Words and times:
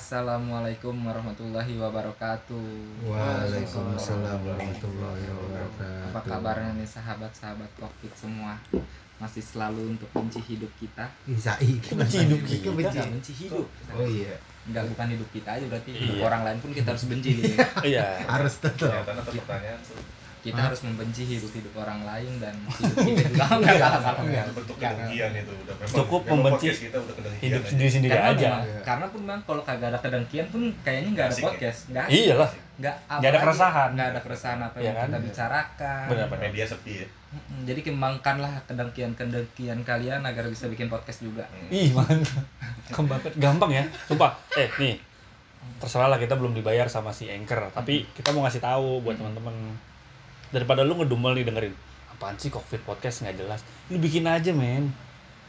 Assalamualaikum 0.00 0.96
warahmatullahi 1.04 1.76
wabarakatuh. 1.76 2.72
Waalaikumsalam 3.04 4.40
warahmatullahi 4.48 5.28
wabarakatuh. 5.28 6.08
Apa 6.08 6.20
kabarnya 6.24 6.72
nih 6.80 6.88
sahabat-sahabat 6.88 7.68
Covid 7.76 8.08
semua? 8.16 8.56
Masih 9.20 9.44
selalu 9.44 9.92
untuk 9.92 10.08
benci 10.16 10.40
hidup 10.40 10.72
kita. 10.80 11.04
Isai 11.28 11.76
Benci 11.92 12.16
hidup 12.24 12.40
kita. 12.48 12.72
Benci. 12.72 12.96
Benci 13.12 13.32
hidup. 13.44 13.68
Oh 13.92 14.08
iya, 14.08 14.40
Enggak 14.64 14.88
bukan 14.88 15.06
hidup 15.12 15.28
kita 15.36 15.60
aja 15.60 15.68
berarti 15.68 15.92
hidup 15.92 16.16
Iya. 16.16 16.24
orang 16.32 16.42
lain 16.48 16.58
pun 16.64 16.70
kita 16.72 16.88
harus 16.96 17.04
benci 17.04 17.30
gitu. 17.36 17.52
Iya. 17.84 18.24
harus 18.24 18.56
tetap. 18.56 19.04
ternyata 19.04 19.12
tetap 19.20 19.32
pertanyaan 19.44 19.80
tuh 19.84 20.00
Kita 20.40 20.60
harus 20.62 20.80
membenci 20.80 21.22
hidup-hidup 21.22 21.72
orang 21.76 22.00
lain 22.02 22.32
dan 22.36 22.56
hidup 22.72 22.96
kita 22.96 23.28
juga 23.28 23.44
enggak 23.52 23.76
salah 23.76 24.12
itu 24.16 24.52
bentuk 24.52 24.76
kedengkian 24.76 25.30
itu 25.34 25.52
udah 25.54 25.74
memang 25.76 25.94
Cukup 25.94 26.20
memang 26.22 26.32
membenci 26.34 26.66
podcast 26.66 26.82
kita 26.82 26.96
udah 26.98 27.14
kedengkian 27.14 27.44
Hidup 27.44 27.60
aja. 27.60 27.68
sendiri 27.68 27.90
sendiri 27.90 28.12
Karena 28.12 28.30
aja. 28.30 28.48
memang- 28.50 28.64
karena 28.80 29.06
pun 29.06 29.20
bang 29.22 29.40
kalau 29.42 29.62
kagak 29.62 29.88
ada 29.88 29.98
kedengkian 29.98 30.46
pun 30.48 30.62
kayaknya 30.80 31.10
nggak 31.12 31.26
ada 31.26 31.34
Asik 31.34 31.42
ya? 31.42 31.48
podcast, 31.50 31.78
nggak 31.86 32.06
Iyalah. 32.08 32.50
nggak 32.76 32.94
Nggak 33.10 33.30
ada 33.30 33.40
keresahan. 33.40 33.88
nggak 33.92 34.08
ada 34.08 34.20
keresahan 34.20 34.58
apa 34.62 34.76
Iya 34.76 34.82
yang 34.82 34.96
kan? 34.96 35.06
kita 35.06 35.18
bicarakan. 35.22 36.04
Benar, 36.08 36.26
benar. 36.26 36.42
media 36.46 36.64
sepi 36.64 36.92
ya 36.96 37.06
Jadi 37.62 37.80
kembangkanlah 37.84 38.52
kedengkian-kedengkian 38.64 39.78
kalian 39.80 40.20
agar 40.20 40.44
bisa 40.46 40.66
bikin 40.66 40.86
podcast 40.86 41.20
juga. 41.20 41.46
Hmm. 41.46 41.70
Ih, 41.70 41.92
mantap. 41.92 42.42
Kembangkan 42.88 43.30
gampang 43.36 43.70
ya. 43.70 43.84
Sumpah. 44.04 44.34
Eh, 44.52 44.66
nih. 44.76 44.98
Terserah 45.76 46.08
lah 46.08 46.16
kita 46.16 46.34
belum 46.34 46.50
dibayar 46.52 46.84
sama 46.86 47.10
si 47.10 47.28
Anchor, 47.28 47.70
tapi 47.70 48.02
kita 48.10 48.32
mau 48.32 48.42
ngasih 48.42 48.58
tahu 48.58 48.98
buat 49.00 49.14
teman-teman 49.14 49.52
daripada 50.50 50.82
lu 50.82 50.98
ngedumel 50.98 51.34
nih 51.38 51.46
dengerin 51.46 51.74
apaan 52.20 52.36
sih 52.36 52.52
Covid 52.52 52.84
podcast? 52.84 53.24
Nggak 53.24 53.40
jelas. 53.40 53.60
Lu 53.88 53.96
bikin 53.96 54.28
aja 54.28 54.52
men. 54.52 54.92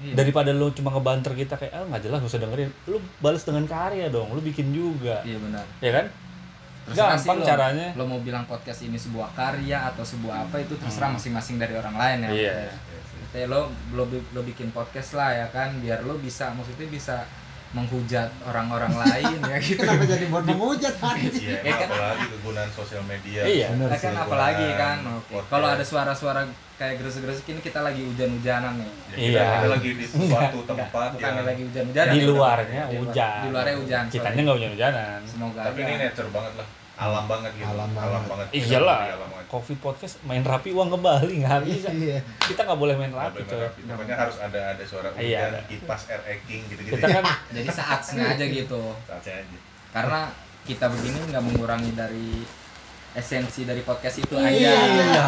Iya. 0.02 0.18
daripada 0.18 0.50
lu 0.50 0.74
cuma 0.74 0.90
ngebanter 0.90 1.30
kita 1.38 1.62
kayak 1.62 1.78
ah 1.78 1.86
nggak 1.86 2.10
jelas 2.10 2.26
gak 2.26 2.32
usah 2.34 2.42
dengerin. 2.42 2.74
Lu 2.90 2.98
balas 3.22 3.46
dengan 3.46 3.70
karya 3.70 4.10
dong 4.10 4.34
lu 4.34 4.42
bikin 4.42 4.74
juga. 4.74 5.22
Iya 5.22 5.38
benar. 5.38 5.62
ya 5.78 5.92
kan? 5.94 6.06
Terserah 6.90 7.14
gampang 7.14 7.38
lo, 7.38 7.46
caranya. 7.46 7.88
Lo 7.94 8.04
mau 8.10 8.18
bilang 8.26 8.50
podcast 8.50 8.82
ini 8.82 8.98
sebuah 8.98 9.30
karya 9.38 9.94
atau 9.94 10.02
sebuah 10.02 10.50
apa 10.50 10.58
itu 10.58 10.74
terserah 10.82 11.14
masing-masing 11.14 11.62
dari 11.62 11.78
orang 11.78 11.94
lain 11.94 12.18
ya. 12.26 12.30
Iya. 12.34 12.54
Kayak 13.30 13.48
lo, 13.54 13.70
lo 13.94 14.10
lo 14.10 14.42
bikin 14.42 14.74
podcast 14.74 15.14
lah 15.14 15.38
ya 15.38 15.46
kan 15.54 15.78
biar 15.78 16.02
lo 16.02 16.18
bisa 16.18 16.50
maksudnya 16.58 16.90
bisa 16.90 17.22
menghujat 17.72 18.28
orang-orang 18.42 18.92
lain 18.94 19.40
ya 19.42 19.58
gitu. 19.64 19.80
Kenapa 19.80 20.04
jadi 20.04 20.26
buat 20.28 20.44
menghujat 20.44 20.96
hari 20.98 21.32
Iya, 21.34 21.58
Ya 21.62 21.74
kan? 21.74 21.88
apalagi 21.88 22.26
kegunaan 22.30 22.70
sosial 22.70 23.04
media 23.04 23.42
Iya. 23.42 23.68
Bener 23.72 23.88
Nah, 23.88 23.98
kan 23.98 24.14
apalagi 24.18 24.68
kan. 24.76 24.98
Podcast. 25.24 25.48
Kalau 25.48 25.68
ada 25.70 25.84
suara-suara 25.84 26.42
kayak 26.74 26.96
gresek-gresek 26.98 27.46
ini 27.48 27.62
kita 27.62 27.80
lagi 27.80 28.02
hujan-hujanan 28.04 28.74
nih. 28.76 28.92
Ya, 29.08 29.16
kita 29.16 29.32
Iya. 29.32 29.44
ada 29.56 29.68
lagi 29.70 29.90
di 29.94 30.04
suatu 30.04 30.60
tempat 30.64 31.10
Bukan 31.14 31.22
yang 31.32 31.46
lagi 31.46 31.62
hujan-hujanan. 31.64 32.12
di 32.12 32.20
ya, 32.20 32.28
luarnya 32.28 32.84
di 32.84 32.96
luar- 32.98 33.06
hujan 33.08 33.40
Di 33.40 33.50
luarnya 33.50 33.76
hujan. 33.78 34.04
kitanya 34.10 34.40
nggak 34.42 34.58
hujan-hujanan 34.58 35.20
Semoga 35.24 35.60
tapi 35.64 35.80
ini 35.80 35.94
nature 35.98 36.30
banget 36.30 36.54
lah 36.58 36.68
alam 36.94 37.26
banget 37.26 37.52
gitu 37.54 37.66
Alam 37.68 37.90
banget. 38.26 38.48
Kita 38.50 38.66
iyalah 38.68 38.98
alam 39.10 39.30
banget. 39.30 39.48
covid 39.48 39.78
podcast 39.80 40.16
main 40.22 40.42
rapi 40.42 40.70
uang 40.70 40.88
ke 40.88 40.98
Bali 40.98 41.34
nggak 41.40 41.60
bisa 41.64 41.90
Iya. 41.98 42.20
kita 42.42 42.62
nggak 42.64 42.78
boleh 42.78 42.96
main 42.96 43.12
rapi 43.12 43.42
coy 43.44 43.68
pokoknya 43.84 44.16
harus 44.16 44.38
ada 44.38 44.62
ada 44.72 44.84
suara 44.84 45.10
Iya, 45.14 45.18
hujan 45.18 45.52
ada. 45.52 45.60
kipas 45.66 46.02
air 46.08 46.22
eking 46.32 46.62
gitu 46.68 46.82
gitu 46.84 46.96
kita 46.96 47.08
kan 47.12 47.24
Jadi 47.56 47.68
saat 47.70 48.00
sengaja 48.02 48.46
gitu. 48.46 48.82
saatnya 49.04 49.34
aja 49.40 49.58
Karena 49.92 50.22
kita 50.62 50.86
begini 50.88 51.18
nggak 51.28 51.44
mengurangi 51.44 51.92
dari 51.92 52.30
esensi 53.12 53.68
dari 53.68 53.82
podcast 53.82 54.18
itu 54.18 54.34
Iya. 54.34 54.72
aja. 54.72 55.24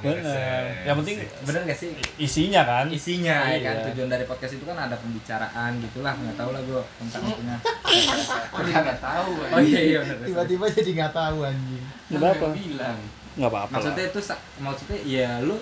bener 0.00 0.64
yang 0.82 0.96
penting 0.98 1.16
Bener 1.44 1.60
gak 1.64 1.76
sih? 1.76 1.90
isinya 2.16 2.62
kan 2.62 2.86
Isinya 2.88 3.44
ya 3.46 3.60
kan 3.60 3.74
Iya. 3.76 3.84
tujuan 3.92 4.08
dari 4.08 4.24
podcast 4.24 4.56
itu 4.56 4.64
kan 4.64 4.76
ada 4.78 4.96
pembicaraan 4.96 5.72
gitulah 5.78 6.12
nggak 6.12 6.36
tahu 6.36 6.50
lah 6.50 6.62
gue 6.62 6.82
tentang 6.98 7.22
itunya. 7.26 7.56
Oh 8.56 8.60
dia 8.62 8.76
nggak 8.78 9.00
tahu. 9.00 9.30
Oh 9.46 9.60
iya 9.60 9.80
iya. 9.82 10.00
Tiba-tiba 10.02 10.64
jadi 10.70 10.90
nggak 10.94 11.12
tahu 11.12 11.38
anjing. 11.42 11.84
Kenapa? 12.08 12.46
bilang. 12.52 12.98
nggak 13.36 13.50
apa-apa. 13.52 13.72
Maksudnya 13.76 14.04
itu 14.06 14.20
maksudnya 14.58 14.98
ya 15.04 15.30
lu 15.40 15.56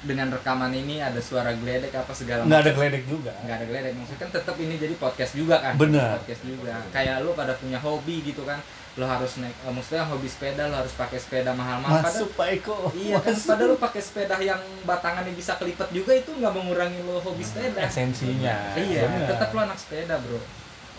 dengan 0.00 0.30
rekaman 0.30 0.72
ini 0.72 0.98
ada 0.98 1.18
suara 1.18 1.50
geledek 1.52 1.92
apa 1.92 2.10
segala 2.10 2.42
nggak 2.42 2.56
ada 2.56 2.62
macam. 2.64 2.78
geledek 2.80 3.04
juga 3.04 3.32
nggak 3.36 3.52
ada 3.52 3.66
geledek 3.66 3.92
maksudnya 3.92 4.20
kan 4.22 4.30
tetap 4.32 4.54
ini 4.56 4.74
jadi 4.76 4.94
podcast 4.96 5.32
juga 5.34 5.56
kan 5.60 5.74
Benar. 5.76 6.16
podcast 6.16 6.42
juga 6.42 6.72
kayak 6.88 7.16
lu 7.20 7.30
pada 7.34 7.52
punya 7.54 7.76
hobi 7.76 8.16
gitu 8.24 8.42
kan 8.42 8.62
lo 8.98 9.06
harus 9.06 9.38
naik 9.38 9.54
eh, 9.54 9.70
maksudnya 9.70 10.02
hobi 10.02 10.26
sepeda 10.26 10.66
lo 10.66 10.74
harus 10.82 10.90
pakai 10.98 11.18
sepeda 11.22 11.54
mahal-mahal. 11.54 12.02
Padahal 12.02 12.10
masuk 12.10 12.30
Pak 12.34 12.48
Eko. 12.58 12.76
Iya 12.90 13.22
kan? 13.22 13.34
Padahal 13.38 13.70
lu 13.70 13.76
pakai 13.78 14.02
sepeda 14.02 14.34
yang 14.42 14.58
batangannya 14.82 15.32
bisa 15.38 15.54
kelipet 15.54 15.86
juga 15.94 16.12
itu 16.18 16.30
nggak 16.34 16.50
mengurangi 16.50 16.98
lo 17.06 17.22
hobi 17.22 17.46
sepeda. 17.46 17.86
Esensinya. 17.86 18.74
Iya 18.74 19.06
bener. 19.06 19.28
tetap 19.30 19.48
lo 19.54 19.60
anak 19.62 19.78
sepeda 19.78 20.18
bro. 20.18 20.42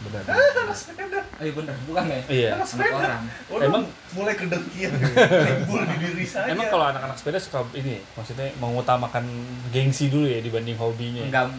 Benar. 0.02 0.24
oh 0.34 1.44
iya 1.46 1.54
bener 1.54 1.76
bukan 1.86 2.04
ya? 2.10 2.22
Iya. 2.26 2.50
Anak 2.58 2.90
orang. 2.90 3.24
Waduh, 3.54 3.66
Emang- 3.70 3.90
mulai 4.18 4.34
kedengkian 4.34 4.92
timbul 4.98 5.82
di 5.86 5.96
diri 6.02 6.26
saya. 6.26 6.50
Emang 6.50 6.74
kalau 6.74 6.90
anak-anak 6.90 7.18
sepeda 7.22 7.38
suka 7.38 7.62
ini 7.78 8.02
maksudnya 8.18 8.50
mengutamakan 8.58 9.30
gengsi 9.70 10.10
dulu 10.10 10.26
ya 10.26 10.42
dibanding 10.42 10.80
hobinya. 10.80 11.22
Enggak 11.22 11.54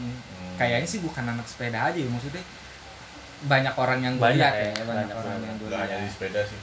kayaknya 0.59 0.89
sih 0.89 1.01
bukan 1.01 1.25
anak 1.27 1.47
sepeda 1.49 1.91
aja 1.91 1.99
ya 1.99 2.09
maksudnya 2.09 2.43
banyak 3.45 3.75
orang 3.75 3.99
yang 4.01 4.15
gue 4.15 4.25
Banyak 4.25 4.39
lihat 4.39 4.55
ya, 4.55 4.63
ya, 4.63 4.83
banyak, 4.83 4.87
banyak 4.87 5.17
orang 5.17 5.33
yang 5.41 5.57
gue 5.57 5.69
nggak 5.69 5.81
hanya 5.81 5.95
di 5.95 6.01
lihat 6.01 6.13
sepeda 6.13 6.43
sih 6.45 6.61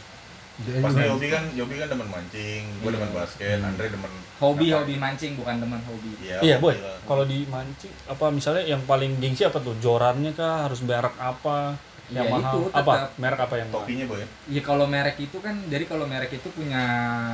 pasti 0.59 1.01
Yobi 1.01 1.27
kan 1.29 1.43
Yobi 1.53 1.75
kan 1.75 1.87
demen 1.87 2.07
mancing 2.07 2.63
gue 2.75 2.89
demen 2.89 3.07
Iya. 3.07 3.15
basket 3.15 3.57
Hmm. 3.57 3.69
Andre 3.69 3.85
demen 3.87 4.11
hobi 4.37 4.65
hobi 4.69 4.93
mancing 4.95 5.31
bukan 5.33 5.55
teman 5.57 5.79
hobi 5.81 6.11
iya 6.19 6.37
iya 6.41 6.55
boy 6.57 6.75
kalau 7.03 7.23
di 7.23 7.43
mancing 7.45 7.91
apa 8.05 8.25
misalnya 8.29 8.63
yang 8.65 8.83
paling 8.83 9.15
gengsi 9.17 9.43
apa 9.43 9.57
tuh 9.57 9.75
jorannya 9.77 10.31
kah 10.31 10.65
harus 10.65 10.79
merek 10.81 11.15
apa 11.15 11.79
yang 12.09 12.25
Ya, 12.25 12.33
mahal 12.33 12.41
itu 12.41 12.59
apa 12.73 12.93
tetap. 12.97 13.09
merek 13.15 13.39
apa 13.39 13.55
yang 13.55 13.69
topinya 13.69 14.05
boy 14.05 14.19
ya 14.47 14.61
kalau 14.61 14.85
merek 14.85 15.17
itu 15.21 15.37
kan 15.37 15.55
jadi 15.63 15.85
kalau 15.85 16.05
merek 16.05 16.31
itu 16.33 16.49
punya 16.49 16.81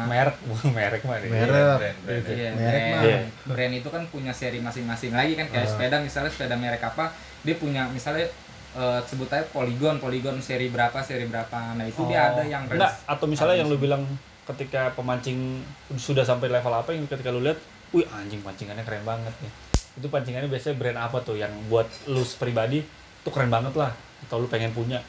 merek 0.05 0.35
merek 0.77 1.01
mah 1.01 1.17
deh. 1.17 1.29
Merek. 1.31 1.47
brand, 1.47 1.77
brand, 1.79 1.97
brand. 2.03 2.23
Iya, 2.29 2.49
Merek 2.53 2.81
mah. 2.83 3.01
Iya. 3.01 3.17
brand 3.47 3.73
itu 3.73 3.89
kan 3.89 4.03
punya 4.05 4.31
seri 4.31 4.59
masing-masing 4.59 5.11
lagi 5.11 5.33
kan 5.33 5.47
kayak 5.47 5.63
Ah. 5.63 5.71
sepeda 5.71 5.97
misalnya 5.97 6.29
sepeda 6.29 6.55
merek 6.55 6.83
apa 6.83 7.09
dia 7.41 7.55
punya 7.55 7.87
misalnya 7.87 8.27
eh, 8.75 8.99
sebut 9.01 9.27
aja 9.27 9.47
Polygon 9.47 9.97
Polygon 9.97 10.37
seri 10.39 10.67
berapa 10.67 10.99
seri 10.99 11.25
berapa. 11.25 11.73
Nah 11.73 11.83
itu 11.83 12.03
dia 12.03 12.19
Oh. 12.21 12.29
ada 12.29 12.43
yang 12.43 12.63
enggak 12.65 12.79
range- 12.85 13.07
atau 13.07 13.25
misalnya 13.25 13.55
yang 13.57 13.67
lu 13.67 13.77
bilang 13.77 14.03
ketika 14.45 14.93
pemancing 14.93 15.63
sudah 15.91 16.21
sampai 16.21 16.47
level 16.47 16.69
apa 16.69 16.91
yang 16.91 17.03
ketika 17.05 17.29
lu 17.29 17.41
lihat 17.41 17.57
wih 17.91 18.05
anjing 18.11 18.39
pancingannya 18.39 18.83
keren 18.83 19.01
banget 19.01 19.33
nih. 19.39 19.51
Itu 19.95 20.07
pancingannya 20.07 20.45
biasanya 20.45 20.75
brand 20.75 20.99
apa 20.99 21.17
tuh 21.19 21.35
yang 21.35 21.49
buat 21.65 21.87
lu 22.05 22.21
pribadi 22.35 22.83
tuh 23.23 23.31
keren 23.31 23.47
banget 23.47 23.73
lah 23.73 23.95
atau 24.21 24.37
lu 24.37 24.45
pengen 24.45 24.69
punya? 24.69 24.99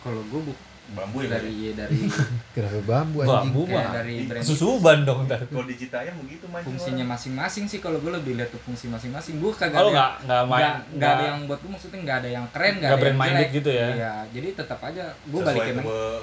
Kalau 0.00 0.22
gue 0.22 0.40
bu 0.40 0.52
bambu 0.88 1.18
ya 1.18 1.28
dari 1.32 1.54
dari 1.72 1.98
Kenapa 2.54 2.78
bambu 2.80 3.18
anjing? 3.18 3.34
bambu 3.50 3.62
ya, 3.64 3.74
mah 3.74 3.86
dari 3.92 4.14
brand 4.22 4.40
susuban 4.40 5.02
dong 5.02 5.26
ntar 5.26 5.42
kalau 5.48 5.64
di 5.64 5.74
Citayam 5.74 6.14
begitu 6.18 6.46
mancing 6.46 6.66
fungsinya 6.68 7.04
masing-masing 7.08 7.64
sih 7.66 7.78
kalau 7.78 7.98
gue 7.98 8.08
lebih 8.08 8.32
lihat 8.34 8.48
tuh 8.48 8.60
fungsi 8.60 8.86
masing-masing 8.86 9.36
gue 9.36 9.50
kagak 9.50 9.74
kalau 9.74 9.90
ada 9.90 9.96
nggak 9.96 10.10
nggak 10.22 10.38
yang- 10.38 10.48
main 10.48 10.64
nggak 10.94 11.10
ada 11.10 11.24
yang 11.26 11.38
buat 11.44 11.58
gue 11.58 11.70
maksudnya 11.70 11.98
nggak 12.00 12.16
ada 12.16 12.28
yang 12.30 12.46
keren 12.48 12.72
nggak 12.72 12.78
Nggak 12.78 12.86
ada 12.92 12.94
yang 13.02 13.02
brand 13.02 13.18
minded 13.18 13.38
jelek. 13.42 13.56
gitu 13.56 13.70
ya? 13.72 13.88
iya 13.90 14.12
jadi 14.30 14.48
tetap 14.54 14.78
aja 14.80 15.04
gue 15.10 15.40
balikin 15.42 15.76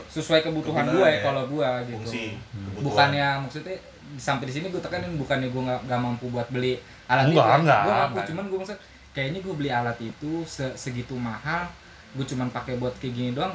sesuai 0.08 0.40
kebutuhan 0.42 0.86
gue 0.90 1.06
ya. 1.06 1.20
kalau 1.22 1.44
gue 1.46 1.68
gitu 1.84 1.98
fungsi 2.00 2.24
kebutuhan. 2.32 2.84
bukannya 2.84 3.28
maksudnya 3.42 3.76
sampai 4.16 4.46
di 4.46 4.54
sini 4.54 4.66
gue 4.70 4.80
tekanin 4.80 5.14
bukannya 5.16 5.48
gue 5.50 5.62
nggak 5.62 5.80
nggak 5.84 6.00
mampu 6.00 6.26
buat 6.30 6.48
beli 6.48 6.80
alat 7.06 7.28
Enggak, 7.28 7.46
itu 7.46 7.60
enggak, 7.60 7.82
gue 7.82 7.94
mampu 8.00 8.18
cuman 8.26 8.44
gue 8.46 8.60
maksud 8.62 8.78
kayaknya 9.12 9.40
gue 9.42 9.54
beli 9.54 9.70
alat 9.70 9.98
itu 10.00 10.32
se- 10.46 10.76
segitu 10.76 11.14
mahal 11.14 11.68
gue 12.14 12.24
cuman 12.24 12.48
pakai 12.48 12.78
buat 12.78 12.96
kayak 12.96 13.12
gini 13.12 13.32
doang 13.34 13.52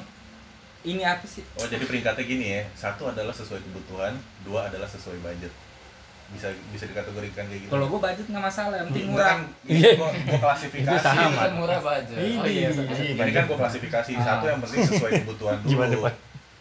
ini 0.88 1.02
apa 1.02 1.24
sih 1.24 1.44
oh 1.54 1.66
jadi 1.66 1.84
peringkatnya 1.84 2.24
gini 2.24 2.46
ya 2.50 2.62
satu 2.72 3.08
adalah 3.08 3.30
sesuai 3.30 3.60
kebutuhan 3.60 4.16
dua 4.42 4.66
adalah 4.66 4.86
sesuai 4.86 5.20
budget 5.20 5.52
bisa 6.28 6.48
bisa 6.68 6.84
dikategorikan 6.84 7.48
kayak 7.48 7.60
gitu 7.64 7.72
kalau 7.72 7.88
gue 7.88 8.00
budget 8.00 8.26
nggak 8.28 8.44
masalah 8.44 8.74
yang 8.76 8.88
penting 8.88 9.08
murah 9.08 9.26
kan 9.26 9.38
ini 9.64 9.80
gua, 9.96 10.08
gua 10.12 10.38
klasifikasi 10.44 10.92
Itu 10.92 11.00
sama. 11.00 11.40
Kan 11.40 11.52
murah. 11.56 11.78
Ini. 12.04 12.36
Oh 12.36 12.44
iya. 12.44 12.68
sama. 12.68 12.92
ini 13.24 13.30
kan 13.32 13.44
gua 13.48 13.58
klasifikasi 13.58 14.10
Ah. 14.12 14.24
satu 14.24 14.44
yang 14.44 14.60
penting 14.60 14.80
sesuai 14.84 15.12
kebutuhan 15.24 15.56
dulu 15.64 15.70
Gimana, 15.72 15.96
Pak? 16.04 16.14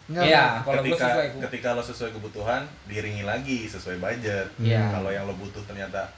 Nggak, 0.08 0.24
Iya, 0.24 0.44
kalau 0.64 0.80
gue 0.80 0.88
ketika 0.88 1.04
sesuai 1.04 1.26
ketika 1.44 1.68
lo 1.76 1.82
sesuai 1.84 2.10
kebutuhan 2.16 2.60
diringi 2.88 3.24
lagi 3.28 3.58
sesuai 3.68 3.96
budget 4.00 4.46
Iya. 4.56 4.88
kalau 4.88 5.10
yang 5.12 5.28
lo 5.28 5.36
butuh 5.36 5.60
ternyata 5.68 6.08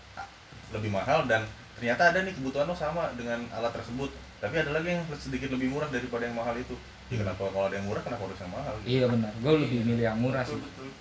lebih 0.70 0.94
mahal 0.94 1.26
dan 1.26 1.42
ternyata 1.74 2.14
ada 2.14 2.22
nih 2.22 2.30
kebutuhan 2.30 2.70
lo 2.70 2.76
sama 2.78 3.10
dengan 3.18 3.42
alat 3.50 3.74
tersebut 3.74 4.14
tapi 4.38 4.62
ada 4.62 4.70
lagi 4.70 4.94
yang 4.94 5.02
sedikit 5.18 5.50
lebih 5.50 5.74
murah 5.74 5.90
daripada 5.90 6.22
yang 6.22 6.38
mahal 6.38 6.54
itu 6.54 6.78
ya 7.10 7.16
kenapa 7.18 7.42
kalau 7.44 7.66
ada 7.66 7.74
yang 7.74 7.84
murah 7.84 8.00
kenapa 8.00 8.22
harus 8.22 8.38
yang 8.38 8.50
mahal 8.50 8.74
iya 8.82 9.04
benar 9.04 9.32
gue 9.34 9.52
lebih 9.58 9.78
milih 9.84 10.04
yang 10.04 10.16
murah 10.16 10.42
sih. 10.42 10.54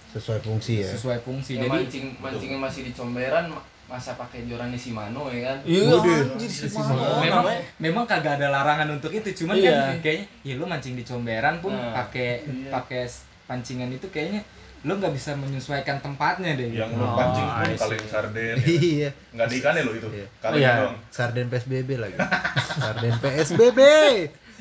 Sesuai 0.09 0.39
fungsi 0.39 0.81
ya. 0.81 0.89
sesuai 0.89 1.21
fungsi 1.21 1.51
Yang 1.53 1.61
jadi 1.61 1.69
mancing 1.71 2.05
mancingnya 2.17 2.59
masih 2.59 2.81
di 2.81 2.91
comberan 2.91 3.45
ma- 3.47 3.61
masa 3.87 4.13
pakai 4.13 4.45
jorannya 4.45 4.73
si 4.75 4.89
Mano 4.89 5.29
ya 5.29 5.41
kan? 5.47 5.57
iya 5.63 5.85
anjir 5.85 6.45
si 6.45 6.65
Si 6.65 6.73
Mano 6.75 6.97
Mano. 6.97 7.21
memang 7.21 7.45
memang 7.77 8.05
kagak 8.05 8.35
ada 8.35 8.49
larangan 8.51 8.89
untuk 8.91 9.09
itu 9.11 9.29
cuman 9.35 9.53
Iya. 9.55 9.77
kan 9.87 9.97
kayaknya 9.99 10.25
ya 10.41 10.53
lu 10.55 10.65
mancing 10.65 10.93
di 10.93 11.01
comberan 11.01 11.57
pun 11.57 11.71
Nah, 11.71 11.93
pakai 11.95 12.41
iya. 12.43 12.69
pakai 12.71 13.05
pancingan 13.45 13.89
itu 13.89 14.05
kayaknya 14.07 14.41
lu 14.79 14.95
nggak 14.95 15.11
bisa 15.11 15.33
menyesuaikan 15.35 15.99
tempatnya 15.99 16.53
deh 16.53 16.69
yang 16.71 16.87
gitu. 16.87 16.97
lo 16.97 17.13
pancing 17.13 17.43
Oh, 17.43 17.57
pun 17.59 17.69
kaleng 17.75 18.05
sarden 18.07 18.55
ya. 18.55 18.65
Iya. 18.65 19.09
nggak 19.31 19.47
di 19.47 19.55
ikannya 19.57 19.81
lo 19.83 19.91
itu 19.91 20.07
Iya. 20.11 20.27
kaleng 20.39 20.57
Iya. 20.59 20.71
doang 20.79 20.95
Sarden 21.09 21.47
PSBB 21.47 21.89
lagi. 21.95 22.17
Sarden 22.79 23.15
PSBB. 23.19 23.79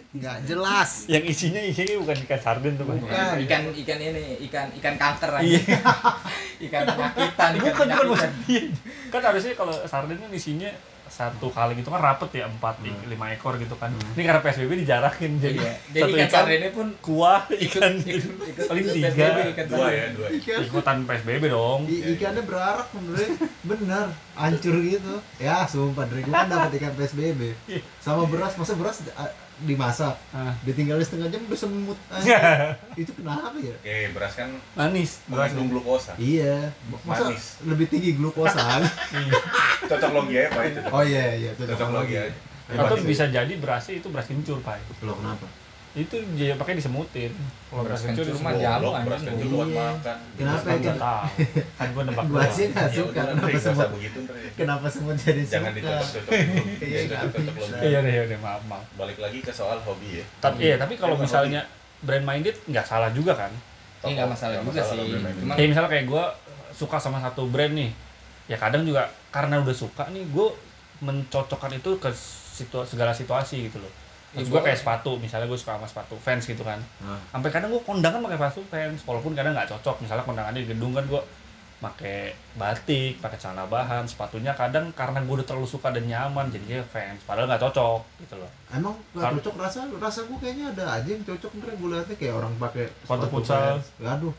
Nggak 0.08 0.36
jelas. 0.44 1.04
Yang 1.04 1.24
isinya 1.28 1.60
isinya 1.60 2.00
bukan 2.00 2.16
ikan 2.24 2.40
sarden 2.40 2.74
tuh, 2.74 2.84
Pak. 2.84 2.96
Bukan. 2.98 3.36
ikan 3.44 3.62
ikan 3.76 3.98
ini 3.98 4.22
ikan 4.48 4.66
ikan 4.74 4.94
kanker 4.96 5.30
aja. 5.30 5.44
Iya. 5.44 5.60
ikan 6.64 6.82
penyakitan 6.86 7.50
ikan 7.54 7.62
Bukan, 7.62 7.86
bukan 7.86 8.06
maksud 8.10 8.32
iya. 8.46 8.60
Kan 9.08 9.20
harusnya 9.22 9.52
kalau 9.52 9.74
sarden 9.84 10.16
kan 10.16 10.32
isinya 10.32 10.72
satu 11.08 11.48
kali 11.48 11.72
gitu 11.74 11.88
kan 11.88 11.98
rapet 11.98 12.30
ya 12.34 12.44
empat 12.46 12.80
li- 12.80 13.04
lima 13.06 13.28
ekor 13.30 13.56
gitu 13.56 13.72
kan. 13.74 13.88
Ini 14.12 14.22
karena 14.22 14.40
psbb 14.40 14.72
dijarakin 14.78 15.32
jadi 15.38 15.56
Iya. 15.58 15.74
jadi 15.90 16.00
satu 16.00 16.08
ikan 16.10 16.18
ikan 16.18 16.30
sardennya 16.30 16.70
pun 16.70 16.88
kuah 16.98 17.40
ikan 17.50 17.92
ikut- 17.98 18.66
paling 18.66 18.84
tiga. 18.86 19.08
PSBB, 19.10 19.38
ikan 19.50 19.66
dua 19.68 19.86
ya 19.88 20.04
dua 20.10 20.28
ikan. 20.34 20.58
Ikutan 20.62 20.96
psbb 21.04 21.44
dong. 21.46 21.80
I- 21.84 22.04
ikannya 22.12 22.42
berarak 22.42 22.88
bener 22.90 23.28
bener 23.62 24.06
hancur 24.34 24.74
gitu. 24.78 25.14
Ya 25.38 25.64
sumpah 25.64 26.04
dari 26.04 26.20
gua 26.22 26.32
kan 26.34 26.48
dapat 26.50 26.70
ikan 26.76 26.92
psbb 26.94 27.40
sama 27.98 28.24
beras 28.24 28.52
masa 28.54 28.72
beras 28.74 29.00
dimasak. 29.66 30.14
Ah. 30.30 30.54
ditinggalin 30.62 31.02
setengah 31.02 31.28
jam 31.30 31.40
udah 31.46 31.58
semut. 31.58 31.98
Aja. 32.14 32.74
itu 32.94 33.10
kenapa 33.14 33.56
ya? 33.58 33.74
Oke 33.74 33.96
beras 34.14 34.32
kan 34.38 34.50
manis. 34.78 35.22
mengandung 35.26 35.68
glukosa. 35.72 36.12
Iya. 36.18 36.70
Masa 37.02 37.30
Manis. 37.30 37.58
lebih 37.66 37.86
tinggi 37.90 38.14
glukosa? 38.14 38.62
Cocok 39.90 40.10
logi 40.14 40.34
aja 40.38 40.48
pak 40.52 40.62
itu. 40.68 40.80
Oh 40.92 41.02
iya 41.02 41.24
iya 41.34 41.50
cocok 41.54 41.88
logi. 41.94 42.14
aja. 42.18 42.34
Atau 42.68 43.00
bisa 43.00 43.24
jadi 43.32 43.52
berasnya 43.56 43.98
itu 43.98 44.08
beras 44.12 44.28
kencur 44.28 44.60
pak. 44.60 44.78
Lo 45.02 45.16
kenapa 45.16 45.48
itu 45.98 46.16
dia 46.32 46.54
pakai 46.54 46.74
disemutin. 46.74 47.32
Kalau 47.66 47.82
Beras 47.82 48.00
kencur 48.00 48.22
disemut. 48.22 48.54
jamu 48.54 48.78
Goblok, 48.80 48.94
beras 49.02 49.18
anjing. 49.18 49.30
kencur 49.34 49.48
buat 49.50 49.68
Iya. 49.68 49.78
makan. 49.90 50.16
Kenapa 50.32 50.62
kan 50.62 50.78
ya, 50.78 50.94
tahu. 50.94 51.24
Kan 51.78 51.88
gua 51.90 52.02
nebak 52.04 52.24
gua 52.26 52.42
sih 52.48 52.66
nggak 52.68 52.86
ya 52.86 52.94
suka. 52.94 53.20
kenapa 53.24 53.58
semut 53.58 53.88
begitu 53.92 54.18
ya. 54.24 54.50
kenapa 54.54 54.86
semut 54.86 55.16
jadi 55.16 55.42
jangan 55.44 55.70
dulu. 55.72 55.88
Iya, 56.78 57.00
iya 57.80 57.98
deh 58.00 58.12
iya 58.12 58.24
deh 58.26 58.38
maaf 58.38 58.62
maaf. 58.64 58.84
Balik 58.94 59.18
lagi 59.18 59.38
ke 59.38 59.50
soal 59.50 59.78
hobi 59.80 60.20
ya. 60.20 60.24
Tapi 60.38 60.58
iya 60.62 60.76
tapi 60.76 60.94
kalau 60.94 61.16
misalnya 61.16 61.66
brand 62.00 62.22
minded 62.22 62.54
nggak 62.64 62.84
salah 62.84 63.10
juga 63.10 63.34
kan? 63.34 63.52
Ini 64.00 64.14
nggak 64.14 64.30
masalah 64.30 64.62
juga 64.62 64.80
sih. 64.80 64.98
kayak 65.48 65.68
misalnya 65.68 65.90
kayak 65.90 66.06
gue 66.06 66.24
suka 66.72 66.96
sama 66.96 67.18
satu 67.18 67.46
brand 67.46 67.72
nih. 67.72 67.90
Ya 68.46 68.56
kadang 68.56 68.82
juga 68.82 69.06
karena 69.28 69.58
udah 69.58 69.74
suka 69.74 70.08
nih 70.08 70.24
gue 70.24 70.48
mencocokkan 70.98 71.70
itu 71.72 71.90
ke 71.96 72.10
situ 72.48 72.74
segala 72.82 73.12
situasi 73.12 73.66
gitu 73.66 73.78
loh 73.78 73.92
Ya, 74.36 74.44
gue 74.44 74.60
kayak 74.60 74.76
sepatu, 74.76 75.16
misalnya 75.16 75.48
gue 75.48 75.56
suka 75.56 75.80
sama 75.80 75.88
sepatu 75.88 76.14
fans 76.20 76.44
gitu 76.44 76.60
kan. 76.60 76.76
Nah. 77.00 77.16
Sampai 77.32 77.48
kadang 77.48 77.72
gue 77.72 77.80
kondangan 77.80 78.20
pakai 78.20 78.36
sepatu 78.36 78.60
fans, 78.68 79.00
walaupun 79.08 79.32
kadang 79.32 79.56
nggak 79.56 79.72
cocok. 79.72 80.04
Misalnya 80.04 80.24
kondangannya 80.28 80.60
di 80.64 80.68
gedung 80.68 80.92
kan 80.92 81.08
gue 81.08 81.22
pakai 81.78 82.34
batik, 82.58 83.22
pakai 83.22 83.38
celana 83.38 83.62
bahan, 83.70 84.02
sepatunya 84.10 84.50
kadang 84.50 84.90
karena 84.98 85.22
gue 85.22 85.34
udah 85.38 85.46
terlalu 85.46 85.70
suka 85.70 85.94
dan 85.94 86.10
nyaman 86.10 86.50
jadinya 86.50 86.82
fans, 86.90 87.22
padahal 87.22 87.46
nggak 87.46 87.62
cocok 87.70 88.00
gitu 88.18 88.34
loh. 88.34 88.50
Emang 88.74 88.98
gak 89.14 89.22
Kar- 89.22 89.34
cocok 89.38 89.54
rasa 89.62 89.78
rasa 89.94 90.26
gue 90.26 90.38
kayaknya 90.42 90.74
ada 90.74 90.98
aja 90.98 91.06
yang 91.06 91.22
cocok 91.22 91.50
ntar 91.62 91.70
gue 91.78 91.88
liatnya 91.94 92.16
kayak 92.18 92.34
orang 92.34 92.52
pakai 92.58 92.90
Sepatu 93.06 93.26
futsal. 93.30 93.78
Aduh, 94.02 94.34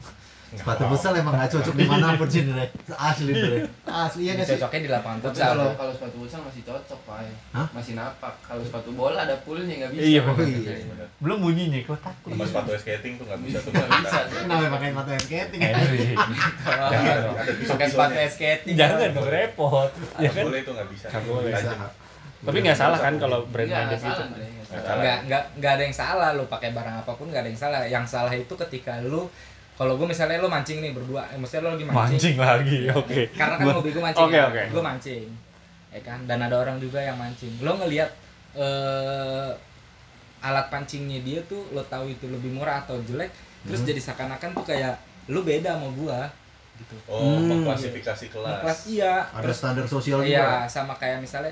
sepatu 0.51 0.83
futsal 0.87 1.13
emang 1.13 1.33
gak 1.35 1.51
cocok 1.51 1.73
di 1.73 1.85
mana 1.85 2.13
pun 2.13 2.25
sih 2.25 2.41
Dre. 2.41 2.65
Asli 3.09 3.31
Dre. 3.31 3.59
Asli 3.83 4.23
ya 4.23 4.33
gak 4.33 4.43
sih? 4.43 4.55
cocoknya 4.55 4.79
di 4.79 4.89
lapangan 4.89 5.17
Tapi 5.19 5.27
futsal 5.29 5.49
kalau 5.51 5.67
kalau 5.73 5.91
sepatu 5.91 6.15
futsal 6.17 6.41
masih 6.41 6.61
cocok 6.63 6.99
pak 7.03 7.17
Hah? 7.51 7.67
masih 7.69 7.93
napak 7.93 8.33
kalau 8.39 8.61
sepatu 8.61 8.89
bola 8.91 9.19
ada 9.21 9.35
poolnya 9.39 9.73
nggak 9.77 9.91
bisa 9.91 10.01
Iya, 10.01 10.21
Oh 10.23 10.35
iya. 10.39 10.73
Belum 11.19 11.37
bunyinya, 11.39 11.79
gue 11.79 11.97
takut. 11.99 12.29
sama 12.29 12.45
sepatu 12.45 12.69
skating 12.75 13.13
tuh 13.15 13.25
nggak 13.25 13.41
bisa 13.41 13.57
tuh 13.59 13.71
nggak 13.71 13.89
bisa 13.99 14.17
Kenapa 14.25 14.65
pakai 14.71 14.89
sepatu 14.89 15.11
skating? 15.19 15.59
Dong. 15.69 17.35
ada 17.35 17.51
pakai 17.67 17.87
sepatu 17.87 18.15
skating 18.31 18.73
Jangan 18.73 19.09
dong 19.11 19.27
repot. 19.27 19.89
Ya 20.17 20.29
kan? 20.29 20.43
boleh 20.45 20.59
itu 20.59 20.71
nggak 20.71 20.89
bisa 20.89 21.05
Nggak 21.09 21.23
boleh. 21.25 21.51
Tapi 22.39 22.57
nggak 22.63 22.77
salah 22.77 22.95
kan 22.97 23.13
kalau 23.15 23.43
brand 23.45 23.67
Nggak, 23.67 23.83
minded 23.85 23.99
nggak 23.99 24.15
gitu. 24.15 24.23
nggak. 25.27 25.43
Nggak 25.59 25.71
ada 25.75 25.83
yang 25.83 25.91
salah 25.93 26.29
lo 26.31 26.43
pakai 26.45 26.71
barang 26.71 26.95
apa 26.97 27.11
pun 27.11 27.27
nggak 27.27 27.41
ada 27.43 27.49
yang 27.49 27.59
salah 27.59 27.79
yang 27.85 28.05
salah 28.05 28.31
itu 28.31 28.53
ketika 28.57 29.01
lu 29.01 29.27
kalau 29.79 29.95
gue 29.95 30.03
misalnya 30.05 30.37
lo 30.37 30.47
mancing 30.47 30.79
nih 30.79 30.91
berdua 30.91 31.23
eh, 31.25 31.39
maksudnya 31.39 31.63
lo 31.63 31.69
lagi 31.73 31.85
mancing, 31.85 32.03
Mancing 32.11 32.35
lagi, 32.37 32.79
oke. 32.91 33.21
karena 33.31 33.55
kan 33.55 33.63
Gua- 33.63 33.75
hobi 33.79 33.89
gue 33.89 34.03
mancing 34.03 34.25
Oke, 34.25 34.35
ya. 34.35 34.45
oke. 34.45 34.61
gue 34.69 34.83
mancing 34.83 35.25
ya 35.89 36.01
kan 36.01 36.19
dan 36.21 36.39
ada 36.41 36.55
orang 36.57 36.77
juga 36.77 36.99
yang 36.99 37.15
mancing 37.15 37.53
lo 37.59 37.71
ngelihat 37.75 38.11
eh, 38.53 39.49
alat 40.39 40.67
pancingnya 40.67 41.19
dia 41.21 41.39
tuh 41.43 41.63
lo 41.69 41.83
tahu 41.83 42.07
itu 42.09 42.25
lebih 42.25 42.51
murah 42.51 42.79
atau 42.81 42.99
jelek 43.01 43.31
terus 43.61 43.81
jadi 43.81 43.99
seakan-akan 44.01 44.51
tuh 44.53 44.65
kayak 44.65 44.95
lo 45.27 45.41
beda 45.41 45.75
sama 45.75 45.87
gua 45.93 46.19
gitu 46.77 46.95
oh 47.05 47.35
Hmm. 47.35 47.47
mengklasifikasi 47.57 48.25
kelas 48.29 48.59
kelas 48.61 48.79
iya 48.87 49.27
Ada 49.29 49.43
terus 49.43 49.57
standar 49.57 49.85
sosial 49.85 50.19
juga. 50.19 50.27
iya 50.29 50.47
sama 50.65 50.91
kayak 50.93 51.19
misalnya 51.19 51.51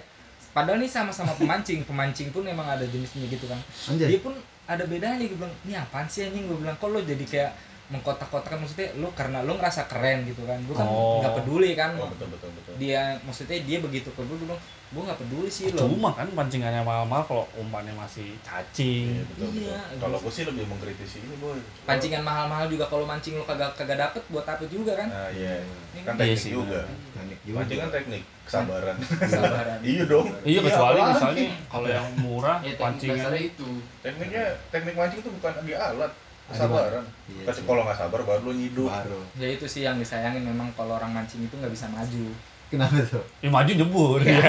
padahal 0.50 0.78
nih 0.78 0.88
sama-sama 0.90 1.32
pemancing 1.34 1.84
pemancing 1.84 2.30
pun 2.30 2.44
emang 2.44 2.64
ada 2.66 2.84
jenisnya 2.84 3.28
gitu 3.28 3.44
kan 3.46 3.60
Anjay. 3.88 4.08
dia 4.10 4.20
pun 4.20 4.32
ada 4.64 4.84
bedanya 4.84 5.20
gue 5.22 5.34
bilang 5.34 5.52
ini 5.62 5.76
apaan 5.76 6.04
sih 6.06 6.24
anjing 6.24 6.44
gue 6.44 6.58
bilang 6.58 6.76
kok 6.76 6.88
lo 6.88 7.00
jadi 7.00 7.24
kayak 7.24 7.52
mengkotak-kotakan 7.90 8.60
maksudnya 8.60 8.92
lo 8.96 9.10
karena 9.12 9.40
lo 9.42 9.56
ngerasa 9.56 9.88
keren 9.88 10.24
gitu 10.24 10.44
kan 10.44 10.60
gue 10.60 10.72
kan 10.72 10.84
Oh. 10.84 11.20
nggak 11.20 11.34
peduli 11.38 11.72
kan 11.72 11.96
oh 11.96 12.08
betul 12.10 12.28
betul 12.30 12.52
betul 12.52 12.74
dia 12.76 13.16
maksudnya 13.22 13.58
dia 13.60 13.78
begitu 13.78 14.10
ke 14.10 14.20
gue 14.20 14.28
gue 14.30 14.44
bilang 14.44 14.60
gue 14.88 15.02
nggak 15.02 15.18
peduli 15.18 15.48
sih 15.48 15.68
lo 15.70 15.84
Cuma 15.86 16.12
kan 16.12 16.28
pancingannya 16.30 16.80
mahal-mahal 16.82 17.24
kalau 17.24 17.44
umpannya 17.54 17.92
masih 17.94 18.36
cacing. 18.42 19.08
Iya, 19.10 19.24
betul, 19.26 19.48
Iya, 19.54 19.80
betul. 19.86 20.00
Kalau 20.00 20.18
gue 20.18 20.32
sih 20.32 20.44
lebih 20.44 20.64
mengkritisi 20.66 21.18
ini 21.22 21.36
boy. 21.38 21.60
pancingan 21.84 22.22
mahal-mahal 22.22 22.68
juga 22.68 22.86
kalau 22.86 23.04
mancing 23.04 23.36
lo 23.36 23.44
kagak 23.44 23.72
kagak 23.74 23.96
dapet 23.98 24.24
buat 24.28 24.44
apa 24.44 24.64
juga 24.66 24.92
kan 24.94 25.08
Nah 25.08 25.28
iya, 25.30 25.64
Ini 25.92 26.02
kan 26.02 26.14
Iya 26.14 26.24
teknik 26.26 26.40
sih, 26.40 26.52
juga. 26.54 26.82
Teknik 27.14 27.40
juga. 27.42 27.58
Mancing 27.58 27.80
kan 27.80 27.90
teknik, 27.90 28.24
kesabaran. 28.44 28.96
sabaran 29.26 29.80
iya 29.92 30.04
dong. 30.06 30.28
Iya 30.42 30.60
kecuali 30.62 30.76
apalagi. 30.94 31.12
misalnya 31.14 31.44
kalau 31.68 31.88
yang 31.90 32.08
murah 32.18 32.58
ya 32.60 32.74
teknik 32.74 32.80
pancingan 32.82 33.34
itu 33.38 33.70
Tekniknya 33.98 34.44
teknik 34.70 34.96
mancing 34.96 35.20
tuh 35.22 35.32
bukan 35.34 35.52
di 35.64 35.74
alat, 35.74 36.12
kesabaran. 36.48 37.04
Iya 37.26 37.44
Tapi 37.46 37.60
kalau 37.62 37.82
nggak 37.84 37.98
sabar 37.98 38.22
baru 38.22 38.42
lu 38.42 38.54
nyiduk. 38.54 38.88
Baru. 38.88 39.20
ya 39.36 39.48
itu 39.50 39.66
sih 39.66 39.82
yang 39.82 39.96
disayangin 39.96 40.42
memang 40.42 40.72
kalau 40.74 40.96
orang 40.96 41.12
mancing 41.12 41.42
itu 41.42 41.54
nggak 41.54 41.70
bisa 41.70 41.88
maju 41.88 42.28
Kenapa 42.68 43.00
tuh? 43.02 43.24
ya 43.40 43.48
maju 43.48 43.72
nyebur 43.72 44.20
ya. 44.20 44.44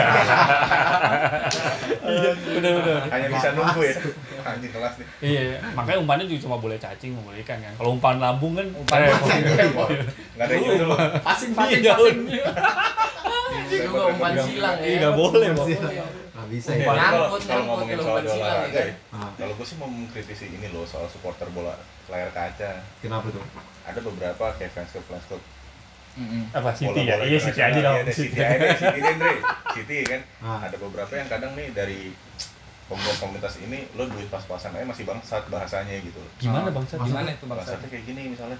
Iya, 2.01 2.31
benar 2.51 2.73
benar. 2.77 3.01
Hanya 3.09 3.29
bisa 3.31 3.49
nunggu 3.55 3.81
ya. 3.81 3.95
Anjing 4.41 4.73
kelas 4.73 4.95
nih. 4.97 5.07
Iya, 5.21 5.43
makanya 5.71 5.99
umpannya 6.01 6.25
juga 6.27 6.41
cuma 6.43 6.57
boleh 6.57 6.75
cacing, 6.77 7.15
nggak 7.15 7.23
boleh 7.25 7.39
ikan 7.43 7.59
kan. 7.61 7.73
Kalau 7.75 7.91
umpan 7.93 8.19
lambung 8.19 8.59
kan 8.59 8.67
Umpan 8.73 8.99
repot. 9.05 9.23
lambung. 9.23 9.55
Repot. 9.55 9.89
Nggak 10.35 10.43
ada 10.43 10.53
yang 10.53 10.63
nyuruh 10.65 10.87
lu. 10.89 10.97
pasing 11.23 11.51
pasing, 11.53 11.79
pasing 11.79 11.85
pasing. 11.85 12.19
itu 13.59 13.75
juga 13.81 14.01
umpan 14.09 14.33
silang 14.37 14.77
ya 14.77 14.85
Iya, 14.85 14.97
nggak 15.01 15.15
boleh, 15.15 15.49
Bang. 15.53 15.69
Bisa 16.49 16.71
ya. 16.73 16.89
Kalau 16.89 17.29
ngomongin 17.65 17.95
kalau 17.95 18.05
soal 18.05 18.17
umpan 18.17 18.25
silang, 18.27 18.41
olahraga 18.41 18.81
ya 18.81 18.95
Ah, 19.13 19.31
kalau 19.37 19.53
gue 19.55 19.67
sih 19.67 19.77
mau 19.77 19.89
mengkritisi 19.89 20.47
ini 20.49 20.67
loh 20.69 20.85
soal 20.85 21.07
supporter 21.07 21.49
bola 21.53 21.77
layar 22.09 22.33
kaca. 22.33 22.81
kenapa 22.99 23.29
tuh? 23.29 23.45
Ada 23.85 24.01
beberapa 24.01 24.45
kayak 24.57 24.73
fans 24.73 24.91
club 24.91 25.05
fans 25.07 25.25
club. 25.27 25.43
Apa 26.51 26.75
City 26.75 27.07
ya? 27.07 27.15
Iya 27.21 27.39
City 27.39 27.61
aja 27.61 27.79
dong. 27.79 27.95
Iya, 27.95 28.03
ada 28.03 28.13
City. 28.13 28.35
City 28.35 28.43
aja, 28.43 28.69
City 28.75 29.01
Andre. 29.01 29.33
City 29.77 29.97
kan. 30.03 30.21
Ah, 30.41 30.59
Ada 30.67 30.77
beberapa 30.77 31.13
yang 31.15 31.29
kadang 31.29 31.53
nih 31.55 31.71
dari 31.71 32.11
pembuat 32.89 33.17
komunitas 33.21 33.61
ini 33.61 33.85
lo 33.95 34.09
duit 34.09 34.27
pas-pasan 34.27 34.73
aja 34.73 34.83
masih 34.83 35.05
bangsat 35.05 35.45
bahasanya 35.47 36.01
gitu. 36.01 36.19
Gimana 36.41 36.73
bang? 36.73 36.85
Sat? 36.89 36.99
gimana 36.99 37.29
itu 37.31 37.45
bang 37.45 37.59
Bangsatnya 37.61 37.89
kayak 37.93 38.05
gini 38.09 38.23
misalnya 38.33 38.59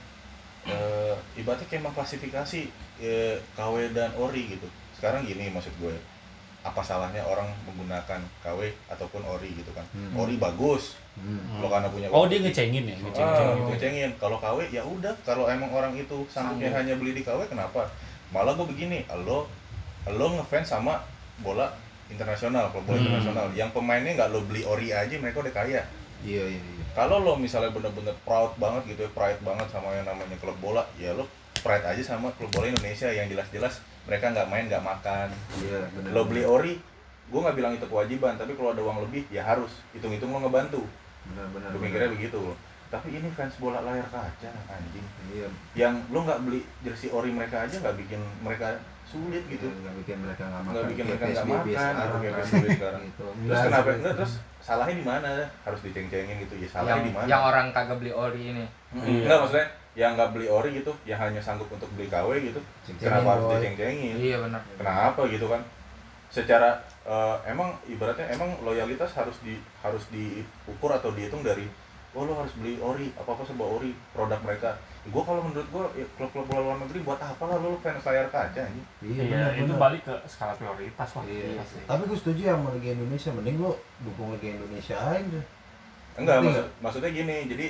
eh 0.69 1.17
ibaratnya 1.35 1.65
kayak 1.67 1.83
mengklasifikasi 1.83 2.61
eh, 3.01 3.37
KW 3.57 3.75
dan 3.91 4.13
ORI 4.15 4.55
gitu. 4.55 4.69
Sekarang 4.95 5.25
gini 5.25 5.49
maksud 5.49 5.73
gue. 5.81 5.97
Apa 6.61 6.83
salahnya 6.83 7.23
orang 7.23 7.47
menggunakan 7.65 8.19
KW 8.43 8.61
ataupun 8.91 9.23
ORI 9.23 9.55
gitu 9.55 9.71
kan. 9.73 9.87
Hmm. 9.95 10.19
ORI 10.19 10.37
bagus. 10.37 10.99
hmm. 11.15 11.59
Kalau 11.59 11.71
karena 11.71 11.89
punya 11.89 12.07
Oh 12.11 12.27
dia 12.27 12.39
ngecengin 12.39 12.85
ya, 12.85 12.97
ngecengin. 12.99 13.31
Ah, 13.31 13.55
gitu. 13.55 13.69
ngecengin. 13.73 14.11
Kalau 14.19 14.37
KW 14.39 14.59
ya 14.69 14.83
udah, 14.83 15.15
kalau 15.23 15.47
emang 15.47 15.71
orang 15.71 15.95
itu 15.95 16.27
sanggupnya 16.29 16.71
Sanggup. 16.71 16.79
hanya 16.83 16.95
beli 16.99 17.13
di 17.15 17.23
KW 17.23 17.41
kenapa? 17.47 17.87
Malah 18.29 18.53
gue 18.55 18.67
begini, 18.67 19.07
lo 19.25 19.47
lo 20.09 20.27
ngefans 20.35 20.69
sama 20.69 21.01
bola 21.41 21.71
internasional, 22.09 22.69
klub 22.75 22.85
bola 22.85 22.99
Hmm. 22.99 23.07
internasional. 23.07 23.47
Yang 23.55 23.71
pemainnya 23.73 24.13
nggak 24.17 24.31
lo 24.31 24.41
beli 24.45 24.63
ori 24.65 24.91
aja, 24.91 25.15
mereka 25.17 25.41
udah 25.41 25.55
kaya. 25.55 25.83
Iya 26.21 26.45
iya 26.45 26.59
iya. 26.59 26.85
Kalau 26.93 27.23
lo 27.23 27.39
misalnya 27.39 27.71
bener-bener 27.71 28.13
proud 28.27 28.51
banget 28.59 28.83
gitu 28.91 29.07
ya, 29.07 29.11
pride 29.15 29.39
banget 29.41 29.71
sama 29.71 29.95
yang 29.95 30.05
namanya 30.05 30.35
klub 30.43 30.59
bola, 30.59 30.83
ya 30.99 31.15
lo 31.15 31.29
pride 31.59 31.87
aja 31.87 32.03
sama 32.05 32.31
klub 32.35 32.51
bola 32.51 32.67
Indonesia 32.67 33.07
yang 33.09 33.27
jelas-jelas 33.27 33.79
mereka 34.09 34.27
nggak 34.33 34.49
main 34.49 34.65
nggak 34.67 34.81
makan. 34.83 35.29
Iya 35.61 35.81
benar. 35.93 36.11
Lo 36.11 36.23
beli 36.25 36.43
ori, 36.43 36.75
gue 37.29 37.41
nggak 37.41 37.55
bilang 37.55 37.73
itu 37.73 37.85
kewajiban, 37.85 38.35
tapi 38.35 38.53
kalau 38.55 38.73
ada 38.73 38.81
uang 38.81 39.05
lebih 39.05 39.29
ya 39.29 39.45
harus. 39.45 39.85
Hitung-hitung 39.93 40.33
lo 40.33 40.41
ngebantu. 40.41 40.81
Benar 41.29 41.47
benar. 41.53 41.69
Gue 41.71 41.81
mikirnya 41.83 42.11
begitu 42.11 42.39
loh. 42.39 42.57
Tapi 42.89 43.13
ini 43.13 43.29
fans 43.29 43.53
bola 43.57 43.85
layar 43.85 44.09
kaca 44.09 44.49
anjing. 44.67 45.05
Iya. 45.29 45.49
Yang 45.77 45.95
lo 46.09 46.25
nggak 46.25 46.41
beli 46.41 46.65
jersey 46.81 47.13
ori 47.13 47.29
mereka 47.29 47.63
aja 47.63 47.77
nggak 47.77 47.97
bikin 47.99 48.17
mereka 48.41 48.81
sulit 49.05 49.45
gitu. 49.45 49.69
Nggak 49.69 49.95
bikin 50.01 50.17
mereka 50.19 50.43
nggak 50.43 50.63
makan. 50.63 50.73
Nggak 50.73 50.89
bikin 50.89 51.05
mereka 51.05 51.25
nggak 51.27 51.45
makan 51.45 51.65
sekarang 51.69 52.01
gitu 52.01 52.17
kayak 52.19 52.33
kan. 52.33 52.41
PSBB 52.43 52.67
sekarang. 52.75 53.01
Gitu. 53.05 53.25
Terus 53.29 53.61
kenapa? 53.61 53.77
sampai- 53.77 53.99
Nggak, 54.01 54.15
terus 54.17 54.33
salahnya 54.59 54.95
di 54.97 55.05
mana? 55.05 55.29
Harus 55.63 55.81
diceng-cengin 55.85 56.37
gitu 56.41 56.55
ya. 56.57 56.67
Salahnya 56.67 57.03
di 57.05 57.13
mana? 57.13 57.27
yang 57.29 57.43
orang 57.43 57.67
kagak 57.71 57.97
beli 57.99 58.13
ori 58.15 58.43
ini 58.51 58.65
Mm, 58.89 59.05
Iya. 59.05 59.21
Enggak 59.21 59.39
maksudnya 59.39 59.69
yang 59.99 60.15
nggak 60.15 60.31
beli 60.31 60.47
ori 60.47 60.79
gitu, 60.79 60.95
yang 61.03 61.19
hanya 61.19 61.43
sanggup 61.43 61.67
untuk 61.69 61.91
beli 61.93 62.07
KW 62.07 62.31
gitu. 62.39 62.63
Ceng-cengin, 62.87 63.03
Kenapa 63.11 63.29
harus 63.35 63.47
diceng-cengin? 63.53 64.15
iya 64.17 64.37
benar 64.39 64.63
Kenapa 64.79 65.21
gitu 65.27 65.51
kan? 65.51 65.63
secara 66.29 66.77
eh, 67.03 67.37
emang 67.49 67.73
ibaratnya 67.89 68.29
emang 68.29 68.53
loyalitas 68.61 69.17
harus 69.17 69.41
di 69.41 69.57
harus 69.81 70.05
diukur 70.13 70.93
atau 70.93 71.09
dihitung 71.11 71.41
dari 71.41 71.65
oh 72.13 72.25
lo 72.25 72.37
harus 72.37 72.53
beli 72.53 72.77
ori 72.79 73.09
apa 73.17 73.33
apa 73.33 73.43
serba 73.45 73.65
ori 73.65 73.97
produk 74.13 74.37
mereka 74.45 74.77
gue 75.05 75.23
kalau 75.25 75.41
menurut 75.41 75.65
gue 75.65 75.85
klub-klub 76.15 76.45
bola 76.45 76.61
luar 76.63 76.77
negeri 76.85 77.01
buat 77.01 77.17
apa 77.17 77.41
lah 77.43 77.57
lo 77.57 77.81
fans 77.81 78.05
layar 78.05 78.29
kaca 78.29 78.61
anjing 78.61 78.85
Iya, 79.01 79.25
benar, 79.25 79.51
itu 79.57 79.65
benar. 79.73 79.81
balik 79.81 80.01
ke 80.05 80.15
skala 80.29 80.53
prioritas 80.53 81.09
lah. 81.17 81.25
Iya. 81.25 81.57
Pasti. 81.57 81.81
Tapi 81.89 82.03
gue 82.05 82.19
setuju 82.21 82.41
ya 82.45 82.53
sama 82.61 82.69
Liga 82.77 82.91
Indonesia. 82.93 83.31
Mending 83.33 83.57
lo 83.59 83.73
dukung 84.05 84.29
Liga 84.37 84.49
Indonesia 84.53 84.97
aja. 85.01 85.41
enggak 86.13 86.37
maksud, 86.45 86.67
maksudnya 86.85 87.09
gini 87.09 87.37
jadi 87.49 87.67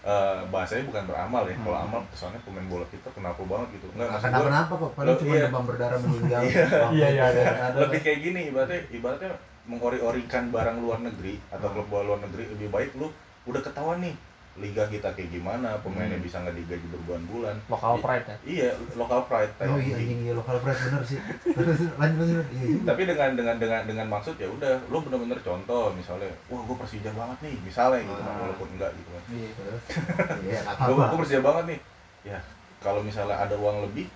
eh, 0.00 0.38
bahasanya 0.48 0.84
bukan 0.86 1.04
beramal 1.04 1.42
ya 1.44 1.54
kalau 1.56 1.74
Hmm. 1.74 1.86
amal 1.86 2.00
kesannya 2.08 2.40
pemain 2.42 2.66
bola 2.66 2.86
kita 2.86 3.08
kenapa 3.10 3.40
banget 3.42 3.68
gitu 3.74 3.86
enggak 3.88 3.98
Nggak 3.98 4.10
maksud 4.12 4.28
kenapa-napa 4.28 4.72
kok. 4.74 4.90
Paling 4.94 5.08
Lo- 5.08 5.18
cuma 5.18 5.32
iya. 5.32 5.44
demam 5.44 5.64
berdarah 5.64 5.98
meninggal. 6.04 6.40
Iya. 6.40 6.64
Iya, 6.88 7.08
iya, 7.10 7.26
iya. 7.30 7.44
ada 7.64 7.78
lebih 7.80 8.00
kayak 8.00 8.18
gini 8.20 8.40
ibaratnya 8.48 8.80
ibaratnya 8.88 9.30
mengori-orikan 9.68 10.44
barang 10.48 10.76
luar 10.78 10.98
negeri 10.98 11.34
atau 11.48 11.68
klub 11.68 11.86
bola 11.86 12.02
luar 12.06 12.20
negeri 12.20 12.44
lebih 12.48 12.68
baik 12.68 12.90
lu 12.94 13.12
udah 13.44 13.60
ketahuan 13.60 14.00
nih 14.00 14.14
liga 14.58 14.82
kita 14.84 15.08
kayak 15.10 15.30
gimana 15.30 15.78
pemainnya 15.78 16.14
Hmm. 16.14 16.24
bisa 16.24 16.36
nggak 16.38 16.56
digaji 16.56 16.86
berbulan-bulan 16.88 17.56
Lokal 17.66 17.94
pride 17.98 18.26
ya. 18.26 18.36
iya 18.44 18.68
lokal 18.92 19.20
pride 19.24 19.52
Oh 19.60 19.76
iya 19.76 19.94
anjing 19.94 20.20
iya 20.20 20.32
lokal 20.32 20.56
pride 20.58 20.80
bener 20.80 21.02
sih. 21.02 21.18
Terus 21.44 21.78
lanjut 21.92 22.18
lanjut. 22.20 22.46
Iya 22.50 22.64
juga. 22.68 22.84
tapi 22.88 23.02
dengan 23.04 23.30
dengan 23.32 23.56
dengan 23.56 23.80
dengan 23.84 24.06
maksud 24.08 24.34
ya 24.34 24.48
udah 24.48 24.72
lu 24.84 24.98
bener-bener 25.00 25.38
contoh 25.40 25.90
misalnya 25.92 26.26
wah 26.46 26.60
gue 26.60 26.76
Persija 26.76 27.10
banget 27.12 27.38
nih 27.40 27.54
misalnya 27.60 28.00
gitu 28.02 28.20
Ah. 28.20 28.36
walaupun 28.40 28.68
enggak 28.70 28.90
gitu 28.92 29.08
kan 29.08 29.22
Iya. 29.28 29.50
Terus, 29.54 29.82
Iya, 30.48 30.58
nggak 30.66 31.08
gue 31.08 31.18
Persija 31.18 31.40
banget 31.40 31.64
nih 31.66 31.78
ya 32.26 32.38
kalau 32.78 33.00
misalnya 33.00 33.36
ada 33.36 33.54
uang 33.54 33.78
lebih 33.84 34.06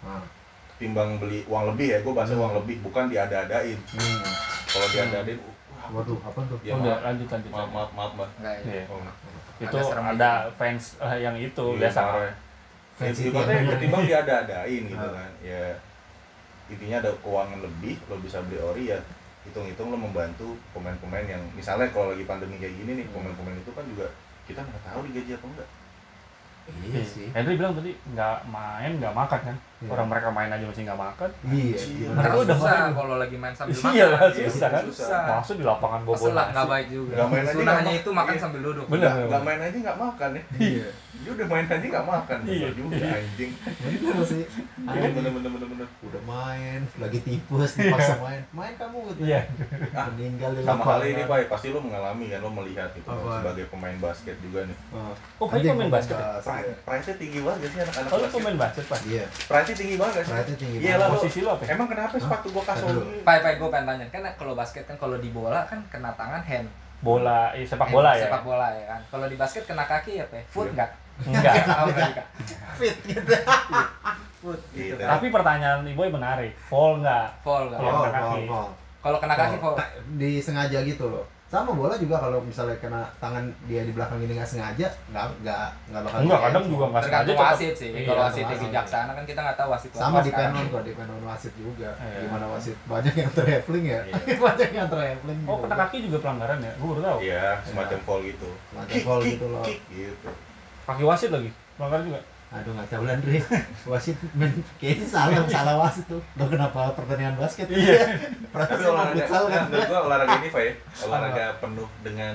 Ah. 0.00 0.22
timbang 0.76 1.18
beli 1.18 1.42
uang 1.44 1.74
lebih 1.74 1.86
ya 1.88 1.98
gue 1.98 2.12
bahas 2.12 2.30
Hmm. 2.30 2.40
uang 2.40 2.52
lebih 2.56 2.76
bukan 2.80 3.06
diada-adain 3.06 3.78
Hmm. 3.90 4.22
kalau 4.68 4.86
diada-adain 4.88 5.40
Waduh, 5.88 6.20
apa 6.20 6.36
tuh? 6.44 6.60
ya 6.60 6.76
Udah 6.76 6.84
maaf 6.92 7.02
lanjut 7.02 7.28
lanjut. 7.32 7.48
maaf 7.48 7.70
maaf, 7.72 7.90
maaf 7.96 8.12
mbak 8.12 8.28
Enggak 8.36 8.54
ya. 8.54 8.60
Iya. 8.60 8.84
Oh, 8.86 9.00
Itu 9.58 9.74
Ada 9.74 10.14
ada 10.14 10.30
fans 10.54 10.94
eh, 10.98 11.18
yang 11.20 11.34
itu 11.34 11.66
Iya, 11.74 11.90
biasa. 11.90 12.00
marah. 12.00 12.34
Fans 12.94 13.18
itu 13.18 13.30
yang- 13.30 13.68
ketimbang 13.68 14.04
diada-adain 14.04 14.82
gitu 14.86 14.98
Ah. 15.00 15.14
kan 15.14 15.30
ya 15.38 15.62
intinya 16.68 16.96
ada 17.00 17.10
keuangan 17.18 17.58
lebih 17.58 17.96
lo 18.06 18.20
bisa 18.20 18.38
beli 18.44 18.58
ori 18.60 18.84
ya 18.90 18.98
hitung-hitung 19.42 19.88
lo 19.88 19.96
membantu 19.96 20.52
pemain-pemain 20.70 21.24
yang 21.24 21.40
misalnya 21.54 21.88
kalau 21.88 22.12
lagi 22.12 22.28
pandemi 22.28 22.60
kayak 22.60 22.76
gini 22.76 23.00
nih 23.00 23.06
pemain-pemain 23.08 23.56
itu 23.56 23.72
kan 23.72 23.84
juga 23.88 24.04
kita 24.44 24.60
nggak 24.60 24.82
tahu 24.84 25.00
digaji 25.08 25.32
apa 25.32 25.46
enggak 25.48 25.68
Iya 26.78 27.02
sih. 27.02 27.26
Henry 27.30 27.54
bilang 27.54 27.72
tadi 27.72 27.90
nggak 28.08 28.36
main 28.46 28.92
nggak 28.96 29.12
makan 29.12 29.40
kan. 29.42 29.56
Iya. 29.78 29.88
Orang 29.88 30.06
mereka 30.06 30.28
main 30.28 30.48
aja 30.48 30.64
masih 30.64 30.82
nggak 30.84 31.00
makan. 31.00 31.30
Iya. 31.44 31.54
Iya. 31.54 31.78
gimana? 31.78 32.08
Mereka 32.10 32.24
Karena 32.24 32.38
udah 32.40 32.56
susah 32.56 32.72
main. 32.74 32.92
kalau 32.94 33.14
lagi 33.16 33.36
main 33.36 33.54
sambil 33.54 33.72
Iya 33.72 33.84
makan. 33.84 34.08
lah, 34.10 34.20
Iya, 34.28 34.46
susah 34.46 34.68
kan. 34.68 34.82
susah. 34.84 35.20
Masuk 35.30 35.54
di 35.54 35.64
lapangan 35.64 36.00
bobo 36.02 36.14
Kesel 36.14 36.32
lah, 36.32 36.46
nggak 36.50 36.66
baik 36.66 36.86
juga. 36.88 37.14
Nggak 37.14 37.28
main 37.28 37.42
aja 37.42 37.54
Sunahnya 37.54 37.92
itu 37.94 38.10
ma- 38.10 38.18
makan 38.18 38.32
iya. 38.32 38.40
sambil 38.40 38.60
duduk. 38.62 38.84
Nggak 38.86 39.12
nggak 39.24 39.42
main 39.42 39.60
aja 39.60 39.76
nggak 39.78 39.98
makan 39.98 40.30
ya 40.30 40.42
Iya. 40.58 40.88
Dia 41.28 41.36
udah 41.36 41.46
main 41.46 41.66
aja 41.66 41.84
nggak 41.84 42.06
makan 42.06 42.38
Iya. 42.42 42.68
Juga 42.72 43.04
anjing 43.06 43.50
Bener 44.00 44.24
sih. 44.24 44.44
Anjing. 44.80 45.12
bener 45.12 45.30
bener 45.30 45.50
bener 45.52 45.68
bener 45.68 45.86
Udah 46.00 46.22
main, 46.24 46.80
lagi 46.96 47.18
tipes, 47.20 47.70
dipaksa 47.74 48.16
main. 48.18 48.40
Main 48.50 48.72
kamu 48.74 48.98
gitu. 49.06 49.20
Iya. 49.22 49.40
Meninggal 50.08 50.50
di 50.50 50.60
sama 50.62 50.82
hal 50.82 51.00
ini 51.04 51.22
pak 51.22 51.38
pasti 51.46 51.68
lo 51.68 51.78
mengalami 51.78 52.26
kan 52.26 52.40
lo 52.40 52.48
melihat 52.50 52.88
gitu 52.92 53.04
Apa? 53.06 53.28
sebagai 53.38 53.64
pemain 53.68 53.98
basket 53.98 54.36
juga 54.40 54.64
nih 54.64 54.76
Oh, 54.90 55.12
Oh, 55.36 55.46
Pak, 55.46 55.60
Anjing, 55.60 55.76
pemain 55.76 55.92
basket 55.92 56.16
ya? 56.16 56.40
pride 56.80 57.04
nya 57.04 57.14
tinggi 57.14 57.38
banget 57.38 57.58
gak 57.58 57.68
sih 57.68 57.80
anak-anak 57.82 58.08
Oh, 58.08 58.16
basket 58.16 58.32
pemain 58.34 58.56
basket, 58.58 58.84
Pak? 58.86 59.00
Iya, 59.04 59.24
pride 59.44 59.66
nya 59.66 59.74
tinggi 59.76 59.94
banget 59.94 60.12
gak 60.14 60.24
sih 60.24 60.32
pride-nya 60.32 60.56
tinggi 60.56 60.76
Iya 60.78 60.84
banget. 60.88 60.96
lah, 60.96 61.06
lo- 61.06 61.14
Posisi 61.14 61.38
lu 61.38 61.48
apa? 61.50 61.62
ya? 61.62 61.68
emang 61.70 61.88
kenapa 61.88 62.14
sepatu 62.16 62.46
gua 62.48 62.64
kasoni 62.64 63.00
Pai, 63.20 63.38
pai, 63.38 63.54
gue 63.54 63.68
pengen 63.68 63.86
tanya. 63.86 64.06
Kan 64.08 64.22
kalau 64.34 64.54
basket 64.54 64.84
kan 64.84 64.96
kalau 64.96 65.16
di 65.16 65.28
bola 65.28 65.60
kan 65.64 65.84
kena 65.88 66.10
tangan 66.14 66.40
hand. 66.40 66.68
Bola, 66.98 67.52
eh, 67.52 67.62
sepak 67.62 67.88
bola 67.88 68.10
ya? 68.12 68.26
Sepak 68.26 68.42
bola 68.42 68.66
ya 68.70 68.84
kan. 68.88 69.00
Kalau 69.06 69.26
di 69.26 69.36
basket 69.36 69.62
kena 69.64 69.84
kaki 69.84 70.18
ya, 70.18 70.26
Pe? 70.26 70.40
Foot 70.48 70.72
Iya. 70.72 70.86
enggak? 71.26 71.54
Enggak. 71.54 71.84
Enggak 71.84 72.06
juga. 72.06 72.22
Fit 72.74 72.96
gitu. 73.02 73.32
Gitu. 74.38 74.54
gitu. 74.72 75.02
Tapi 75.02 75.26
pertanyaan 75.28 75.82
Iboy 75.84 76.08
menarik. 76.08 76.52
Fall 76.62 76.98
enggak? 76.98 77.26
Foul 77.42 77.68
enggak? 77.68 77.80
Kalau 77.80 78.00
kena 78.00 78.20
kaki. 78.20 78.42
Kalau 78.98 79.18
kena 79.18 79.34
kaki 79.34 79.56
foul. 79.58 79.74
Ta- 79.74 79.92
disengaja 80.14 80.78
gitu 80.82 81.06
loh 81.08 81.26
sama 81.48 81.72
bola 81.72 81.96
juga 81.96 82.20
kalau 82.20 82.44
misalnya 82.44 82.76
kena 82.76 83.08
tangan 83.16 83.40
dia 83.64 83.80
di 83.80 83.96
belakang 83.96 84.20
ini 84.20 84.36
nggak 84.36 84.44
sengaja 84.44 84.84
nggak 85.08 85.24
nggak 85.40 85.64
nggak 85.88 86.02
bakal 86.04 86.18
Enggak, 86.20 86.36
di- 86.36 86.44
kadang 86.44 86.64
juga 86.68 86.84
enggak 86.84 87.04
sengaja 87.08 87.32
wasit 87.32 87.72
sih. 87.72 87.88
Iya, 87.88 88.04
Kalau 88.04 88.20
wasit. 88.20 88.44
bijaksana 88.60 89.10
kan 89.16 89.24
kita 89.24 89.40
nggak 89.40 89.56
tahu 89.56 89.68
wasit 89.72 89.90
sama 89.96 90.20
di 90.20 90.28
penon 90.28 90.64
kok 90.68 90.82
di 90.84 90.92
penon 90.92 91.22
wasit 91.24 91.54
juga 91.56 91.88
Iya. 91.96 92.20
gimana 92.20 92.46
wasit 92.52 92.76
banyak 92.84 93.14
yang 93.16 93.30
traveling 93.32 93.86
ya 93.88 94.00
Iya. 94.04 94.14
banyak 94.44 94.70
yang 94.76 94.88
traveling 94.92 95.40
Oh, 95.48 95.56
kena 95.56 95.76
kaki 95.80 95.96
juga 96.04 96.16
pelanggaran 96.20 96.58
ya? 96.60 96.72
Gue 96.76 96.88
baru 96.92 97.00
tahu. 97.00 97.18
iya 97.24 97.46
semacam 97.64 97.98
fall 97.98 98.20
gitu 98.22 98.50
Semacam 98.68 98.96
fall 99.00 99.20
kick, 99.24 99.32
gitu 99.32 99.46
loh. 99.48 99.64
gitu 99.88 100.30
Kaki 100.88 101.04
wasit 101.04 101.28
lagi. 101.28 101.52
Pelanggaran 101.76 102.04
juga. 102.04 102.20
aduh 102.48 102.72
nggak 102.72 102.88
tahu 102.88 103.04
lah 103.04 103.12
Andre 103.12 103.44
wasit 103.92 104.16
men 104.32 104.48
kayaknya 104.80 105.04
salah 105.04 105.44
salah 105.44 105.74
wasit 105.76 106.08
tuh 106.08 106.16
lo 106.32 106.48
kenapa 106.48 106.96
pertandingan 106.96 107.36
basket 107.36 107.68
Iya. 107.68 108.08
perasaan 108.56 108.88
olahraga 108.88 109.20
futsal 109.20 109.44
kan 109.46 109.62
menurut 109.68 109.84
gua 109.84 110.00
olahraga 110.08 110.34
ini 110.40 110.48
pak 110.48 110.62
ya 110.64 110.72
olahraga 111.04 111.44
penuh 111.60 111.88
dengan 112.00 112.34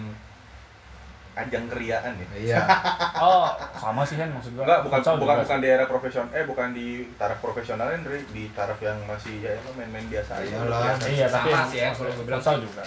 ajang 1.33 1.65
keriaan 1.65 2.13
ya 2.13 2.27
iya 2.37 2.57
Oh, 3.25 3.57
sama 3.73 4.05
sih 4.05 4.21
kan 4.21 4.29
maksud 4.29 4.53
gua. 4.53 4.69
Enggak, 4.69 4.79
bukan 4.85 4.99
Futsal 5.01 5.15
bukan 5.17 5.33
juga 5.33 5.41
bukan 5.41 5.57
di 5.57 5.67
era 5.71 5.85
profesional, 5.87 6.29
eh 6.29 6.45
bukan 6.45 6.67
di 6.69 6.87
taraf 7.15 7.39
profesional 7.41 7.87
Andre, 7.89 8.17
di 8.29 8.43
taraf 8.53 8.77
yang 8.77 8.97
masih 9.09 9.33
ya 9.41 9.57
lo 9.57 9.73
main-main 9.73 10.05
biasa 10.05 10.31
aja. 10.37 10.55
Biasa. 10.61 11.05
Iya, 11.09 11.27
tapi 11.27 11.49
Sama 11.49 11.65
sih 11.65 11.79
ya, 11.79 11.89
kalau 11.89 12.11
gue 12.11 12.25
bilang 12.29 12.37
futsal 12.37 12.57
juga. 12.61 12.83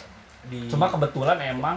Di 0.47 0.59
Cuma 0.71 0.87
kebetulan 0.87 1.39
emang 1.43 1.77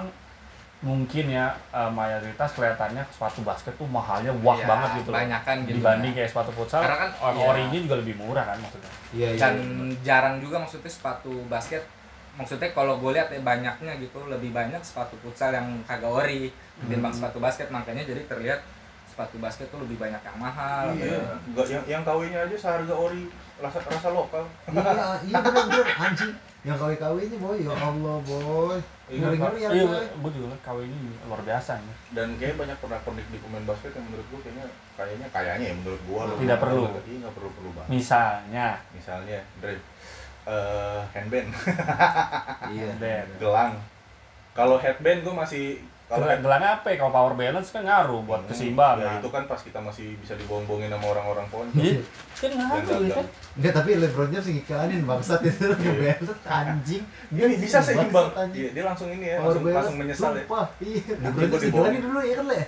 mungkin 0.79 1.27
ya 1.27 1.51
eh, 1.69 1.91
mayoritas 1.91 2.55
kelihatannya 2.55 3.03
sepatu 3.09 3.43
basket 3.43 3.75
tuh 3.75 3.83
mahalnya 3.85 4.31
wah 4.39 4.55
Iya, 4.55 4.63
banget 4.65 4.89
gitu 4.97 5.09
loh. 5.11 5.17
banyakan 5.17 5.55
gitu. 5.63 5.75
Dibanding 5.75 6.13
kayak 6.13 6.29
sepatu 6.29 6.51
futsal, 6.51 6.79
Karena 6.79 6.97
kan, 6.97 7.09
or- 7.19 7.35
iya. 7.35 7.43
orinya 7.45 7.79
juga 7.81 7.95
lebih 7.99 8.15
murah 8.15 8.45
kan 8.45 8.57
maksudnya. 8.57 8.91
iya 9.11 9.27
iya 9.29 9.39
dan 9.41 9.55
jarang 10.01 10.35
juga 10.37 10.55
maksudnya 10.57 10.87
sepatu 10.87 11.43
basket 11.45 11.83
maksudnya 12.31 12.71
kalau 12.71 12.95
gue 12.95 13.11
lihat 13.11 13.27
ya 13.27 13.41
banyaknya 13.41 13.91
gitu 13.97 14.23
lebih 14.25 14.49
banyak 14.49 14.79
sepatu 14.79 15.19
futsal 15.19 15.51
yang 15.51 15.67
kagak 15.83 16.07
ori 16.07 16.47
ketimbang 16.79 17.11
Hmm. 17.11 17.19
sepatu 17.19 17.37
basket 17.37 17.67
makanya 17.67 17.99
jadi 18.01 18.23
terlihat 18.25 18.63
sepatu 19.05 19.35
basket 19.37 19.67
tuh 19.67 19.83
lebih 19.83 19.99
banyak 19.99 20.21
yang 20.21 20.37
mahal 20.37 20.95
Iya, 20.95 21.19
enggak 21.43 21.67
yang 21.67 21.83
yang 21.85 22.01
KW-nya 22.01 22.39
aja 22.41 22.55
seharga 22.55 22.93
ori 22.93 23.27
rasa 23.57 23.83
rasa 23.83 24.09
lokal. 24.09 24.47
iya 24.65 24.93
iya 25.27 25.37
bener 25.37 25.63
bener 25.67 25.87
anjing 25.99 26.31
yang 26.59 26.75
kawin 26.75 26.99
kawinnya 26.99 27.37
boy 27.39 27.55
ya 27.63 27.71
Allah 27.71 28.17
boy 28.27 28.77
Iya, 29.09 29.25
ngeri 29.25 29.37
ngeri 29.41 29.59
ya 29.63 29.69
Iya, 29.73 29.83
boy 29.89 30.05
gue 30.05 30.31
juga 30.37 30.53
KW 30.61 30.77
ini 30.85 31.17
luar 31.25 31.41
biasa 31.41 31.81
ini. 31.81 31.93
Dan 32.13 32.37
kayak 32.37 32.61
banyak 32.61 32.77
pernah 32.77 32.99
pernik 33.01 33.25
di 33.33 33.41
pemain 33.41 33.65
basket 33.65 33.95
yang 33.97 34.05
menurut 34.05 34.27
gua 34.29 34.39
kayaknya 34.45 34.65
kayaknya 34.93 35.27
kayaknya 35.33 35.65
ya 35.65 35.75
menurut 35.81 36.01
gua 36.05 36.21
lo 36.29 36.33
Tidak 36.37 36.59
perlu. 36.61 36.83
Iya, 36.85 37.15
enggak 37.25 37.33
perlu 37.33 37.49
perlu 37.57 37.69
banget. 37.73 37.89
Misalnya, 37.89 38.67
Misalnya, 38.93 39.39
Andre 39.57 39.73
eh 40.49 41.01
handband, 41.13 41.49
iya 42.73 42.87
band. 43.01 43.29
gelang. 43.41 43.73
Kalau 44.53 44.77
headband 44.77 45.25
gua 45.25 45.35
masih 45.41 45.81
kalau 46.09 46.25
Gelang, 46.25 46.63
apa 46.65 46.87
ya? 46.87 46.95
Kalau 46.97 47.11
power 47.11 47.33
balance 47.33 47.69
kan 47.69 47.81
ngaruh 47.81 48.21
buat 48.21 48.41
Hmm, 48.41 48.49
keseimbangan. 48.49 48.97
Ya 48.99 49.11
itu 49.15 49.29
kan 49.29 49.43
pas 49.45 49.61
kita 49.61 49.77
masih 49.77 50.17
bisa 50.17 50.33
dibohong-bohongin 50.35 50.89
sama 50.89 51.05
orang-orang 51.07 51.45
pojok. 51.47 51.69
Iya, 51.75 52.01
kan 52.35 52.49
ngaruh 52.51 52.99
ya 52.99 53.13
kan? 53.13 53.25
Enggak 53.53 53.73
tapi 53.75 53.89
LeBron 53.95 54.29
James 54.29 54.47
ngikanin 54.49 55.01
bangsat 55.03 55.39
itu 55.43 55.69
ngebelet 55.69 56.17
anjing 56.43 57.03
Dia 57.29 57.45
Iya. 57.45 57.57
bisa 57.57 57.77
seimbang. 57.79 58.27
Iya, 58.49 58.69
dia 58.71 58.83
langsung 58.83 59.07
ini 59.07 59.25
ya, 59.27 59.37
Power 59.37 59.45
langsung, 59.47 59.63
balance, 59.63 59.77
langsung 59.79 59.97
menyesal 59.97 60.31
ya. 60.31 60.41
sumpah, 60.41 60.65
iya 60.79 61.01
LeBron 61.15 61.47
James 61.47 62.01
dulu 62.01 62.19
ya 62.19 62.35
kan 62.35 62.47
le 62.47 62.61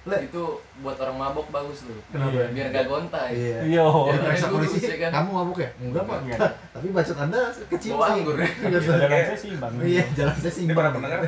le 0.00 0.16
itu 0.24 0.42
buat 0.80 0.96
orang 0.96 1.12
mabok 1.14 1.46
bagus 1.50 1.84
tuh 1.84 1.92
Kenapa? 2.08 2.32
Iya. 2.32 2.46
biar 2.48 2.66
gak 2.70 2.84
gontai 2.88 3.30
iya 3.30 3.58
Iya, 3.60 3.82
oh, 3.84 4.08
Jadi 4.08 4.16
Jadi 4.16 4.24
periksa 4.24 4.48
polisi, 4.48 4.78
ya 4.80 4.96
kan? 4.98 5.10
kamu 5.12 5.30
mabuk 5.34 5.58
ya? 5.58 5.70
Enggak 5.76 6.02
pak, 6.06 6.18
Iya. 6.24 6.36
tapi 6.72 6.86
bacot 6.88 7.18
anda 7.18 7.40
kecil 7.68 7.90
Bawa 7.92 8.06
anggur. 8.10 8.36
Iya, 8.40 8.78
jalan 8.80 9.08
saya 9.26 9.36
seimbang. 9.36 9.72
Iya, 9.76 10.04
jalan 10.16 10.36
saya 10.38 10.52
sih 10.54 10.62
Ini 10.64 10.72
para 10.72 10.88
pendengar 10.88 11.20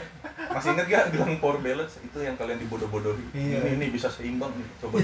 masih 0.53 0.71
inget 0.77 0.87
gak 0.89 1.05
bilang 1.13 1.33
power 1.41 1.59
balance 1.59 1.95
itu 2.01 2.19
yang 2.21 2.37
kalian 2.37 2.59
dibodoh-bodohi. 2.63 3.25
Iya. 3.33 3.59
Ini 3.65 3.71
ini 3.81 3.87
bisa 3.93 4.09
seimbang 4.13 4.53
nih. 4.57 4.69
Coba. 4.81 4.97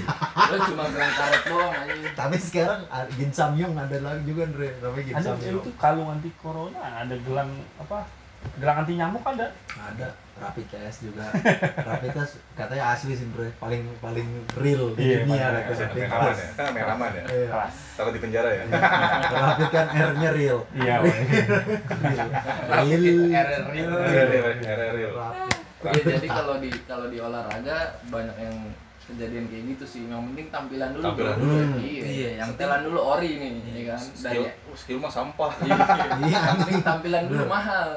lo 0.49 0.55
cuma 0.69 0.83
bilang 0.89 1.13
karet 1.13 1.43
doang 1.45 1.73
anjing 1.73 2.01
Tapi 2.13 2.35
sekarang 2.37 2.81
ah, 2.89 3.05
Gin 3.13 3.31
Samyong 3.33 3.73
ada 3.77 3.97
lagi 4.01 4.21
juga 4.25 4.41
Andre, 4.49 4.69
namanya 4.81 5.03
Gin 5.05 5.15
Samyong. 5.21 5.61
itu 5.65 5.71
kalung 5.77 6.09
anti 6.09 6.29
corona, 6.37 6.81
ada 7.01 7.15
gelang 7.25 7.51
apa? 7.81 8.18
Gelang 8.55 8.77
anti 8.79 8.91
nyamuk 8.93 9.19
ada. 9.23 9.45
Ada 9.71 10.07
rapid 10.35 10.65
test 10.67 10.97
juga. 11.01 11.23
rapid 11.89 12.09
test 12.13 12.33
katanya 12.53 12.83
asli 12.91 13.11
sih 13.11 13.25
Andre, 13.25 13.47
paling 13.55 13.81
paling 13.99 14.27
real 14.55 14.83
di 14.93 14.99
Iya, 15.05 15.15
dunia 15.23 15.45
katanya. 15.65 15.87
Main 15.89 16.09
aman 16.09 16.33
ya. 16.33 16.47
Kan 16.53 16.65
main 16.71 16.87
aman 16.89 17.09
ya. 17.11 17.21
Iya. 17.25 17.47
Kelas. 17.49 17.73
Takut 17.93 18.11
di 18.11 18.19
penjara 18.19 18.49
ya. 18.49 18.61
Iya. 18.61 18.69
Rapid 19.29 19.67
kan 19.69 19.85
R-nya 19.89 20.29
real. 20.37 20.59
Iya. 20.71 20.93
Rapid 20.99 22.99
Real. 22.99 23.19
error 23.29 23.61
real. 23.67 23.89
Real, 23.89 24.27
real, 24.27 24.45
real, 24.55 24.91
real. 24.93 25.13
Rapid. 25.79 25.79
Ya, 25.79 26.01
jadi 26.13 26.27
kalau 26.27 26.53
di 26.59 26.69
kalau 26.83 27.05
di 27.07 27.17
olahraga 27.17 27.77
banyak 28.05 28.35
yang 28.37 28.55
kejadian 29.05 29.45
kayak 29.47 29.63
gitu 29.73 29.85
sih 29.87 30.01
yang 30.05 30.21
penting 30.27 30.47
tampilan 30.49 30.89
dulu 30.93 31.01
Tampilan 31.01 31.33
bro. 31.33 31.41
dulu. 31.41 31.55
iya, 31.81 32.01
Iya, 32.03 32.03
yang 32.03 32.35
yang 32.37 32.49
setelan 32.53 32.81
dulu 32.85 32.99
ori 33.01 33.29
nih 33.33 33.51
ya 33.65 33.81
kan 33.89 34.01
dari 34.21 34.37
skill 34.37 34.45
skill 34.75 34.99
mah 34.99 35.09
sampah 35.09 35.49
iya, 35.65 35.75
Iya, 36.19 36.37
yang 36.37 36.57
penting 36.61 36.81
tampilan 36.83 37.23
dulu 37.25 37.43
mahal 37.47 37.89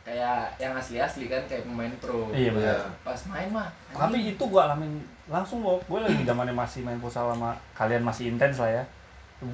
kayak 0.00 0.56
yang 0.56 0.72
asli-asli 0.72 1.28
kan 1.28 1.42
kayak 1.44 1.68
pemain 1.68 1.92
pro 2.00 2.32
Iya 2.32 2.50
benar. 2.56 2.78
Iya. 2.80 2.88
pas 3.04 3.20
main 3.28 3.48
mah 3.52 3.68
Tapi 3.92 4.32
itu 4.32 4.44
gua 4.48 4.70
alamin 4.72 5.00
langsung 5.30 5.62
loh. 5.62 5.78
Gue 5.86 6.02
lagi 6.02 6.26
zamannya 6.26 6.56
masih 6.56 6.82
main 6.82 6.98
futsal 6.98 7.30
sama 7.30 7.54
kalian 7.76 8.02
masih 8.02 8.34
intens 8.34 8.58
lah 8.58 8.82
ya. 8.82 8.84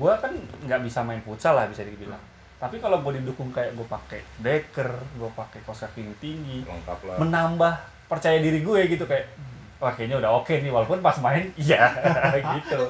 Gua 0.00 0.16
kan 0.16 0.32
nggak 0.64 0.80
bisa 0.86 1.04
main 1.04 1.20
futsal 1.20 1.58
lah 1.58 1.68
bisa 1.68 1.84
dibilang. 1.84 2.20
Tapi 2.56 2.80
kalau 2.80 3.04
gue 3.04 3.20
didukung 3.20 3.52
kayak 3.52 3.76
gue 3.76 3.84
pakai 3.84 4.20
deker, 4.40 4.88
gue 5.20 5.30
pakai 5.36 5.60
koser 5.68 5.92
tinggi 5.92 6.16
tinggi, 6.16 6.58
lengkap 6.64 7.00
lah 7.04 7.16
menambah 7.20 7.74
percaya 8.08 8.40
diri 8.40 8.64
gue 8.64 8.80
gitu 8.88 9.04
kayak 9.04 9.28
wah 9.76 9.92
kayaknya 9.92 10.16
udah 10.20 10.30
oke 10.40 10.54
nih 10.56 10.72
walaupun 10.72 11.04
pas 11.04 11.16
main 11.20 11.52
iya 11.60 11.84
gitu. 12.60 12.80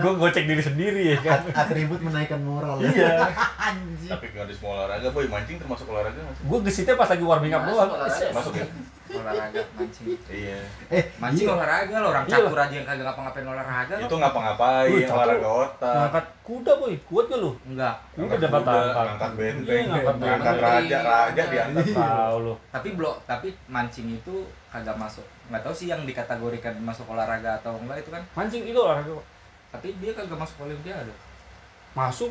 Gue 0.00 0.12
gocek 0.16 0.44
diri 0.48 0.62
sendiri 0.64 1.02
ya 1.12 1.18
kan? 1.20 1.40
Atribut 1.52 2.00
menaikkan 2.00 2.40
moral. 2.40 2.80
Iya. 2.90 3.28
Anjing. 3.70 4.08
Tapi 4.08 4.24
nggak 4.32 4.46
di 4.48 4.54
semua 4.56 4.72
olahraga 4.82 5.08
boy 5.12 5.28
mancing 5.28 5.60
termasuk 5.60 5.86
olahraga 5.92 6.20
gue 6.24 6.58
gesitnya 6.64 6.96
pas 6.96 7.08
lagi 7.12 7.24
warming 7.24 7.52
up 7.52 7.62
doang. 7.68 7.90
masuk 8.32 8.54
ya 8.56 8.66
olahraga 9.10 9.60
mancing. 9.74 10.06
Iya. 10.30 10.60
Eh 10.86 11.02
mancing 11.18 11.46
iya. 11.50 11.54
olahraga 11.58 11.94
lo 11.98 12.06
orang 12.14 12.24
Iya. 12.26 12.32
catur 12.38 12.58
aja 12.62 12.74
yang 12.74 12.86
kagak 12.86 13.04
ngapa-ngapain 13.10 13.46
olahraga 13.50 13.94
lo. 13.98 14.06
Itu 14.06 14.16
ngapa-ngapain 14.22 14.90
Wih, 14.94 15.04
olahraga 15.10 15.48
otak. 15.48 15.94
Ngangkat 15.96 16.26
kuda 16.46 16.72
boy. 16.78 16.94
Kuat 17.06 17.24
gak 17.26 17.40
lu 17.42 17.50
enggak. 17.66 17.94
Kuda 18.14 18.36
dapat 18.38 18.62
angkat 18.62 19.04
ngangkat 19.06 19.32
benteng. 19.34 19.74
Iya, 19.74 19.82
ngangkat 19.90 20.16
ngangkat 20.16 20.54
benteng. 20.54 20.70
raja 20.70 20.98
raja 21.02 21.42
diangkat 21.50 21.86
tahu 21.90 22.36
lu 22.46 22.54
tapi 22.70 22.88
blok 22.94 23.16
tapi 23.26 23.48
mancing 23.66 24.08
itu 24.14 24.34
kagak 24.70 24.96
masuk. 24.96 25.26
Nggak 25.50 25.62
tahu 25.66 25.74
sih 25.74 25.86
yang 25.90 26.02
dikategorikan 26.06 26.74
masuk 26.80 27.06
olahraga 27.10 27.58
atau 27.58 27.74
enggak 27.82 28.06
itu 28.06 28.10
kan. 28.14 28.22
Mancing 28.38 28.62
itu 28.62 28.78
olahraga 28.78 29.18
tapi 29.70 29.94
dia 30.02 30.12
kagak 30.14 30.38
masuk 30.38 30.66
olimpiade. 30.66 31.14
Masuk? 31.94 32.30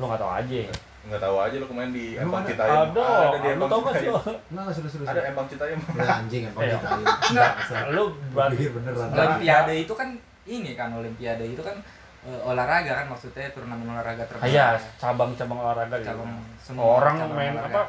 Lu 0.00 0.08
nggak 0.08 0.20
tahu 0.20 0.32
aja 0.32 0.60
nggak 1.04 1.20
tahu 1.20 1.36
aja 1.36 1.56
lu 1.56 1.66
kemarin 1.66 1.90
di 1.90 2.04
Empang 2.14 2.40
ada? 2.40 2.48
Citayam 2.48 2.86
ada 2.90 3.04
di 3.34 3.44
lu 3.44 3.52
Empang 3.54 3.68
tau 3.68 3.80
gak 3.82 3.94
sih 3.94 4.08
Citayam 4.08 4.58
nggak 4.58 4.74
sudah 4.74 4.90
sudah 4.90 5.06
ada 5.06 5.20
Empang 5.26 5.46
Citayam 5.46 5.78
ya 5.78 6.04
anjing 6.14 6.42
emang 6.46 6.62
Iya. 6.62 6.76
kita 6.76 6.88
Enggak, 7.28 7.52
lu 7.94 8.04
berarti 8.30 8.54
pikir 8.54 8.70
beneran 8.72 8.96
Enggak. 9.04 9.20
olimpiade 9.26 9.74
itu 9.78 9.92
kan 9.92 10.08
ini 10.44 10.70
kan 10.72 10.88
olimpiade 10.92 11.44
itu 11.46 11.60
kan 11.60 11.76
eh, 12.22 12.40
olahraga 12.42 12.92
kan 12.94 13.06
maksudnya 13.06 13.48
turnamen 13.50 13.84
olahraga 13.86 14.24
terbesar 14.24 14.42
Ah, 14.42 14.50
iya 14.50 14.66
cabang-cabang 14.96 15.58
olahraga 15.60 15.96
gitu. 15.96 16.06
cabang 16.06 16.30
semua 16.58 16.84
orang 16.98 17.14
cabang 17.18 17.32
main 17.34 17.52
olahraga. 17.54 17.74
apa 17.74 17.82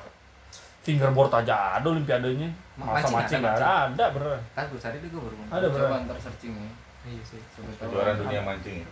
fingerboard 0.82 1.34
aja 1.36 1.56
ada 1.76 1.88
olimpiadenya 1.88 2.50
Ma- 2.76 2.94
masa 2.94 3.08
mancing 3.08 3.16
mancing 3.16 3.40
ada, 3.40 3.48
nggak 3.48 3.58
ada 3.58 3.68
ada 3.88 4.06
beneran 4.12 4.42
Ntar 4.52 4.66
gue 4.68 4.80
cari 4.80 4.98
gue 5.02 5.10
baru. 5.18 5.36
Ada, 5.48 5.66
coba 5.66 5.78
beneran. 5.80 6.02
ntar 6.06 6.18
searching 6.20 6.54
ya 6.54 6.70
Iya 7.06 7.22
sih. 7.24 7.38
Coba 7.54 7.70
tahu. 7.72 7.82
kejuaraan 7.88 8.18
dunia 8.20 8.42
mancing 8.42 8.76
ya? 8.82 8.88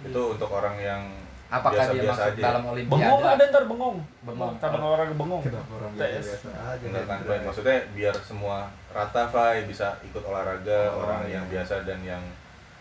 Itu 0.00 0.20
untuk 0.32 0.46
orang 0.48 0.78
yang 0.78 1.02
Apakah 1.48 1.80
dia 1.88 2.04
Biasa-biasa 2.04 2.12
masuk 2.12 2.28
aja. 2.28 2.42
dalam 2.42 2.60
bengong 2.60 2.74
olimpiade? 2.76 3.24
ada 3.30 3.44
ntar 3.48 3.64
bengong 3.64 3.96
Bengong. 4.20 4.52
cabang 4.58 4.82
olahraga 4.84 5.14
bengong 5.14 5.40
kenapa 5.40 5.72
orang 5.74 5.92
biasa 5.94 6.20
biasa 6.20 6.48
aja 6.68 6.84
enggak 6.84 7.04
kan 7.08 7.40
maksudnya 7.42 7.76
biar 7.90 8.14
semua 8.20 8.56
rata 8.88 9.22
Fai 9.26 9.58
bisa 9.64 9.88
ikut 10.02 10.20
olahraga 10.22 10.80
Oh, 10.90 11.02
orang 11.02 11.24
iya. 11.24 11.32
yang 11.34 11.44
biasa 11.48 11.74
dan 11.82 12.00
yang 12.02 12.20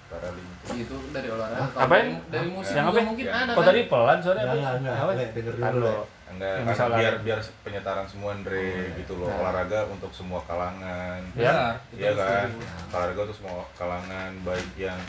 paralimpik 0.06 0.72
itu 0.78 0.96
dari 1.10 1.28
olahraga 1.30 1.64
Apain? 1.78 2.06
dari, 2.06 2.12
dari 2.30 2.48
musik 2.50 2.74
Yang 2.74 2.88
apa? 2.90 3.00
mungkin 3.02 3.26
Yang- 3.26 3.38
ada 3.38 3.48
kok 3.48 3.56
kan 3.58 3.68
tadi 3.68 3.82
pelan 3.86 4.18
soalnya 4.18 4.44
Enggak, 4.44 4.56
enggak, 4.56 4.76
enggak. 4.78 4.96
Apa? 4.98 5.12
Le, 5.14 5.26
denger 5.30 5.54
dulu, 5.54 5.96
enggak 6.28 6.54
Ya, 6.54 6.64
misalnya- 6.66 6.98
biar 6.98 7.16
biar 7.22 7.40
penyetaran 7.62 8.06
semua 8.06 8.30
Andre 8.34 8.60
Oh, 8.60 8.68
iya. 8.84 8.98
gitu 8.98 9.14
loh 9.16 9.28
Nah. 9.30 9.40
olahraga 9.42 9.80
untuk 9.88 10.12
semua 10.12 10.40
kalangan 10.44 11.20
Ya. 11.34 11.56
Iya 11.94 12.10
setuju. 12.10 12.20
kan 12.20 12.48
olahraga 12.90 13.20
untuk 13.22 13.38
semua 13.38 13.64
kalangan 13.74 14.32
baik 14.44 14.70
yang 14.78 15.00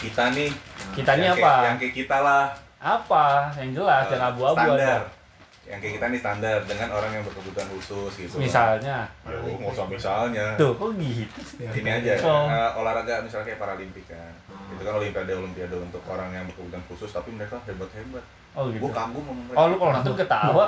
kita 0.00 0.24
nih. 0.32 0.50
Kita 0.96 1.10
yang 1.14 1.36
apa? 1.36 1.40
kayak, 1.40 1.64
yang 1.68 1.76
kayak 1.78 1.94
kita 1.94 2.16
lah. 2.24 2.44
Apa? 2.80 3.26
Yang 3.60 3.70
jelas 3.76 4.04
eh, 4.08 4.10
yang 4.16 4.22
abu-abu 4.32 4.56
standar. 4.56 4.80
Ada 4.80 5.18
yang 5.70 5.78
kayak 5.78 5.94
kita 6.02 6.06
nih 6.10 6.18
standar 6.18 6.58
dengan 6.66 6.88
orang 6.90 7.10
yang 7.14 7.24
berkebutuhan 7.30 7.68
khusus 7.78 8.12
gitu. 8.18 8.34
Misalnya. 8.42 9.06
Ya 9.22 9.38
nggak 9.38 9.70
usah 9.70 9.86
misalnya. 9.86 10.46
Tuh 10.58 10.74
kok 10.74 10.90
gitu 10.98 11.40
ini 11.62 11.90
aja. 11.94 12.12
Oh. 12.26 12.50
eh, 12.50 12.70
olahraga 12.74 13.22
misalnya 13.22 13.54
kayak 13.54 13.60
paralimpik 13.62 14.04
kan. 14.10 14.34
Itu 14.74 14.82
kan 14.82 14.94
olimpiade 14.98 15.30
olimpiade 15.30 15.76
untuk 15.78 16.02
orang 16.10 16.34
yang 16.34 16.44
berkebutuhan 16.50 16.82
khusus 16.90 17.14
tapi 17.14 17.30
mereka 17.30 17.62
hebat 17.70 17.90
hebat 17.94 18.24
oh 18.58 18.66
gitu. 18.74 18.82
Gue 18.82 18.90
kagum 18.90 19.22
sama 19.22 19.42
mereka 19.46 19.58
oh 19.62 19.64
lu 19.70 19.76
kalau 19.78 19.92
nonton 19.94 20.14
ketawa. 20.18 20.66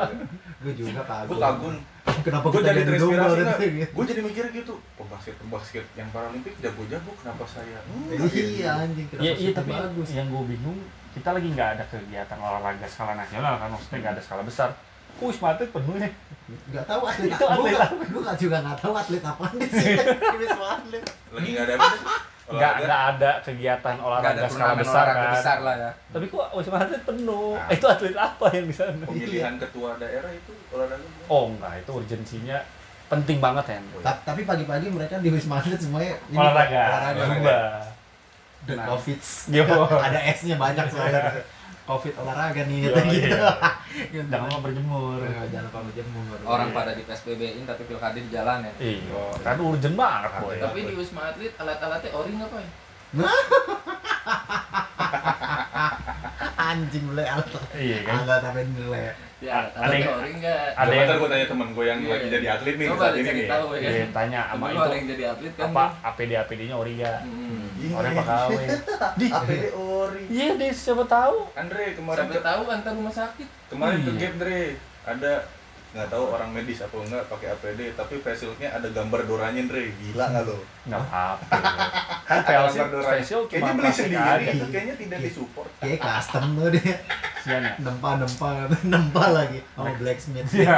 Gue 0.62 0.72
juga 0.78 1.02
kagum. 1.02 1.28
Gue 1.34 1.38
kagum 1.42 1.74
kenapa 2.20 2.46
gue 2.48 2.60
jadi 2.60 2.80
terinspirasi 2.84 3.40
nggak? 3.40 3.58
gitu 3.60 3.92
gue 3.92 4.04
jadi 4.04 4.20
mikir 4.20 4.44
gitu 4.52 4.74
pembasket 4.94 5.34
pembasket 5.40 5.84
yang 5.96 6.08
paralimpik 6.12 6.54
jago-jago 6.60 7.10
kenapa 7.16 7.44
saya? 7.48 7.78
Hmm, 7.88 8.12
iya. 8.28 8.70
anjing 8.84 9.08
kenapa 9.08 9.24
Iya, 9.24 9.32
iya 9.34 9.50
kita 9.50 9.60
tapi 9.64 9.72
bagus? 9.72 10.08
yang 10.12 10.26
gue 10.28 10.42
bingung 10.50 10.78
kita 11.12 11.28
lagi 11.28 11.48
nggak 11.48 11.68
ada 11.76 11.84
kegiatan 11.86 12.38
olahraga 12.40 12.86
skala 12.88 13.12
nasional 13.14 13.54
kan 13.56 13.68
maksudnya 13.68 13.98
nggak 14.00 14.14
ada 14.16 14.22
skala 14.24 14.42
besar. 14.42 14.70
Kok 15.12 15.28
Wisma 15.28 15.52
Atlet 15.52 15.68
penuh 15.68 15.96
nih? 16.00 16.12
nggak 16.72 16.84
tahu 16.88 17.02
atlet 17.04 17.30
Itu 17.30 17.44
atlet 17.44 17.76
gue 18.08 18.20
nggak 18.24 18.38
juga 18.40 18.56
nggak 18.64 18.78
tahu 18.80 18.92
atlet 18.96 19.20
apa 19.22 19.44
nih 19.52 19.68
sih. 19.68 19.92
Wisma 20.40 20.66
atlet. 20.80 21.04
Lagi 21.30 21.48
nggak 21.52 21.64
ada 21.68 21.74
apa 21.76 21.86
sih? 21.92 22.04
Nggak 22.42 22.58
olahraga 22.58 22.82
nggak 22.82 23.02
ada 23.08 23.30
kegiatan 23.40 23.96
olahraga 23.98 24.44
skala 24.44 24.74
besar 24.74 25.04
olahraga 25.04 25.22
kan. 25.22 25.32
besar 25.32 25.56
lah 25.62 25.74
ya. 25.78 25.90
Tapi 26.10 26.24
kok 26.26 26.46
Wisma 26.52 26.76
Atlet 26.78 27.02
penuh? 27.02 27.54
Nah. 27.54 27.70
Itu 27.70 27.86
atlet 27.86 28.16
apa 28.18 28.46
yang 28.50 28.66
di 28.66 28.74
sana? 28.74 29.04
pemilihan 29.06 29.54
ketua 29.56 29.90
daerah 29.96 30.30
itu 30.30 30.52
olahraga? 30.68 31.06
Oh 31.26 31.44
enggak, 31.48 31.72
itu 31.78 31.90
urgensinya 31.92 32.58
penting 33.06 33.38
banget 33.38 33.64
ya. 33.68 33.78
Ta- 34.00 34.20
tapi 34.24 34.42
pagi-pagi 34.42 34.88
mereka 34.88 35.20
di 35.20 35.28
Wisma 35.28 35.62
Atlet 35.62 35.78
semuanya 35.78 36.18
ini, 36.26 36.36
Olahraga, 36.36 36.82
olahraga 37.14 37.58
Nah. 38.62 38.86
covid 38.86 39.18
Yo. 39.50 39.66
ada 39.90 40.22
S 40.22 40.46
nya 40.46 40.54
banyak 40.54 40.86
soalnya 40.86 41.34
covid 41.82 42.14
olahraga 42.22 42.62
nih 42.64 42.88
kata 42.88 43.00
gitu 43.10 43.28
iya. 44.14 44.22
Jangan 44.30 44.46
lupa 44.48 44.60
berjemur. 44.70 45.18
Eh, 45.20 45.46
jangan 45.52 45.68
lupa 45.68 45.80
berjemur 45.90 46.38
Orang 46.46 46.70
pada 46.72 46.96
di 46.96 47.02
PSBB-in 47.04 47.68
tapi 47.68 47.84
pilkada 47.84 48.16
di 48.16 48.30
jalan 48.32 48.64
ya. 48.64 48.72
Iya, 48.80 49.22
kan 49.42 49.60
urgent 49.60 49.96
banget 49.98 50.32
boy. 50.40 50.56
Iya, 50.56 50.62
tapi 50.70 50.78
di 50.86 50.94
wisma 50.96 51.34
atlet 51.34 51.52
alat-alatnya 51.58 52.10
ori 52.14 52.30
nggak 52.38 52.48
pak 52.48 52.64
anjing 56.72 57.04
beli 57.06 57.24
alat 57.24 57.52
Iya 57.74 57.98
kan. 58.02 58.14
alat 58.22 58.42
apa 58.42 58.58
nilai 58.62 59.04
ya 59.38 59.52
Ada 59.52 59.58
alat-alatnya 59.74 59.98
yang- 59.98 60.14
ori 60.14 60.30
nggak 60.38 60.60
Ada 60.72 60.92
yang- 60.92 61.18
gue 61.18 61.28
tanya 61.28 61.46
temen 61.46 61.68
gue 61.68 61.84
yang 61.84 61.98
Iya, 61.98 62.08
lagi 62.08 62.22
iya. 62.22 62.32
jadi 62.32 62.46
atlet 62.48 62.74
nih 62.74 62.86
coba 62.88 63.06
ini 63.10 63.20
nih 63.28 63.46
tahu 63.46 63.66
ya 63.72 63.90
Iya, 63.90 64.06
tanya 64.10 64.40
sama 64.46 64.66
itu 64.68 64.78
yang 64.92 65.06
jadi 65.08 65.24
atlet 65.28 65.52
kan 65.52 65.64
apa 65.68 65.84
APD 66.04 66.30
APD-nya 66.36 66.76
ori 66.76 66.94
ya? 66.96 67.12
Hmm. 67.20 67.66
Orang 67.92 68.12
apa 68.14 68.22
KW? 68.24 68.50
Di 69.20 69.26
APD 69.28 69.64
ori 69.74 70.22
Iya 70.30 70.48
deh, 70.54 70.70
siapa 70.72 71.04
tahu. 71.04 71.36
Andre 71.52 71.84
kemarin 71.92 72.18
sampai 72.22 72.40
tahu 72.40 72.62
antar 72.68 72.92
rumah 72.92 73.10
sakit 73.12 73.48
kemarin 73.68 73.98
ke 73.98 74.10
Iya. 74.10 74.20
gap 74.20 74.34
Dre 74.38 74.62
ada 75.02 75.32
nggak 75.92 76.08
tahu 76.08 76.24
orang 76.32 76.48
medis 76.56 76.80
apa 76.80 76.96
enggak 77.04 77.24
pakai 77.28 77.52
APD 77.52 77.92
tapi 77.92 78.16
face 78.24 78.48
shield-nya 78.48 78.72
ada 78.72 78.88
gambar 78.88 79.28
doranya 79.28 79.60
Dre 79.68 79.92
gila 80.00 80.24
nggak 80.32 80.44
lo 80.48 80.56
Enggak 80.82 80.98
apa-apa. 81.06 81.56
Kan 82.26 82.40
facial 82.42 82.64
gambar 82.66 82.88
doranya. 82.90 83.12
facial 83.20 83.40
kayaknya 83.46 83.72
beli 83.76 83.90
sendiri 83.92 84.24
aja. 84.24 84.50
itu 84.56 84.66
kayaknya 84.72 84.94
tidak 84.98 85.18
disupport. 85.22 85.70
Kayak 85.78 85.98
custom 86.00 86.44
tuh 86.56 86.68
dia 86.74 86.96
Sian 87.42 87.62
ya. 87.62 87.72
nempa 87.78 88.10
nempa 88.18 88.48
nempa 88.88 89.24
lagi. 89.30 89.60
Oh 89.76 89.86
blacksmith. 90.00 90.48
Iya. 90.50 90.74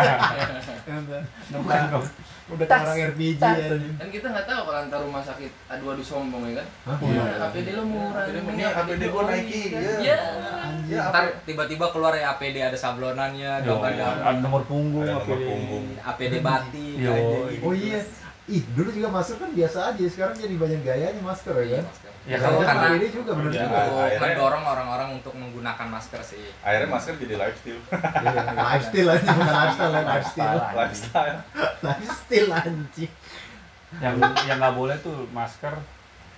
Nempa. 1.54 2.02
udah 2.44 2.66
kayak 2.68 2.84
orang 2.84 3.00
RPG 3.16 3.40
tas. 3.40 3.56
ya 3.56 3.72
kan 3.96 4.08
kita 4.12 4.26
nggak 4.28 4.44
tahu 4.44 4.60
kalau 4.68 4.78
antar 4.84 5.00
rumah 5.00 5.24
sakit 5.24 5.48
adu-adu 5.64 6.04
sombong 6.04 6.44
ya 6.52 6.60
kan? 6.60 6.66
Hah? 6.92 6.96
Iya. 7.00 7.22
APD 7.48 7.68
lo 7.72 7.84
murah. 7.88 8.24
APD 8.28 8.36
ini 8.52 8.64
APD 8.68 9.02
iya. 9.08 9.92
Iya. 10.04 10.16
Anjing. 10.60 10.92
Ya, 10.92 11.08
Ntar 11.08 11.24
tiba-tiba 11.48 11.88
keluar 11.88 12.12
ya 12.12 12.36
APD 12.36 12.60
ada 12.60 12.76
sablonannya, 12.76 13.64
gambar 13.64 13.90
ada 13.96 14.40
nomor 14.44 14.60
punggung, 14.68 15.03
Nomor 15.06 15.22
APD. 15.26 15.44
punggung. 15.44 15.84
APD 15.98 16.34
batik 16.40 16.94
Yo. 16.96 17.12
gitu. 17.12 17.62
oh 17.62 17.72
iya 17.72 18.00
ih 18.46 18.60
dulu 18.70 18.88
juga 18.90 19.08
masker 19.10 19.36
kan 19.36 19.50
biasa 19.50 19.78
aja 19.90 20.04
sekarang 20.04 20.36
jadi 20.36 20.54
banyak 20.54 20.80
gayanya 20.82 21.22
masker 21.22 21.54
ya 21.54 21.64
Iya, 21.64 21.74
kan 21.74 21.84
masker. 21.86 22.10
Ya 22.24 22.36
Kalau 22.38 22.56
kalau 22.56 22.68
karena- 22.82 22.96
ini 22.96 23.08
juga 23.10 23.30
bener 23.34 23.50
Iya. 23.50 23.62
juga 23.62 23.78
akhirnya- 23.80 24.20
mendorong 24.26 24.64
orang-orang 24.66 25.08
untuk 25.14 25.32
menggunakan 25.34 25.86
masker 25.90 26.20
sih. 26.22 26.44
akhirnya 26.58 26.88
masker 26.90 27.14
jadi 27.16 27.34
lifestyle 27.38 27.80
Iya, 27.90 28.42
lifestyle 28.54 29.08
aja 29.10 29.28
bukan 29.30 29.54
lifestyle 29.54 29.92
ya, 29.92 30.02
lifestyle 30.06 30.60
lifestyle 30.74 31.38
lifestyle 31.82 32.50
anjing 32.54 33.12
yang 33.96 34.14
yang 34.44 34.56
nggak 34.58 34.74
boleh 34.74 34.96
tuh 34.98 35.24
masker 35.30 35.74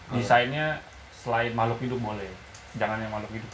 desainnya 0.08 0.78
selain 1.16 1.50
makhluk 1.50 1.80
hidup 1.80 1.98
boleh. 1.98 2.30
Jangan 2.72 3.00
yang 3.00 3.10
makhluk 3.10 3.34
hidup. 3.34 3.50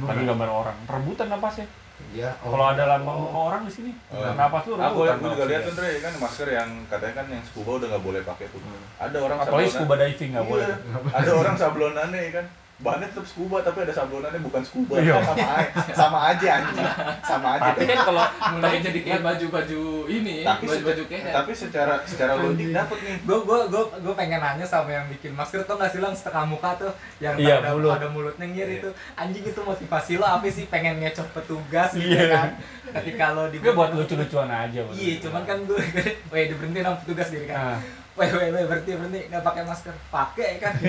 Lagi 0.00 0.24
gambar 0.24 0.48
orang. 0.50 0.76
Rebutan 0.84 1.28
apa 1.28 1.46
sih? 1.52 1.62
Ya 2.10 2.30
oh. 2.40 2.50
Kalau 2.50 2.66
ada 2.68 2.84
lambang 2.86 3.18
muka 3.20 3.40
orang 3.48 3.62
di 3.62 3.72
sini, 3.72 3.90
Oh. 4.08 4.22
napas 4.32 4.62
lu 4.64 4.74
aku 4.76 5.00
aku 5.04 5.24
juga 5.28 5.44
lihat 5.46 5.62
tuh 5.64 5.74
Dre 5.74 5.90
kan 5.98 6.12
masker 6.16 6.48
yang 6.48 6.70
katanya 6.86 7.14
kan 7.16 7.26
yang 7.28 7.42
scuba 7.42 7.70
udah 7.76 7.88
nggak 7.88 8.04
boleh 8.04 8.20
pakai 8.22 8.46
tuh 8.48 8.60
ada 8.96 9.16
orang 9.16 9.36
Apalagi 9.36 9.50
sablonan- 9.64 9.74
scuba 9.76 9.94
diving 10.00 10.30
nggak 10.32 10.46
boleh. 10.46 10.66
Iya, 10.66 10.76
ada 11.12 11.30
orang 11.32 11.56
sablonannya 11.56 12.20
ya 12.20 12.32
kan 12.32 12.46
bahannya 12.74 13.06
tetap 13.06 13.22
scuba 13.22 13.62
tapi 13.62 13.86
ada 13.86 13.94
sablonannya 13.94 14.42
bukan 14.42 14.58
scuba. 14.60 14.98
Iya. 14.98 15.22
sama 15.22 15.46
aja 15.54 15.94
sama 15.94 16.18
aja 16.26 16.48
anjing. 16.58 16.86
Sama 17.22 17.48
aja. 17.54 17.70
Tapi 17.70 17.82
kan 17.86 17.98
kalau 18.02 18.24
mulai 18.52 18.82
jadi 18.82 19.00
kayak 19.00 19.22
baju-baju 19.22 19.82
ini 20.10 20.42
tapi 20.42 20.64
baju-baju 20.66 21.02
secara, 21.02 21.14
kayak. 21.14 21.32
tapi 21.32 21.52
secara 21.54 21.94
secara 22.02 22.32
logik 22.34 22.74
dapet 22.74 22.98
nih. 23.00 23.14
Gue 23.22 23.38
gue 23.40 23.58
gue 23.70 23.82
gue 24.02 24.14
pengen 24.14 24.40
nanya 24.42 24.66
sama 24.66 24.90
yang 24.90 25.06
bikin 25.06 25.32
masker 25.32 25.62
tuh 25.62 25.78
nggak 25.78 25.90
sih 25.90 26.00
lang? 26.02 26.12
Setengah 26.12 26.44
muka 26.44 26.70
tuh 26.74 26.90
yang 27.18 27.38
Iya, 27.38 27.62
ada 27.62 27.70
mulut. 27.72 27.92
ada 27.94 28.08
mulutnya 28.10 28.42
ngir 28.44 28.66
Iya. 28.66 28.78
itu 28.80 28.88
anjing 29.14 29.44
itu 29.46 29.60
motivasi 29.62 30.12
lo 30.16 30.26
apa 30.26 30.46
sih? 30.48 30.66
Pengen 30.66 30.98
ngecok 30.98 31.28
petugas 31.32 31.94
gitu 31.94 32.10
Iya. 32.10 32.26
kan? 32.28 32.48
Ketika 32.92 33.24
lo 33.32 33.48
di 33.48 33.62
gue 33.62 33.70
buat 33.70 33.94
lucu-lucuan 33.94 34.50
aja. 34.50 34.82
iya 34.92 35.14
cuman 35.20 35.42
kan 35.42 35.62
gue 35.62 35.78
weh 36.34 36.50
diberhenti 36.50 36.80
sama 36.80 36.98
petugas 36.98 37.30
gitu 37.30 37.46
kan. 37.46 37.78
Weh 38.14 38.28
weh 38.28 38.50
weh 38.50 38.64
berhenti 38.64 38.90
berhenti 38.92 39.20
nggak 39.30 39.42
pakai 39.42 39.62
masker. 39.62 39.94
Pakai 40.10 40.50
kan 40.58 40.74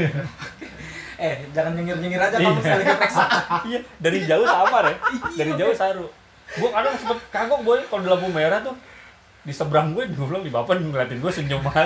eh 1.17 1.35
jangan 1.49 1.71
nyengir 1.73 1.97
nyengir 1.97 2.19
aja 2.19 2.35
kamu 2.35 2.47
Iya. 2.51 2.61
sekali 2.61 2.83
keperiksa 2.83 3.23
iya, 3.69 3.79
dari 3.97 4.19
jauh 4.23 4.43
sama 4.43 4.77
ya. 4.85 4.95
Dari 5.35 5.51
jauh 5.55 5.73
saru. 5.73 6.07
Gue 6.51 6.69
kadang 6.69 6.95
sempet 6.95 7.19
kagok 7.29 7.59
boy 7.61 7.79
kalau 7.85 8.01
di 8.01 8.09
lampu 8.09 8.27
merah 8.29 8.59
tuh 8.59 8.75
di 9.41 9.53
seberang 9.53 9.93
gue 9.93 10.09
gue 10.09 10.25
bilang 10.25 10.41
di 10.41 10.49
bapak 10.49 10.73
ngeliatin 10.75 11.21
gue 11.21 11.29
senyum 11.29 11.61
aja 11.69 11.85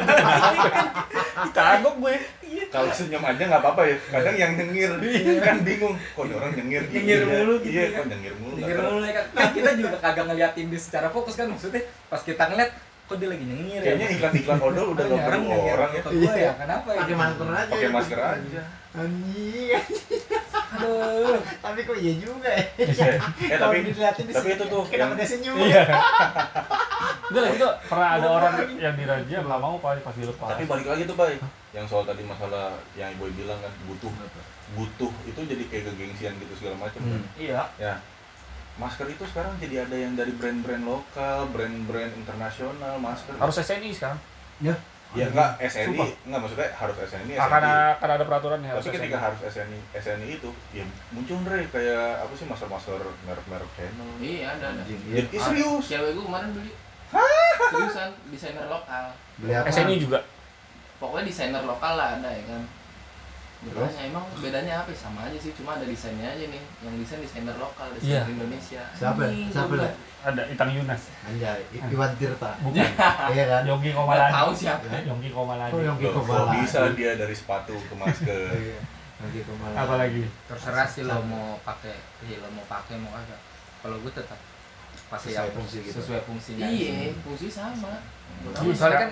kagok 1.52 1.96
gue 2.00 2.16
kalau 2.70 2.88
senyum 2.90 3.20
aja 3.20 3.36
nggak 3.42 3.60
apa-apa 3.60 3.82
ya 3.84 3.96
kadang 4.10 4.36
yang 4.38 4.52
nyengir 4.56 4.92
kan 5.42 5.60
bingung 5.60 5.92
kok 5.96 6.24
ada 6.24 6.34
orang 6.38 6.52
nyengir 6.56 6.82
gini 6.88 7.04
Nyengir 7.04 7.20
ya? 7.20 7.28
mulu 7.36 7.54
gitu 7.60 7.70
iya 7.70 7.84
ya. 7.84 7.98
kok 8.00 8.06
nyengir 8.08 8.34
mulu 8.38 8.54
nyengir 8.56 8.78
mulu 8.80 9.00
ya 9.02 9.14
kan 9.14 9.26
kan 9.34 9.48
kita 9.52 9.70
juga 9.76 9.98
kagak 10.00 10.26
ngeliatin 10.28 10.66
dia 10.68 10.80
secara 10.80 11.08
fokus 11.12 11.36
kan 11.36 11.48
maksudnya 11.48 11.82
pas 12.08 12.22
kita 12.24 12.44
ngeliat 12.48 12.72
kok 13.10 13.18
dia 13.18 13.30
lagi 13.34 13.42
nyengir 13.42 13.82
tahu. 13.82 13.86
kayaknya 13.90 14.06
ya 14.06 14.14
iklan-iklan 14.22 14.60
odol 14.62 14.88
udah 14.94 15.04
nggak 15.10 15.26
perlu 15.26 15.42
nyengir. 15.50 15.74
orang 15.74 15.90
ya. 15.90 16.02
Ke 16.06 16.10
gue 16.14 16.36
ya? 16.38 16.52
Kenapa 16.54 16.90
ya? 16.94 17.00
Pakai 17.02 17.16
masker 17.18 17.48
aja. 17.50 17.72
Pakai 17.74 17.90
masker 17.90 18.20
aja. 18.22 18.62
Anjing. 18.94 19.70
Aduh. 20.70 21.38
Tapi 21.42 21.80
kok 21.90 21.98
iya 21.98 22.14
juga 22.22 22.50
ya? 22.54 22.64
Eh 23.50 23.58
tapi 23.58 23.78
tapi 23.90 24.32
sini, 24.38 24.52
itu 24.54 24.66
tuh 24.70 24.84
kenapa 24.86 25.14
dia 25.18 25.26
senyum? 25.26 25.58
Iya. 25.58 25.84
Enggak 27.30 27.42
lagi 27.46 27.58
tuh 27.58 27.74
pernah 27.90 28.10
ada 28.18 28.28
orang 28.30 28.54
yang 28.78 28.94
diraja 28.94 29.36
nggak 29.42 29.62
mau 29.62 29.78
pak 29.78 30.02
pas 30.02 30.14
dilepas. 30.18 30.50
tapi 30.50 30.66
balik 30.66 30.88
lagi 30.90 31.04
tuh 31.06 31.14
bay 31.14 31.38
yang 31.78 31.86
soal 31.86 32.02
tadi 32.02 32.26
masalah 32.26 32.74
yang 32.98 33.10
ibu 33.18 33.26
bilang 33.34 33.58
kan 33.58 33.74
butuh. 33.90 34.14
Butuh 34.78 35.10
itu 35.26 35.40
jadi 35.50 35.64
kayak 35.66 35.84
kegengsian 35.94 36.34
gitu 36.38 36.54
segala 36.62 36.78
macam 36.86 37.02
kan? 37.02 37.18
Hmm. 37.18 37.26
iya. 37.42 37.66
Ya 37.82 37.98
masker 38.80 39.06
itu 39.12 39.24
sekarang 39.28 39.54
jadi 39.60 39.84
ada 39.84 39.96
yang 39.96 40.16
dari 40.16 40.32
brand-brand 40.32 40.88
lokal 40.88 41.52
brand-brand 41.52 42.16
internasional 42.16 42.96
masker. 42.98 43.36
Harus 43.36 43.60
SNI 43.60 43.92
sekarang. 43.92 44.20
ya. 44.64 44.76
Ya 45.10 45.26
enggak 45.26 45.58
SNI 45.58 45.90
Sumpah. 45.90 46.06
enggak 46.22 46.40
maksudnya 46.46 46.70
harus 46.70 46.96
SNI 47.02 47.34
Akan 47.34 47.62
SNI 47.66 47.98
akan 47.98 48.10
ada 48.14 48.24
peraturan 48.30 48.60
ya. 48.62 48.78
tapi 48.78 48.90
ketika 48.94 49.18
harus 49.18 49.42
SNI 49.42 49.80
SNI 49.98 50.28
itu 50.38 50.50
ya 50.70 50.86
muncul 51.10 51.42
Andre 51.42 51.66
kayak 51.66 52.22
apa 52.22 52.34
sih 52.38 52.46
masker-masker 52.46 53.02
merek-merek 53.26 53.70
channel. 53.74 54.10
Iya 54.22 54.54
ada 54.54 54.66
ada. 54.70 54.82
Anjing. 54.86 55.02
Ya, 55.10 55.26
iya 55.26 55.40
serius? 55.42 55.84
Cewek 55.90 56.14
gue 56.14 56.24
kemarin 56.24 56.50
beli. 56.54 56.72
Seriusan 57.74 58.10
desainer 58.30 58.66
lokal. 58.70 59.06
Beli 59.42 59.54
apa 59.58 59.68
SNI 59.68 59.98
juga. 59.98 60.20
pokoknya 61.00 61.26
desainer 61.26 61.64
lokal 61.66 61.94
lah 61.96 62.20
ada 62.20 62.30
ya 62.30 62.44
kan 62.46 62.62
Makanya 63.60 64.02
emang 64.06 64.24
bedanya 64.40 64.74
apa 64.80 64.90
ya? 64.90 64.98
sama 64.98 65.20
aja 65.22 65.36
sih 65.36 65.52
cuma 65.52 65.76
ada 65.76 65.84
desainnya 65.84 66.30
aja 66.30 66.46
nih 66.46 66.64
yang 66.80 66.96
desain 66.96 67.20
desainer 67.20 67.52
lokal 67.54 67.92
desainer 67.92 68.24
Iya. 68.24 68.32
Indonesia 68.32 68.82
siapa 68.94 69.22
Anjing, 69.22 69.48
siapa 69.50 69.74
lah 69.76 69.92
Ada 70.20 70.42
Itang 70.48 70.72
Yunas. 70.72 71.02
anjay 71.22 71.60
I- 71.70 71.84
Iwan 71.90 72.12
Tirta 72.16 72.52
Bukan. 72.60 72.80
iya 73.36 73.44
kan 73.46 73.62
Yogi 73.64 73.90
nggak 73.90 74.00
Komaladi. 74.00 74.32
tahu 74.34 74.52
siapa 74.54 74.84
Yogi 75.02 75.30
Komaladi. 75.30 75.74
Oh, 75.76 75.92
kok 75.94 76.12
Kepala. 76.18 76.52
bisa 76.56 76.80
dia 76.94 77.12
dari 77.14 77.36
sepatu 77.36 77.76
ke 77.76 77.94
masker 77.94 78.52
iya 79.28 79.42
ke 79.42 79.54
mana 79.54 79.76
Apa 79.78 79.94
lagi? 79.98 80.24
terserah 80.46 80.88
sih 80.88 81.04
lo 81.04 81.20
mau 81.22 81.60
pakai 81.62 81.96
iya 82.24 82.40
lo 82.40 82.48
mau 82.50 82.64
pakai 82.66 82.96
mau 82.96 83.12
kagak 83.14 83.40
kalau 83.80 83.96
gue 83.98 84.12
tetap 84.14 84.40
pakai 85.06 85.30
Sesuai 85.30 85.40
yang 85.42 85.52
fungsi 85.54 85.78
gitu. 85.82 85.94
sesuai 85.98 86.22
fungsinya 86.24 86.64
iya 86.66 87.12
fungsi 87.20 87.48
sama 87.50 87.92
Iya, 88.40 88.72
soalnya 88.72 89.00
kan 89.02 89.12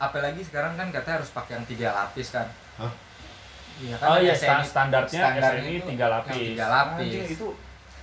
apalagi 0.00 0.40
sekarang 0.40 0.72
kan 0.74 0.88
katanya 0.88 1.20
harus 1.20 1.28
pakai 1.30 1.52
yang 1.54 1.66
tiga 1.66 1.92
lapis 1.92 2.28
kan 2.30 2.48
Hah? 2.74 2.88
Iya 3.82 3.96
Oh 3.98 4.16
iya, 4.16 4.32
SNI 4.32 4.64
standarnya 4.64 5.10
standar 5.18 5.50
SNI 5.52 5.72
itu 5.74 5.86
tiga 5.88 6.06
lapis. 6.08 6.32
tiga 6.32 6.64
Anjing, 6.64 6.72
lapis 6.72 7.30
itu 7.32 7.46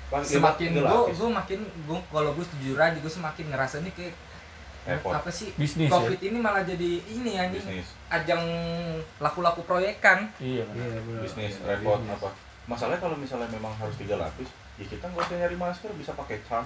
pakai 0.09 0.25
semakin 0.27 0.69
gue 0.75 1.01
gue 1.11 1.29
makin 1.31 1.59
gue 1.63 1.99
kalau 2.09 2.31
gue 2.33 2.45
jujur 2.57 2.77
aja 2.77 2.97
gue 2.97 3.13
semakin 3.13 3.45
ngerasa 3.47 3.75
nih 3.79 3.93
kayak 3.93 4.15
Repot. 4.81 5.11
apa 5.11 5.29
sih 5.29 5.53
Bisnis 5.53 5.85
covid 5.87 6.17
ya. 6.17 6.27
ini 6.27 6.37
malah 6.39 6.63
jadi 6.63 6.91
ini 7.05 7.31
anjing 7.37 7.61
bisnis 7.61 7.87
ajang 8.09 8.41
laku-laku 9.17 9.61
proyekan 9.63 10.33
Iya. 10.39 10.65
iya 10.65 10.97
benar 10.97 11.21
bisnis 11.21 11.53
Iya, 11.55 11.77
repot 11.77 12.01
apa 12.01 12.29
masalahnya 12.65 12.97
kalau 12.97 13.13
misalnya 13.15 13.49
memang 13.49 13.69
harus 13.75 13.93
tiga 13.95 14.17
lapis 14.17 14.49
ya 14.75 14.85
kita 14.87 15.05
nggak 15.05 15.21
usah 15.21 15.37
nyari 15.37 15.57
masker 15.57 15.91
bisa 15.93 16.11
pakai 16.13 16.41
charm 16.43 16.65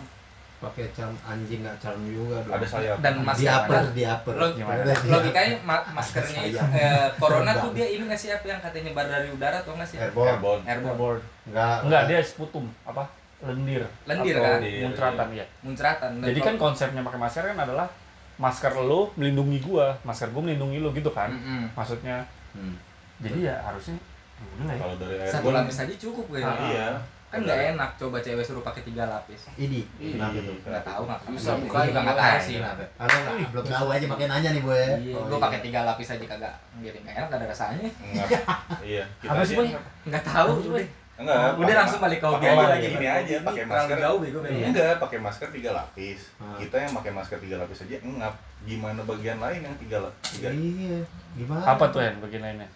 pakai 0.64 0.86
charm 0.90 1.12
anjing 1.22 1.60
nggak 1.60 1.76
charm 1.78 2.00
juga 2.04 2.40
dong 2.40 2.56
ada 2.56 2.64
sayap 2.66 2.96
dan 2.98 3.14
di 3.14 3.24
masker 3.24 3.52
upper 3.52 3.84
di 3.92 4.04
upper 4.06 4.34
Lo- 4.34 4.54
Gimana? 4.54 4.80
Ada 4.80 4.94
di 4.96 5.08
logikanya 5.10 5.54
ma- 5.68 5.86
maskernya 5.92 6.42
itu 6.46 6.60
eh, 6.72 7.08
corona 7.16 7.52
tuh 7.54 7.72
dia 7.72 7.84
ini 7.86 8.04
nggak 8.06 8.16
sih 8.18 8.30
apa 8.30 8.46
yang 8.46 8.60
katanya 8.60 8.84
nyebar 8.86 9.06
dari 9.06 9.28
udara 9.30 9.58
atau 9.60 9.74
nggak 9.74 9.86
sih 9.86 9.98
airborne 9.98 10.32
airborne 10.32 10.62
airborne 10.64 10.90
Airborne. 10.90 11.22
enggak 11.46 11.76
Enggak, 11.84 12.02
dia 12.08 12.20
sputum 12.22 12.66
apa? 12.84 13.04
Lendir. 13.42 13.84
lendir 14.06 14.34
Atau 14.34 14.44
kan 14.46 14.58
Lendir, 14.58 14.82
Muncratan 14.82 15.28
ya. 15.34 15.46
muncratan 15.60 16.12
Jadi 16.22 16.40
kan 16.40 16.56
konsepnya 16.56 17.02
pakai 17.02 17.20
masker 17.20 17.44
kan 17.46 17.60
adalah 17.60 17.88
masker 18.34 18.72
lu 18.80 19.12
melindungi 19.14 19.60
gua, 19.60 19.94
masker 20.02 20.32
gua 20.32 20.42
melindungi 20.42 20.80
lu 20.80 20.90
gitu 20.92 21.12
kan. 21.12 21.28
Mm-mm. 21.30 21.70
Maksudnya. 21.72 22.24
Hmm. 22.52 22.80
Jadi 23.20 23.44
ya 23.44 23.60
harusnya 23.62 24.00
ya 24.34 24.46
udah 24.50 24.64
lah 24.64 24.74
ya. 24.74 24.80
kalau 24.80 24.96
dari 24.98 25.16
satu 25.22 25.28
airborne 25.46 25.56
lapis 25.60 25.78
aja 25.78 25.96
cukup 25.98 26.26
Ah, 26.26 26.32
kayaknya 26.34 26.56
iya 26.66 26.88
kan 27.34 27.40
nggak 27.42 27.60
enak 27.74 27.90
coba 27.98 28.18
cewek 28.20 28.46
suruh 28.46 28.62
pakai 28.62 28.82
tiga 28.84 29.04
lapis. 29.04 29.50
Ini. 29.56 29.82
Iya. 29.98 30.14
kenapa 30.16 30.38
tuh? 30.40 30.56
Nggak 30.64 30.84
tahu 30.84 31.02
nggak 31.04 31.20
Susah 31.28 31.54
Gua 31.56 31.64
bukan, 31.66 31.84
juga 31.84 32.00
nggak 32.00 32.18
tahu 32.20 32.38
sih 32.40 32.54
kenapa 32.56 32.84
ada 32.94 33.16
nggak 33.16 33.36
belum 33.50 33.66
tahu 33.66 33.88
aja 33.90 34.06
pakai 34.08 34.26
nanya 34.28 34.50
nih 34.52 34.62
boy 34.62 34.78
Iya, 34.78 35.14
Oh, 35.14 35.24
gue 35.24 35.34
iya. 35.34 35.44
pakai 35.44 35.60
tiga 35.60 35.80
lapis 35.84 36.08
aja 36.08 36.26
kagak 36.28 36.56
jadi 36.78 36.98
nggak 37.00 37.16
enak 37.18 37.30
ada 37.32 37.46
rasanya. 37.48 37.90
Enggak. 38.00 38.30
iya 38.86 39.04
Apa 39.24 39.42
sih, 39.42 39.56
Boy? 39.56 39.66
enggak. 39.68 39.84
nggak 40.06 40.24
tahu 40.24 40.50
udah 40.68 40.86
enggak 41.14 41.38
udah 41.56 41.76
langsung 41.76 42.00
balik 42.00 42.20
ke 42.20 42.28
hobi 42.28 42.46
aja 42.46 42.58
lagi 42.60 42.70
lagi 42.72 42.88
ini 42.92 43.08
aja. 43.08 43.36
pakai 43.44 43.64
masker. 43.66 43.98
jauh 44.00 44.18
bego 44.20 44.38
Iya. 44.40 44.46
bego 44.46 44.66
enggak 44.68 44.94
pakai 45.00 45.18
masker 45.20 45.48
tiga 45.50 45.70
lapis. 45.72 46.20
Ah. 46.38 46.54
kita 46.56 46.76
yang 46.80 46.94
pakai 46.94 47.12
masker 47.12 47.38
tiga 47.40 47.56
lapis 47.58 47.80
aja 47.82 47.96
engap 48.00 48.34
gimana 48.64 49.02
bagian 49.04 49.38
lain 49.38 49.60
yang 49.60 49.76
tiga 49.76 49.98
la- 50.00 50.16
tiga? 50.24 50.48
Iya 50.48 51.02
gimana? 51.34 51.66
Apa 51.68 51.90
tuh 51.90 52.00
yang 52.00 52.18
bagian 52.18 52.42
lainnya? 52.42 52.70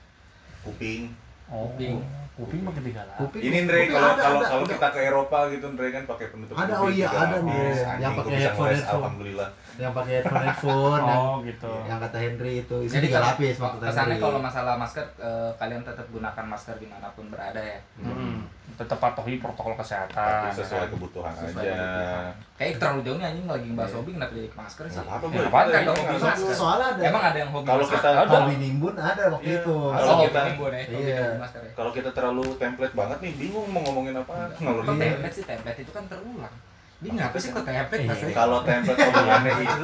kuping. 0.60 1.14
Oh, 1.48 1.70
Kuping. 1.70 1.96
Kuping 2.38 2.62
pakai 2.62 2.82
tiga 2.84 3.02
lapis. 3.04 3.18
Kuping- 3.20 3.44
ini 3.44 3.58
Andre 3.60 3.80
kalau 3.88 4.12
kalau 4.16 4.40
kalau 4.40 4.66
kita 4.68 4.88
ke 4.88 5.00
Eropa 5.04 5.40
gitu 5.50 5.66
Andre 5.68 5.88
kan 5.90 6.04
pakai 6.06 6.26
penutup 6.30 6.54
Ada, 6.54 6.64
kuping 6.70 6.78
oh 6.78 6.90
iya, 6.92 7.08
ada, 7.08 7.18
lapis. 7.18 7.34
Andre. 7.34 7.58
Anjing, 7.58 7.98
Yang 7.98 8.14
pakai 8.14 8.32
headphone, 8.38 8.70
headphone. 8.70 8.94
alhamdulillah 8.96 9.50
yang 9.76 9.92
pakai 9.92 10.12
headphone 10.16 10.42
headphone 10.44 11.02
yang, 11.04 11.20
Oh, 11.20 11.36
gitu. 11.42 11.74
yang 11.84 12.00
kata 12.00 12.18
Henry 12.20 12.54
itu 12.60 12.76
isi 12.80 12.92
jadi 12.92 13.04
tiga 13.04 13.14
kalau- 13.16 13.28
lapis 13.32 13.56
maksud 13.58 13.80
kesannya 13.80 14.16
kalau 14.18 14.40
masalah 14.40 14.74
masker 14.76 15.06
eh, 15.18 15.52
kalian 15.56 15.82
tetap 15.82 16.06
gunakan 16.08 16.46
masker 16.48 16.76
di 16.76 16.88
mana 16.88 17.08
pun 17.12 17.26
berada 17.28 17.58
ya 17.60 17.80
Hmm. 18.00 18.46
Tetap 18.70 19.00
patuhi 19.00 19.38
protokol 19.38 19.74
kesehatan. 19.74 20.12
tapi 20.14 20.46
ya 20.46 20.54
sesuai 20.54 20.82
kan? 20.82 20.92
kebutuhan 20.92 21.32
Sesuai 21.32 21.64
aja 21.64 21.74
kebutuhan. 21.74 22.30
kayak 22.54 22.74
terlalu 22.76 23.00
jauh 23.02 23.18
nih 23.18 23.26
anjing 23.26 23.48
lagi 23.48 23.70
bahas 23.72 23.88
Iya. 23.88 23.98
hobi 23.98 24.10
kenapa 24.12 24.32
jadi 24.34 24.48
ke 24.48 24.58
masker 24.58 24.84
sih 24.84 24.94
Nggak 24.94 25.06
apa-apa 25.08 25.26
Ya, 25.28 25.40
Kita 25.40 25.50
kagak 25.50 25.82
emang 25.82 25.98
hobi 25.98 26.18
masker. 26.20 26.54
soalnya 26.54 26.88
ada 26.88 27.02
emang 27.04 27.24
ada 27.24 27.38
yang 27.38 27.52
hobi 27.52 27.66
kalau 27.66 27.80
masker 27.80 27.98
kita 27.98 28.10
Ada. 28.12 28.30
Hobi 28.36 28.54
nimbun 28.58 28.96
ada 28.96 29.24
waktu 29.30 29.48
Iya. 29.48 29.58
itu 29.58 29.76
Kalau 29.88 30.06
oh 30.08 30.20
kita- 30.22 30.46
nimbun 30.46 30.72
ya 30.72 30.84
Iya. 30.84 31.26
masker 31.38 31.60
ya 31.60 31.72
kalau 31.74 31.92
kita 31.92 32.10
terlalu 32.12 32.44
template 32.56 32.94
banget 32.94 33.18
nih 33.20 33.34
bingung 33.36 33.68
mau 33.68 33.82
ngomongin 33.84 34.16
apa 34.16 34.34
kok 34.52 34.60
dulu. 34.60 34.82
template 34.86 35.34
sih 35.34 35.44
template 35.44 35.80
itu 35.80 35.92
kan 35.92 36.04
terulang 36.06 36.56
dia 36.98 37.14
ngapa 37.14 37.38
sih 37.38 37.50
kok 37.50 37.62
template 37.62 38.02
Iya. 38.02 38.10
maksudnya 38.10 38.34
kalau 38.34 38.58
template 38.62 38.98
omongannya 39.00 39.52
itu 39.56 39.78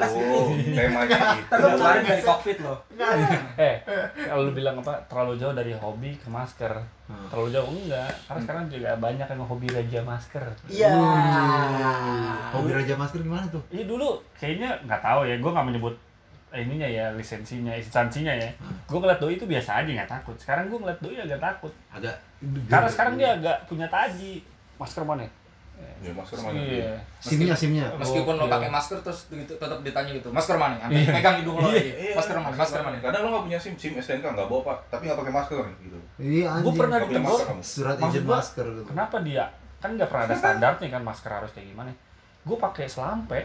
temanya 0.74 1.18
itu 1.36 1.46
Ntar 1.46 1.58
lu 1.60 1.68
keluarin 1.72 2.04
dari 2.04 2.24
kokpit 2.24 2.58
lo 2.60 2.76
Eh, 3.54 3.76
kalau 4.26 4.42
lu 4.44 4.52
bilang 4.52 4.76
apa 4.78 4.94
terlalu 5.06 5.34
jauh 5.36 5.54
dari 5.54 5.74
hobi 5.74 6.12
ke 6.16 6.26
masker. 6.28 6.74
Hmm. 7.04 7.28
Terlalu 7.28 7.50
jauh 7.52 7.70
enggak, 7.70 8.10
karena 8.26 8.40
sekarang 8.42 8.64
juga 8.66 8.90
banyak 8.96 9.28
yang 9.28 9.44
hobi 9.44 9.68
raja 9.70 10.00
masker. 10.02 10.44
iya 10.68 10.90
hobi 12.50 12.72
raja 12.72 12.94
masker 12.96 13.22
gimana 13.22 13.46
tuh 13.48 13.62
Iya 13.70 13.84
dulu 13.86 14.10
kayaknya 14.34 14.74
nggak 14.84 15.02
tahu 15.02 15.22
ya, 15.24 15.36
gue 15.38 15.52
nggak 15.52 15.68
menyebut 15.68 15.96
ininya 16.52 16.86
ya 16.86 17.10
lisensinya, 17.12 17.74
instansinya 17.74 18.30
ya. 18.32 18.50
Gue 18.86 18.98
ngeliat 18.98 19.18
doi 19.18 19.34
itu 19.34 19.46
biasa 19.46 19.82
aja 19.82 19.90
nggak 19.90 20.06
takut. 20.08 20.38
Sekarang 20.38 20.70
gue 20.70 20.78
ngeliat 20.78 21.00
doi 21.02 21.18
agak 21.20 21.42
takut. 21.42 21.74
agak 21.90 22.14
Karena 22.70 22.86
sekarang 22.88 23.14
dia 23.18 23.30
agak 23.34 23.58
punya 23.66 23.86
taji. 23.86 24.46
Masker 24.78 25.02
mana? 25.02 25.26
Ya 26.00 26.12
masker 26.12 26.38
mana 26.38 26.56
Iya. 26.56 26.92
simnya 27.18 27.54
simnya 27.54 27.86
meskipun 27.94 28.36
lo 28.36 28.44
Oke. 28.44 28.52
pakai 28.52 28.70
masker 28.70 28.98
terus 29.00 29.20
gitu 29.28 29.54
tetap 29.54 29.80
ditanya 29.80 30.12
gitu 30.12 30.30
masker 30.30 30.56
mana 30.56 30.76
sampai 30.78 31.00
Iya. 31.00 31.12
pegang 31.14 31.36
hidung 31.40 31.56
lo 31.56 31.66
Iya. 31.66 31.74
lagi 31.74 31.92
masker 32.14 32.36
mana 32.38 32.56
masker 32.56 32.80
mana 32.80 32.98
kadang 33.00 33.22
lo 33.22 33.30
nggak 33.30 33.44
punya 33.46 33.60
sim 33.60 33.74
sim 33.74 33.92
STNK 33.94 34.26
nggak 34.30 34.46
bawa 34.46 34.62
pak 34.66 34.78
tapi 34.90 35.04
nggak 35.06 35.20
pakai 35.20 35.34
masker 35.34 35.58
gitu 35.80 35.98
iya 36.18 36.46
anjing 36.52 36.66
Gue 36.66 36.74
pernah 36.76 36.98
ditegur. 37.00 37.40
surat 37.62 37.96
izin 37.98 38.24
gua, 38.24 38.36
masker 38.36 38.66
gitu 38.70 38.84
Kenapa 38.86 39.18
dia? 39.20 39.46
Kan 39.78 39.90
nggak 39.94 40.08
pernah 40.08 40.26
ada 40.26 40.36
standar 40.36 40.72
nih 40.78 40.90
kan 40.90 41.02
masker 41.02 41.28
harus 41.30 41.52
kayak 41.52 41.68
gimana. 41.68 41.92
Gue 42.42 42.56
pakai 42.58 42.86
selampe 42.86 43.40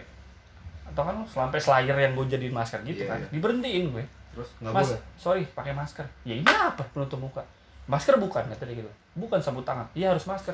atau 0.84 1.02
kan 1.02 1.16
selampe 1.24 1.58
slayer 1.58 1.94
yang 1.94 2.12
gue 2.12 2.26
jadiin 2.28 2.50
masker 2.50 2.78
gitu 2.82 3.02
Iya, 3.02 3.08
kan. 3.08 3.18
iya. 3.18 3.28
Diberhentiin 3.30 3.86
gue. 3.90 4.04
terus 4.28 4.54
nggak 4.56 4.70
Mas, 4.70 4.86
boleh 4.86 5.00
sorry 5.16 5.42
pakai 5.48 5.72
masker. 5.72 6.06
Ya 6.22 6.34
iya 6.36 6.58
apa 6.68 6.82
penutup 6.88 7.18
muka. 7.20 7.42
masker 7.86 8.14
bukan 8.16 8.44
kata 8.44 8.64
dia 8.64 8.78
gitu 8.78 8.90
bukan 9.16 9.40
sabut 9.40 9.64
tangan 9.64 9.88
iya 9.92 10.12
harus 10.12 10.22
masker 10.22 10.52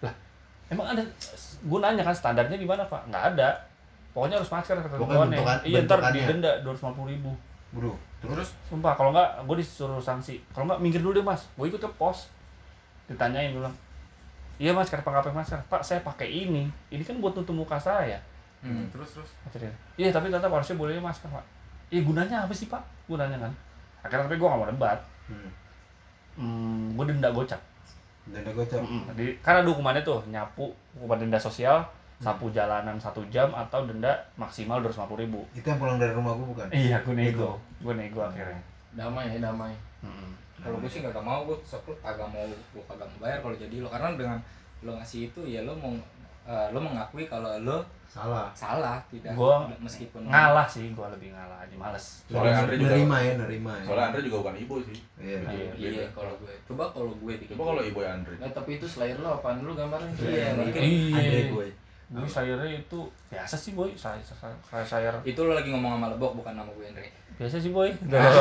lah 0.00 0.14
emang 0.68 0.86
ada 0.88 1.02
gue 1.60 1.78
nanya 1.80 2.02
kan 2.02 2.12
standarnya 2.12 2.56
gimana 2.56 2.84
pak? 2.84 3.04
Nggak 3.06 3.24
ada. 3.34 3.48
Pokoknya 4.10 4.38
harus 4.38 4.48
masker 4.48 4.78
kata 4.78 4.94
bentukan- 5.26 5.30
iya 5.66 5.78
ntar 5.82 5.98
didenda 6.14 6.50
dua 6.62 6.70
ratus 6.70 6.82
lima 6.82 6.92
puluh 6.94 7.08
ribu 7.10 7.30
bro 7.72 7.92
terus? 8.22 8.48
Sumpah 8.66 8.94
kalau 8.94 9.10
nggak 9.10 9.30
gue 9.42 9.56
disuruh 9.58 9.98
sanksi. 9.98 10.38
Kalau 10.50 10.64
nggak 10.64 10.78
minggir 10.78 11.02
dulu 11.02 11.12
deh 11.12 11.24
mas. 11.24 11.44
Gue 11.54 11.66
ikut 11.66 11.78
ke 11.78 11.90
pos. 11.94 12.30
Ditanyain 13.04 13.50
gue 13.50 13.58
bilang 13.58 13.74
iya 14.54 14.70
mas 14.70 14.86
kenapa 14.86 15.10
nggak 15.10 15.24
pakai 15.26 15.36
masker? 15.36 15.58
Pak 15.66 15.82
saya 15.82 16.00
pakai 16.00 16.28
ini. 16.30 16.70
Ini 16.88 17.02
kan 17.02 17.18
buat 17.18 17.34
tutup 17.34 17.52
muka 17.52 17.74
saya. 17.74 18.16
Hmm, 18.62 18.86
terus 18.88 19.12
terus? 19.12 19.28
Iya 19.96 20.08
tapi 20.08 20.30
tetap 20.30 20.48
harusnya 20.48 20.78
boleh 20.78 20.96
masker 20.96 21.26
pak. 21.28 21.44
Iya 21.90 22.00
gunanya 22.00 22.46
apa 22.46 22.54
sih 22.54 22.70
pak? 22.70 22.80
Gunanya 23.04 23.36
kan. 23.36 23.52
Akhirnya 24.00 24.24
tapi 24.24 24.38
gue 24.38 24.46
gak 24.46 24.56
mau 24.56 24.64
debat. 24.64 24.98
Hmm. 25.26 25.50
hmm, 26.36 26.84
gue 26.94 27.04
denda 27.08 27.30
gocap 27.30 27.58
denda 28.24 28.50
gocap 28.50 28.80
Mm-mm. 28.80 29.04
Jadi 29.12 29.26
karena 29.38 29.60
ada 29.60 29.68
hukumannya 29.68 30.00
tuh 30.00 30.20
nyapu 30.26 30.64
hukuman 30.94 31.18
denda 31.18 31.36
sosial 31.36 31.84
sapu 32.16 32.48
jalanan 32.48 32.96
satu 32.96 33.20
jam 33.28 33.52
atau 33.52 33.84
denda 33.84 34.08
maksimal 34.34 34.80
dua 34.80 34.88
ratus 34.88 34.96
ribu. 35.14 35.44
itu 35.52 35.62
yang 35.62 35.76
pulang 35.76 35.98
dari 35.98 36.08
rumah 36.10 36.32
gua 36.32 36.46
bukan 36.46 36.66
Iya, 36.70 36.96
gue 37.00 37.12
nego, 37.12 37.58
gue 37.78 37.92
nego 37.92 38.20
akhirnya. 38.22 38.56
damai 38.92 39.28
ya 39.28 39.42
damai 39.42 39.74
Mm-mm. 40.00 40.30
kalau 40.56 40.78
gue 40.78 40.88
sih 40.88 41.02
nggak 41.02 41.20
mau 41.20 41.44
gue 41.44 41.58
lu 41.58 41.92
kagak 42.00 42.24
mau 42.24 42.46
gue 42.46 42.82
kagak 42.86 43.04
mau 43.04 43.18
bayar 43.20 43.42
kalau 43.42 43.52
jadi 43.54 43.76
lo 43.78 43.90
karena 43.90 44.14
dengan 44.14 44.38
lo 44.80 44.94
ngasih 44.94 45.28
itu 45.28 45.40
ya 45.44 45.60
lo 45.62 45.74
mau 45.74 45.92
eh, 46.44 46.66
lo 46.70 46.78
mengakui 46.78 47.24
kalau 47.24 47.56
lo 47.58 47.80
salah. 48.04 48.46
salah 48.54 49.02
tidak. 49.08 49.34
Gua 49.34 49.66
meskipun 49.76 50.22
Ngalah 50.24 50.62
sih, 50.64 50.86
gue 50.88 51.06
lebih 51.10 51.34
ngalah 51.34 51.58
aja 51.60 51.74
males. 51.74 52.22
Soalnya 52.24 52.62
Andre 52.62 52.78
juga- 52.78 52.94
nerima 52.94 53.16
ya 53.18 53.32
nerima 53.36 53.72
ya. 53.74 53.84
Soalnya 53.84 54.04
Andre 54.06 54.20
juga 54.22 54.36
bukan 54.38 54.54
ibu 54.56 54.74
sih. 54.80 54.98
Iya. 55.18 55.38
Iya. 55.44 55.70
iya 55.74 56.06
kalau 56.12 56.30
gue. 56.38 56.54
Coba 56.64 56.84
kalau 56.88 57.10
gue 57.10 57.34
bikin 57.36 57.54
coba 57.54 57.64
kalau 57.72 57.82
ibu 57.82 57.98
ya 57.98 58.10
Andre. 58.14 58.34
Nah, 58.38 58.50
tapi 58.50 58.70
itu 58.76 58.86
slayer 58.86 59.18
lo 59.18 59.34
apaan 59.34 59.58
dulu 59.58 59.74
gambarnya 59.74 60.14
Iya, 60.16 60.46
mungkin. 60.54 60.78
Iya. 60.80 61.16
Andre 61.18 61.42
gue. 61.50 61.66
Gue 62.04 62.28
sayurnya 62.28 62.70
itu 62.70 63.00
biasa 63.26 63.56
sih 63.56 63.72
boy, 63.74 63.90
saya 63.96 64.20
saya 64.20 64.54
saya 64.62 64.84
sayur. 64.84 65.14
Itu 65.26 65.40
lo 65.42 65.52
lagi 65.52 65.74
ngomong 65.74 65.98
sama 65.98 66.06
lebok 66.08 66.38
bukan 66.38 66.54
nama 66.54 66.70
gue 66.70 66.86
Andre. 66.86 67.10
Biasa 67.34 67.58
sih 67.58 67.74
boy. 67.74 67.90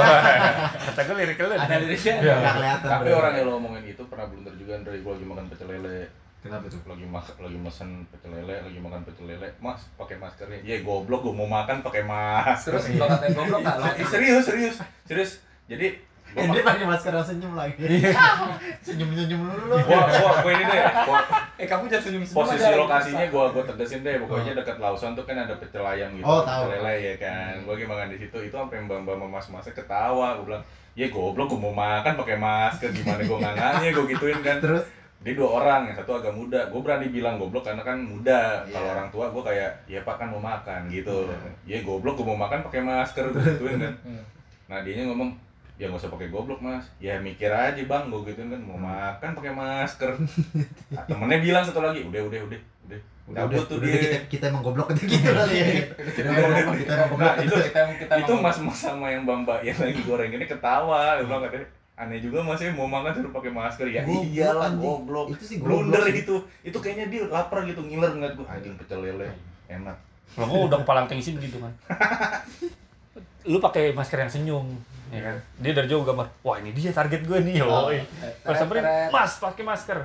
Kata 0.85 1.01
gue 1.01 1.15
lirik 1.17 1.39
lu. 1.39 1.49
ada 1.49 1.75
liriknya? 1.77 2.15
Iya. 2.19 2.35
nggak 2.37 2.53
kelihatan 2.53 2.89
tapi 2.91 3.09
orang 3.09 3.33
yang 3.33 3.45
lo 3.47 3.57
omongin 3.57 3.83
itu 3.87 4.03
pernah 4.05 4.29
blunder 4.29 4.53
juga 4.53 4.77
Andre. 4.77 5.01
Gue 5.01 5.11
lagi 5.11 5.25
makan 5.25 5.45
pecel 5.49 5.67
lele 5.67 5.97
kenapa 6.43 6.67
tuh? 6.67 6.79
Lagi 6.83 7.05
makan 7.07 7.33
lagi 7.39 7.57
mesen 7.57 7.89
pecel 8.11 8.35
lele 8.35 8.55
lagi 8.59 8.79
makan 8.83 9.01
pecel 9.07 9.25
lele. 9.31 9.47
Mas 9.63 9.87
pakai 9.95 10.19
maskernya 10.19 10.59
iya 10.59 10.83
goblok 10.83 11.23
gue 11.23 11.33
mau 11.33 11.47
makan 11.47 11.79
pakai 11.79 12.03
masker. 12.03 12.75
Terus 12.75 12.99
lo 12.99 13.07
katain 13.07 13.31
goblok 13.31 13.63
nggak? 13.63 13.75
Lo 13.79 13.87
serius 14.13 14.43
serius 14.43 14.75
serius. 15.07 15.31
Jadi 15.71 15.95
gua, 16.35 16.43
Andre 16.43 16.59
pakai 16.59 16.85
masker 16.85 17.11
yang 17.15 17.23
senyum 17.23 17.53
lagi. 17.55 17.87
Senyum 18.85 19.09
senyum 19.15 19.41
dulu 19.47 19.65
lo 19.71 19.77
gua, 19.87 20.01
gua, 20.11 20.31
gua 20.43 20.51
ini 20.51 20.63
deh. 20.67 20.81
Gua, 21.07 21.19
eh 21.55 21.67
kamu 21.69 21.87
jangan 21.87 22.03
senyum 22.03 22.23
senyum 22.27 22.39
posisi 22.43 22.71
lokasinya 22.75 23.25
gua 23.31 23.45
gua 23.55 23.63
tegesin 23.63 24.01
deh. 24.03 24.19
Pokoknya 24.19 24.51
dekat 24.59 24.77
Lawson 24.83 25.15
tuh 25.15 25.23
kan 25.23 25.39
ada 25.39 25.55
pecel 25.55 25.85
ayam 25.87 26.11
gitu. 26.19 26.27
Oh, 26.27 26.43
tahu. 26.43 26.67
pecel 26.67 26.83
lele 26.83 26.95
ya 26.99 27.13
kan? 27.15 27.53
Gua 27.63 27.79
lagi 27.79 27.85
makan 27.87 28.07
di 28.11 28.17
situ 28.19 28.37
itu 28.43 28.55
sampai 28.55 28.83
mbak 28.83 28.99
mbak 29.07 29.15
mas 29.31 29.47
masnya 29.47 29.71
ketawa. 29.71 30.35
Gua 30.41 30.45
bilang 30.51 30.63
ya 30.99 31.07
goblok 31.07 31.55
gua 31.55 31.59
mau 31.63 31.73
makan 31.73 32.13
pakai 32.19 32.35
masker. 32.35 32.89
Gimana 32.91 33.21
gua 33.23 33.37
nggak 33.39 33.55
nanya 33.55 33.89
gua 33.95 34.05
gituin 34.11 34.39
kan. 34.43 34.57
Terus 34.59 34.83
dia 35.23 35.33
dua 35.39 35.49
orang 35.63 35.87
yang 35.87 35.95
satu 35.95 36.19
agak 36.19 36.35
muda. 36.35 36.67
Gue 36.67 36.83
berani 36.83 37.07
bilang 37.07 37.39
goblok 37.39 37.63
karena 37.63 37.79
kan 37.79 37.95
muda. 37.95 38.67
Iya. 38.67 38.75
kalau 38.75 38.89
orang 38.91 39.07
tua 39.07 39.25
gue 39.31 39.43
kayak 39.47 39.71
ya 39.87 39.99
pak 40.03 40.19
kan 40.19 40.27
mau 40.27 40.43
makan 40.43 40.91
gitu. 40.91 41.31
Ya 41.63 41.79
goblok 41.79 42.19
gue 42.19 42.27
mau 42.27 42.35
makan 42.35 42.67
pakai 42.67 42.83
masker 42.83 43.31
gituin 43.31 43.79
kan. 43.79 43.95
Hmm. 44.03 44.23
nah 44.63 44.79
dia 44.79 45.03
ngomong 45.05 45.35
ya 45.75 45.91
nggak 45.91 45.99
usah 46.03 46.11
pakai 46.11 46.27
goblok 46.27 46.59
mas. 46.59 46.83
Ya 46.99 47.15
mikir 47.23 47.47
aja 47.47 47.79
bang 47.79 48.03
gue 48.11 48.21
gituin 48.27 48.51
kan. 48.51 48.61
Mau 48.67 48.75
makan 48.75 49.31
pakai 49.31 49.53
masker. 49.55 50.11
Nah, 50.93 51.03
temennya 51.09 51.39
bilang 51.41 51.63
satu 51.65 51.81
lagi 51.81 52.03
udah 52.03 52.21
udah 52.27 52.41
udah 52.43 52.59
udah. 52.91 52.99
Udah 53.23 53.41
udah, 53.47 53.59
tuh 53.63 53.79
udah 53.79 53.87
dia. 53.87 54.03
kita, 54.03 54.17
kita 54.27 54.43
emang 54.51 54.61
goblok 54.61 54.91
kita 54.91 55.07
gitu 55.07 55.31
kali 55.31 55.55
ya. 55.55 55.65
Kita 56.11 56.27
emang 56.27 56.43
goblok 56.51 56.75
kita 56.83 56.91
emang 56.99 57.09
goblok. 57.15 57.31
nah 57.31 57.35
itu 57.39 57.55
kita 57.71 57.81
kita 57.95 58.13
itu 58.19 58.33
mas 58.43 58.57
mas 58.59 58.75
sama 58.75 59.07
yang 59.07 59.23
mbak 59.23 59.63
yang 59.63 59.79
lagi 59.79 60.01
goreng 60.03 60.31
ini 60.35 60.43
ketawa 60.43 61.15
dia 61.15 61.23
bilang 61.23 61.41
katanya 61.47 61.67
aneh 61.93 62.17
juga 62.17 62.41
mas 62.41 62.57
ya 62.57 62.69
mau 62.69 62.85
makan 62.85 63.13
suruh 63.13 63.29
pakai 63.31 63.49
masker 63.49 63.85
ya 63.87 64.01
Goblok, 64.01 64.25
iyalah 64.25 64.65
anjing. 64.67 64.81
goblok 64.81 65.27
itu 65.29 65.43
sih 65.45 65.57
goblok 65.57 65.77
blunder 65.85 66.03
gitu 66.11 66.35
itu 66.61 66.77
kayaknya 66.77 67.05
dia 67.07 67.21
lapar 67.27 67.61
gitu 67.63 67.79
ngiler 67.79 68.11
ngeliat 68.11 68.33
gue 68.33 68.47
anjing 68.47 68.73
pecel 68.75 68.99
lele 68.99 69.29
enak 69.67 69.97
Kalau 70.33 70.47
gue 70.47 70.61
udah 70.65 70.79
kepala 70.79 71.05
tengsin 71.05 71.37
gitu 71.37 71.61
kan. 71.61 71.69
Lu 73.45 73.59
pakai 73.59 73.91
masker 73.91 74.17
yang 74.17 74.31
senyum, 74.31 74.65
ya 75.09 75.21
kan? 75.21 75.35
Dia 75.59 75.71
dari 75.71 75.85
jauh 75.85 76.01
gambar, 76.01 76.25
wah 76.41 76.57
ini 76.57 76.71
dia 76.71 76.89
target 76.89 77.21
gue 77.21 77.37
nih, 77.43 77.61
Oh, 77.61 77.91
yo. 77.91 78.01
Kalau 78.41 78.57
samperin, 78.57 78.81
mas 79.11 79.37
pakai 79.37 79.61
masker. 79.61 79.99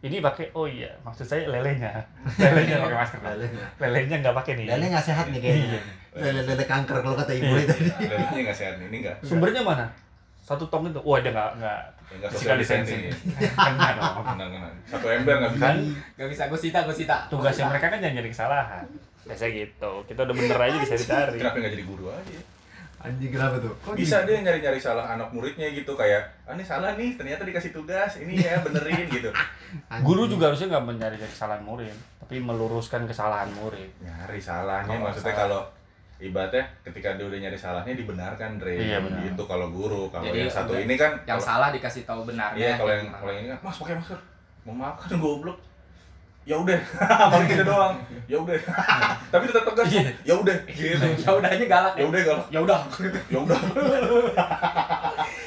Ini 0.00 0.16
pakai, 0.18 0.48
oh 0.54 0.64
iya, 0.64 0.88
maksud 1.02 1.26
saya 1.26 1.44
lelenya, 1.44 1.92
lelenya 2.40 2.80
pakai 2.80 2.96
masker. 2.96 3.18
Lelenya. 3.20 3.64
Lelenya 3.76 4.16
nggak 4.22 4.32
pakai 4.34 4.52
nih. 4.54 4.66
lele 4.66 4.84
nggak 4.88 5.04
sehat 5.04 5.26
nih 5.28 5.40
kayaknya 5.40 5.80
lele 6.10 6.40
lele 6.42 6.64
kanker 6.64 6.96
kalau 6.98 7.14
kata 7.14 7.32
ibu 7.32 7.52
tadi 7.60 7.84
lelenya 8.00 8.40
nggak 8.40 8.56
sehat 8.56 8.74
nih 8.78 8.86
ini 8.88 8.96
nggak 9.04 9.16
Sumbernya 9.20 9.60
mana? 9.60 9.84
Satu 10.50 10.66
tong 10.66 10.82
itu, 10.84 10.98
wah 11.00 11.18
dia 11.18 11.30
nggak 11.30 11.50
nggak 11.56 11.80
Ya, 12.10 12.14
nggak 12.18 12.30
physical 12.34 12.58
distancing. 12.58 13.00
Kena 13.70 13.88
dong. 13.94 14.26
Tenang. 14.26 14.74
satu 14.84 15.06
ember 15.08 15.34
nggak 15.38 15.52
bisa 15.54 15.62
Kan 15.62 15.76
Gak 16.18 16.28
bisa, 16.28 16.42
gue 16.44 16.58
sita, 16.60 16.78
gue 16.82 16.96
sita. 16.96 17.16
tugasnya 17.30 17.64
mereka 17.64 17.86
kan 17.86 17.98
jangan 17.98 18.14
nyari 18.18 18.28
kesalahan. 18.28 18.86
Biasa 19.22 19.44
gitu. 19.48 19.92
Kita 20.04 20.20
udah 20.20 20.34
bener 20.34 20.58
aja 20.58 20.76
bisa 20.76 20.94
dicari. 20.96 21.38
kenapa 21.38 21.56
nggak 21.56 21.72
jadi 21.72 21.84
guru 21.86 22.06
aja 22.10 22.32
ya? 22.32 22.42
anjing 23.00 23.32
kenapa 23.32 23.56
tuh 23.56 23.72
Kok 23.80 23.96
bisa 23.96 24.16
gitu? 24.18 24.28
dia 24.28 24.44
nyari-nyari 24.44 24.76
salah 24.76 25.08
anak 25.08 25.32
muridnya 25.32 25.72
gitu 25.72 25.96
kayak 25.96 26.20
ah 26.44 26.52
ini 26.52 26.60
salah 26.60 26.92
nih 26.92 27.16
ternyata 27.16 27.48
dikasih 27.48 27.72
tugas 27.72 28.12
ini 28.18 28.36
ya 28.36 28.60
benerin 28.60 29.08
gitu 29.08 29.32
Anjing. 29.88 30.04
Guru 30.04 30.28
juga 30.28 30.52
harusnya 30.52 30.68
nggak 30.68 30.84
mencari 30.84 31.16
kesalahan 31.16 31.64
murid, 31.64 31.96
tapi 32.18 32.36
meluruskan 32.36 33.08
kesalahan 33.08 33.48
murid. 33.56 33.88
nyari 34.00 34.36
salahnya 34.36 34.84
Kalau 34.90 35.06
maksudnya 35.06 35.32
salah. 35.32 35.40
kalau 35.40 35.60
ibaratnya 36.20 36.62
ketika 36.82 37.16
dia 37.16 37.24
udah 37.24 37.38
nyari 37.38 37.56
salahnya 37.56 37.92
dibenarkan 37.94 38.56
Dre. 38.56 38.76
Iya, 38.76 39.00
benar. 39.00 39.24
gitu 39.24 39.42
kalau 39.42 39.68
guru 39.68 40.06
kalau 40.06 40.22
Jadi 40.22 40.38
yang 40.42 40.52
satu 40.52 40.72
ini 40.74 40.94
kan 40.94 41.16
Yang 41.22 41.40
kalau- 41.40 41.48
salah 41.48 41.68
dikasih 41.70 42.02
tahu 42.04 42.20
benarnya. 42.22 42.56
iya 42.56 42.72
kalau 42.74 42.86
kayak 42.86 43.00
yang 43.00 43.08
kalau 43.10 43.30
yang 43.30 43.42
ini 43.42 43.48
kan 43.48 43.58
mas 43.60 43.76
pakai 43.76 43.94
masker. 43.96 44.20
Mau 44.60 44.74
makan 44.74 45.10
goblok. 45.16 45.58
Ya 46.42 46.56
udah. 46.56 46.80
Paling 47.32 47.48
gitu 47.48 47.64
doang. 47.64 47.94
Ya 48.26 48.36
udah. 48.36 48.56
Tapi 49.32 49.44
tetap 49.46 49.64
tegas 49.66 49.86
Iya. 49.88 50.02
ya 50.22 50.34
udah. 50.34 50.56
Gitu. 50.66 51.04
Ya 51.20 51.30
udahnya 51.30 51.66
galak 51.66 51.94
ya 51.94 52.04
udah 52.06 52.20
kalau 52.22 52.44
ya 52.48 52.60
udah. 52.60 52.80
Ya 53.28 53.38
udah. 53.38 53.58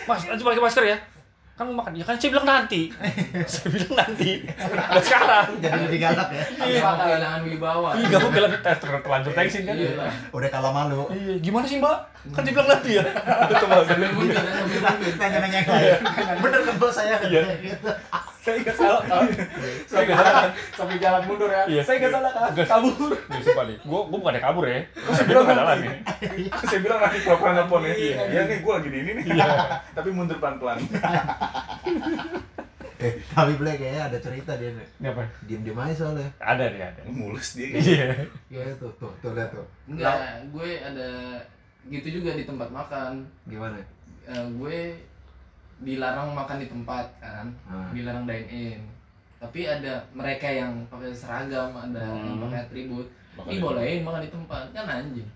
Mas, 0.03 0.21
nanti 0.25 0.43
pakai 0.43 0.59
masker 0.59 0.83
ya. 0.85 0.97
Kan 1.63 1.71
mau 1.71 1.79
makan. 1.79 1.95
Ya 1.95 2.03
kan 2.03 2.19
saya 2.19 2.29
bilang 2.35 2.43
nanti. 2.43 2.81
saya 3.47 3.67
bilang 3.71 3.93
nanti. 3.95 4.31
Nggak 4.43 5.03
sekarang. 5.07 5.47
jadi 5.63 5.79
lebih 5.87 5.99
galak 6.03 6.27
ya 6.35 6.43
mau 6.83 6.95
kehilangan 6.99 7.41
wibawa 7.47 7.89
Iya, 7.95 8.07
kamu 8.19 8.27
bilang 8.35 8.51
ter 8.59 8.75
ter 8.75 8.89
terlanjur 8.99 9.31
tensin 9.31 9.63
kan. 9.63 9.75
Iya. 9.79 9.95
Iya. 9.95 10.07
udah 10.35 10.49
kalah 10.51 10.71
malu 10.75 11.07
Gimana 11.39 11.63
sih, 11.63 11.79
Mbak? 11.79 12.12
Kan 12.25 12.41
dia 12.41 12.51
bilang 12.51 12.69
nanti 12.69 12.91
ya. 12.93 13.03
Coba 13.51 13.83
sambil 13.83 14.07
ya, 14.07 14.07
sambil 14.07 14.09
mundur 14.13 15.13
tanya 15.13 15.37
nanya 15.39 15.59
yang 15.59 15.67
lain 15.67 16.37
bener 16.39 16.59
kan 16.61 16.75
bos 16.77 16.93
saya 16.93 17.15
kan 17.15 17.27
Iya. 17.27 17.43
saya 18.39 18.59
nggak 18.59 18.75
salah 18.75 19.01
kan 19.03 19.23
saya 19.85 20.03
nggak 20.03 20.17
salah 20.17 20.43
sampai 20.73 20.95
jalan 20.97 21.21
mundur 21.23 21.47
ya 21.47 21.63
Iya. 21.65 21.81
saya 21.83 21.95
nggak 21.99 22.13
salah 22.13 22.31
kan 22.31 22.49
Nggak. 22.49 22.67
kabur 22.69 23.11
Nih, 23.11 23.41
sumpah 23.41 23.65
nih. 23.65 23.77
Gua 23.81 23.99
gua 24.05 24.17
bukan 24.19 24.35
kabur 24.37 24.63
ya. 24.65 24.79
Saya 25.09 25.25
bilang 25.25 25.43
nggak 25.43 25.57
jalan 25.57 25.77
nih. 25.77 25.91
saya 26.61 26.79
bilang 26.79 26.99
nanti 27.01 27.17
pura-pura 27.21 27.51
nelfon 27.53 27.81
ya 27.81 27.93
iya 27.93 28.41
nih 28.45 28.57
gue 28.59 28.71
lagi 28.73 28.87
di 28.87 28.99
ini 28.99 29.11
nih 29.13 29.25
tapi 29.97 30.09
mundur 30.09 30.37
pelan-pelan 30.37 30.79
eh 32.99 33.13
tapi 33.29 33.51
Black 33.53 33.77
kayaknya 33.77 34.01
ada 34.07 34.17
cerita 34.17 34.55
dia 34.55 34.71
nih 34.71 34.87
Ini 34.97 35.07
apa? 35.09 35.23
diem 35.43 35.61
diem 35.61 35.75
aja 35.75 35.93
soalnya 35.93 36.27
Ada 36.39 36.63
nih, 36.69 36.81
ada. 36.81 37.01
mulus 37.05 37.51
dia. 37.53 37.67
Iya. 37.75 38.07
ya 38.47 38.63
tuh 38.77 38.91
tuh 38.95 39.11
tuh 39.19 39.35
lihat 39.35 39.51
tuh 39.51 39.67
enggak 39.85 40.15
gue 40.49 40.69
ada 40.79 41.09
gitu 41.85 42.07
juga 42.13 42.31
di 42.33 42.43
tempat 42.43 42.69
makan 42.69 43.11
gimana 43.45 43.79
Eh, 44.23 44.45
gue 44.55 44.77
dilarang 45.79 46.31
makan 46.31 46.57
di 46.57 46.67
tempat 46.67 47.05
kan 47.17 47.47
Ah. 47.65 47.91
dilarang 47.91 48.23
dine 48.23 48.47
in 48.47 48.81
tapi 49.35 49.67
ada 49.67 49.99
mereka 50.11 50.47
yang 50.47 50.71
pakai 50.87 51.11
seragam 51.11 51.75
ada 51.75 51.99
yang 51.99 52.15
Hmm. 52.33 52.41
pakai 52.41 52.59
atribut 52.61 53.07
ini 53.43 53.59
bolehin 53.59 53.99
makan 54.01 54.21
di 54.21 54.31
tempat 54.31 54.71
kan 54.71 54.85
anjing 54.87 55.27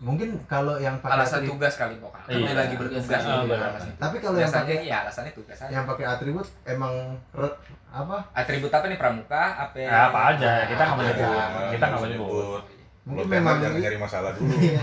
mungkin 0.00 0.40
kalau 0.44 0.76
yang 0.76 0.96
pakai 0.98 1.14
alasan 1.14 1.38
atribut 1.38 1.52
tugas 1.54 1.74
kali 1.76 1.94
pokoknya 1.98 2.26
Iya. 2.26 2.40
Dia 2.40 2.54
lagi 2.56 2.74
bertugas 2.74 3.04
Tugas, 3.04 3.22
iya. 3.22 3.34
iya. 3.38 3.56
Ah, 3.60 3.92
tapi 4.00 4.16
kalau 4.18 4.36
yang 4.36 4.50
pakai 4.50 4.76
ya 4.82 4.96
alasannya 5.04 5.32
tugas 5.32 5.58
aja 5.58 5.70
yang 5.70 5.84
pakai 5.84 6.04
atribut 6.06 6.46
emang 6.64 6.92
re- 7.30 7.58
apa 7.90 8.16
atribut 8.32 8.68
apa 8.68 8.88
nih 8.88 8.96
pramuka 8.96 9.44
apa 9.60 9.76
Ya, 9.76 10.08
apa 10.08 10.32
aja, 10.32 10.64
kita 10.64 10.82
nggak 10.82 11.08
aja. 11.14 11.28
Kita 11.70 11.84
nggak 11.86 12.10
nyebut. 12.10 12.62
Mungkin 13.04 13.20
Lo 13.20 13.30
memang 13.30 13.56
jangan 13.58 13.78
nyari 13.78 13.98
masalah 13.98 14.30
dulu 14.34 14.48
Iya. 14.56 14.80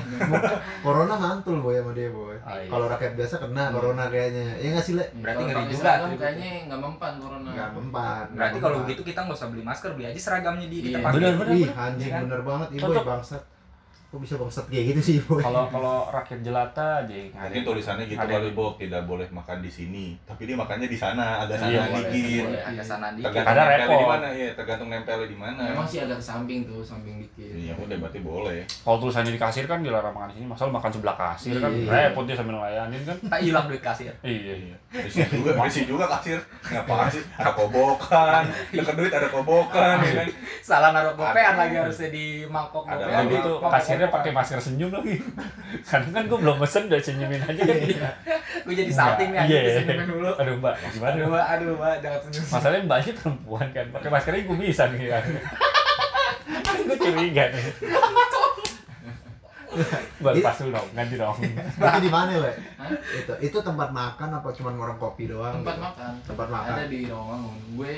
corona 0.80 1.16
mantul 1.16 1.58
boy 1.58 1.74
sama 1.74 1.92
dia 1.92 2.10
boy 2.10 2.38
Ah, 2.40 2.56
iya. 2.56 2.70
kalau 2.70 2.86
rakyat 2.88 3.14
biasa 3.16 3.36
kena 3.40 3.64
corona 3.70 4.04
kayaknya 4.08 4.46
ya 4.56 4.68
nggak 4.72 4.86
sih 4.86 4.94
le 4.94 5.06
Berarti 5.16 5.42
pakai 5.44 5.66
juga 5.68 5.90
atributnya. 5.90 6.18
kayaknya 6.20 6.50
nggak 6.64 6.80
mempan 6.80 7.14
corona 7.18 7.50
nggak 7.50 7.70
mempan 7.74 8.26
berarti 8.30 8.38
nggak 8.52 8.62
kalau 8.64 8.78
begitu 8.82 9.02
kita 9.04 9.20
nggak 9.22 9.38
usah 9.38 9.50
beli 9.50 9.64
masker 9.64 9.92
beli 9.92 10.06
aja 10.08 10.20
seragamnya 10.22 10.68
di 10.68 10.78
kita 10.84 10.90
Iya. 10.94 11.04
pakai 11.04 11.16
Bener, 11.18 11.34
bener. 11.36 11.54
Ih, 11.56 11.70
anjing 11.72 12.06
Iya 12.06 12.14
kan? 12.14 12.22
bener 12.24 12.42
banget 12.44 12.68
ibu 12.72 12.92
bangsat 13.04 13.42
kok 14.12 14.20
bisa 14.20 14.36
bangsat 14.36 14.68
kayak 14.68 14.92
gitu 14.92 15.00
sih 15.02 15.18
boy 15.22 15.40
Kalau 15.40 15.72
kalau 15.72 16.04
rakyat 16.12 16.44
jelata 16.44 17.00
aja 17.00 17.16
ada. 17.32 17.48
Mungkin 17.48 17.64
tulisannya 17.64 18.06
gitu 18.06 18.20
Ada 18.20 18.28
kali 18.34 18.52
Bob, 18.52 18.76
tidak 18.76 19.08
boleh 19.08 19.24
makan 19.26 19.58
di 19.58 19.72
sini. 19.72 20.20
Tapi 20.22 20.44
dia 20.44 20.54
makannya 20.54 20.86
di 20.86 21.00
sana, 21.00 21.40
agak 21.42 21.56
sana 21.58 21.72
Iya, 21.72 21.82
dikit. 22.12 22.44
Boleh 22.44 22.60
agak 22.62 22.84
sana 22.84 23.08
dikit 23.16 23.32
Tergantung 23.32 23.72
repot. 23.72 23.96
di 23.96 24.08
mana 24.10 24.28
ya, 24.30 24.50
tergantung 24.52 24.90
nempelnya 24.90 25.26
di 25.26 25.38
mana. 25.40 25.62
Emang 25.66 25.88
sih 25.88 26.00
agak 26.00 26.20
ke 26.20 26.26
samping 26.26 26.68
tuh, 26.68 26.84
samping 26.84 27.24
dikit. 27.24 27.48
Iya, 27.48 27.72
udah 27.74 27.96
berarti 27.98 28.20
boleh. 28.20 28.60
Kalau 28.68 28.98
tulisannya 29.00 29.32
di 29.32 29.40
kasir 29.40 29.64
kan 29.64 29.80
dilarang 29.80 30.12
makan 30.12 30.28
di 30.28 30.36
sini, 30.36 30.46
masalah 30.46 30.72
makan 30.74 30.92
sebelah 30.92 31.16
kasir 31.18 31.56
kan 31.56 31.72
Iya. 31.72 32.12
repot 32.12 32.24
dia 32.28 32.36
sambil 32.36 32.56
ngelayanin 32.58 33.02
kan. 33.02 33.16
tak 33.24 33.40
hilang 33.40 33.66
duit 33.66 33.80
kasir 33.80 34.12
Iya. 34.20 34.54
Iya. 34.60 34.76
Risih 34.92 35.24
juga, 35.32 35.56
risih 35.64 35.84
juga 35.88 36.06
kasir. 36.12 36.36
Ngapain 36.62 37.08
sih? 37.10 37.24
Ada 37.34 37.56
kobokan, 37.56 38.44
dekat 38.70 38.96
duit 39.00 39.08
ada 39.10 39.28
kobokan, 39.28 40.04
ya 40.04 40.12
kan? 40.18 40.28
salah 40.62 40.92
naruh 40.92 41.16
gopean 41.16 41.56
Ada. 41.56 41.60
lagi 41.64 41.76
harusnya 41.78 42.10
di 42.10 42.26
mangkok 42.44 42.84
Ada 42.84 43.00
gopean 43.00 43.24
Tapi 43.72 44.01
itu 44.02 44.08
gopean. 44.08 44.16
pakai 44.18 44.32
masker 44.32 44.60
senyum 44.60 44.90
lagi. 44.90 45.16
Karena 45.88 46.10
kan 46.12 46.24
gue 46.26 46.38
belum 46.40 46.58
pesen 46.58 46.84
udah 46.86 47.00
senyumin 47.00 47.40
aja 47.40 47.62
kan. 48.02 48.16
gue 48.62 48.74
jadi 48.76 48.92
salting 48.92 49.30
nih 49.30 49.40
Iya. 49.40 49.60
anjing 49.60 49.76
senyumin 49.80 50.08
dulu 50.10 50.30
Aduh 50.36 50.56
mbak, 50.58 50.74
gimana? 50.90 51.14
aduh 51.14 51.28
mbak 51.28 51.46
aduh 51.48 51.70
mbak 51.76 51.96
jangan 52.00 52.20
senyum 52.24 52.44
Masalahnya 52.48 52.84
mbaknya 52.84 53.14
perempuan 53.16 53.68
kan, 53.70 53.86
pakai 53.92 54.10
maskernya 54.10 54.42
gue 54.44 54.58
bisa 54.58 54.84
nih 54.88 55.08
kan. 55.08 55.24
Kan 56.62 56.76
gue 56.84 56.98
curiga 56.98 57.44
nih. 57.48 57.66
Mbak 60.20 60.34
lepas 60.36 60.56
dulu 60.60 60.76
dong, 60.76 60.88
ganti 60.92 61.16
dong. 61.16 61.38
itu 61.40 62.00
di 62.04 62.12
mana 62.12 62.36
le 62.36 62.52
itu 63.16 63.34
itu 63.42 63.58
tempat 63.58 63.90
makan 63.90 64.30
apa 64.36 64.52
cuma 64.52 64.70
warung 64.70 65.00
kopi 65.00 65.26
doang 65.26 65.56
Tempat 65.58 65.74
gitu? 65.74 65.86
makan. 65.88 66.12
tempat 66.22 66.48
makan 66.50 66.72
Ada 66.76 66.84
di 66.86 67.00
Rawamangun. 67.08 67.56
Gue 67.74 67.94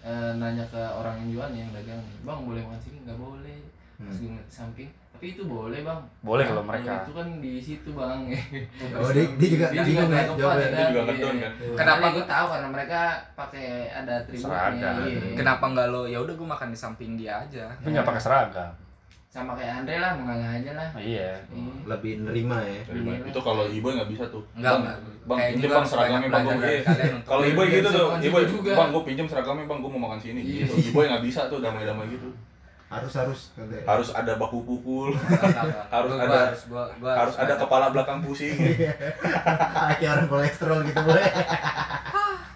eh, 0.00 0.30
nanya 0.34 0.64
ke 0.66 0.80
orang 0.80 1.20
yang 1.20 1.28
jualnya 1.30 1.60
yang 1.60 1.72
dagang 1.72 2.00
bang 2.18 2.40
boleh 2.40 2.60
makan 2.62 2.80
sini 2.80 2.98
nggak 3.04 3.18
boleh. 3.18 3.58
Terus 3.94 4.10
Hmm. 4.10 4.16
gue 4.16 4.30
ngeliat 4.32 4.48
ke 4.48 4.54
samping, 4.54 4.90
tapi 5.24 5.40
itu 5.40 5.48
boleh 5.48 5.80
bang. 5.80 6.00
Boleh 6.20 6.44
Nah, 6.44 6.50
kalau 6.52 6.62
mereka. 6.68 6.92
Itu 7.00 7.12
kan 7.16 7.28
di 7.40 7.52
situ 7.56 7.88
bang. 7.96 8.20
Oh, 8.92 9.08
dia- 9.16 9.32
dia 9.40 9.48
juga- 9.48 9.70
dia 9.72 9.80
bingung 9.80 10.04
juga 10.04 10.12
ya, 10.12 10.20
nggak 10.20 10.36
jawabnya. 10.36 10.68
Dia 10.68 10.84
juga 10.84 11.00
kan? 11.00 11.08
ngedon 11.08 11.32
Iya. 11.32 11.40
kan. 11.40 11.52
Kenapa 11.80 12.04
gue 12.12 12.24
tahu 12.28 12.46
karena 12.52 12.68
mereka 12.68 13.00
pakai 13.32 13.66
ada 13.88 14.12
atributnya. 14.20 14.52
Seragam. 14.52 14.94
Iya. 15.00 15.20
kenapa 15.32 15.64
nggak 15.64 15.86
lo 15.88 16.02
ya 16.04 16.18
udah 16.20 16.34
gue 16.36 16.44
makan 16.46 16.68
di 16.68 16.76
samping 16.76 17.16
dia 17.16 17.40
aja 17.40 17.64
Tapi 17.72 17.88
nggak 17.88 18.04
pakai 18.04 18.20
seragam. 18.20 18.72
Sama 19.26 19.50
kayak 19.50 19.72
Andre 19.80 19.96
lah, 19.96 20.12
mengangah 20.12 20.50
aja 20.52 20.70
lah. 20.76 20.88
Oh, 20.92 21.00
iya. 21.00 21.32
Iya. 21.48 21.72
lebih 21.88 22.12
nerima 22.20 22.56
ya? 22.60 22.80
Iya. 22.84 23.24
Itu 23.24 23.40
kalau 23.40 23.64
ibu 23.64 23.88
nggak 23.88 24.10
bisa 24.12 24.28
tuh. 24.28 24.44
Enggak, 24.52 24.76
bang, 24.76 24.82
enggak. 24.84 24.98
bang 25.24 25.38
pinjem 25.40 25.56
juga 25.58 25.72
bang 25.74 25.86
seragamnya 25.88 26.28
bang 26.28 26.44
gue. 26.44 26.76
Kalau 27.24 27.42
ibu 27.42 27.60
Biar 27.62 27.72
gitu 27.72 27.88
tuh, 27.88 28.06
ibu 28.20 28.38
juga. 28.44 28.72
bang 28.76 28.88
gue 28.92 29.02
pinjem 29.08 29.26
seragamnya 29.26 29.64
bang 29.64 29.78
gue 29.80 29.90
mau 29.90 30.02
makan 30.04 30.20
sini. 30.20 30.40
Iya. 30.44 30.68
Gitu. 30.68 30.92
Ibu 30.92 30.98
nggak 31.00 31.24
bisa 31.24 31.40
tuh 31.48 31.64
damai-damai 31.64 32.12
gitu. 32.12 32.28
Harus 32.94 33.12
harus. 33.12 33.40
Harus 33.82 34.08
ada 34.10 34.32
baku 34.34 34.62
pukul, 34.62 35.10
harus 35.94 36.10
gua, 36.10 36.22
ada- 36.22 36.46
harus 36.48 36.62
gua, 36.66 36.84
gua 36.96 37.12
harus 37.16 37.34
ada 37.34 37.54
kepala 37.56 37.90
belakang 37.90 38.18
pusing. 38.20 38.54
kayak 39.98 40.10
orang 40.12 40.28
kolesterol 40.28 40.78
gitu 40.82 41.00
boy 41.00 41.18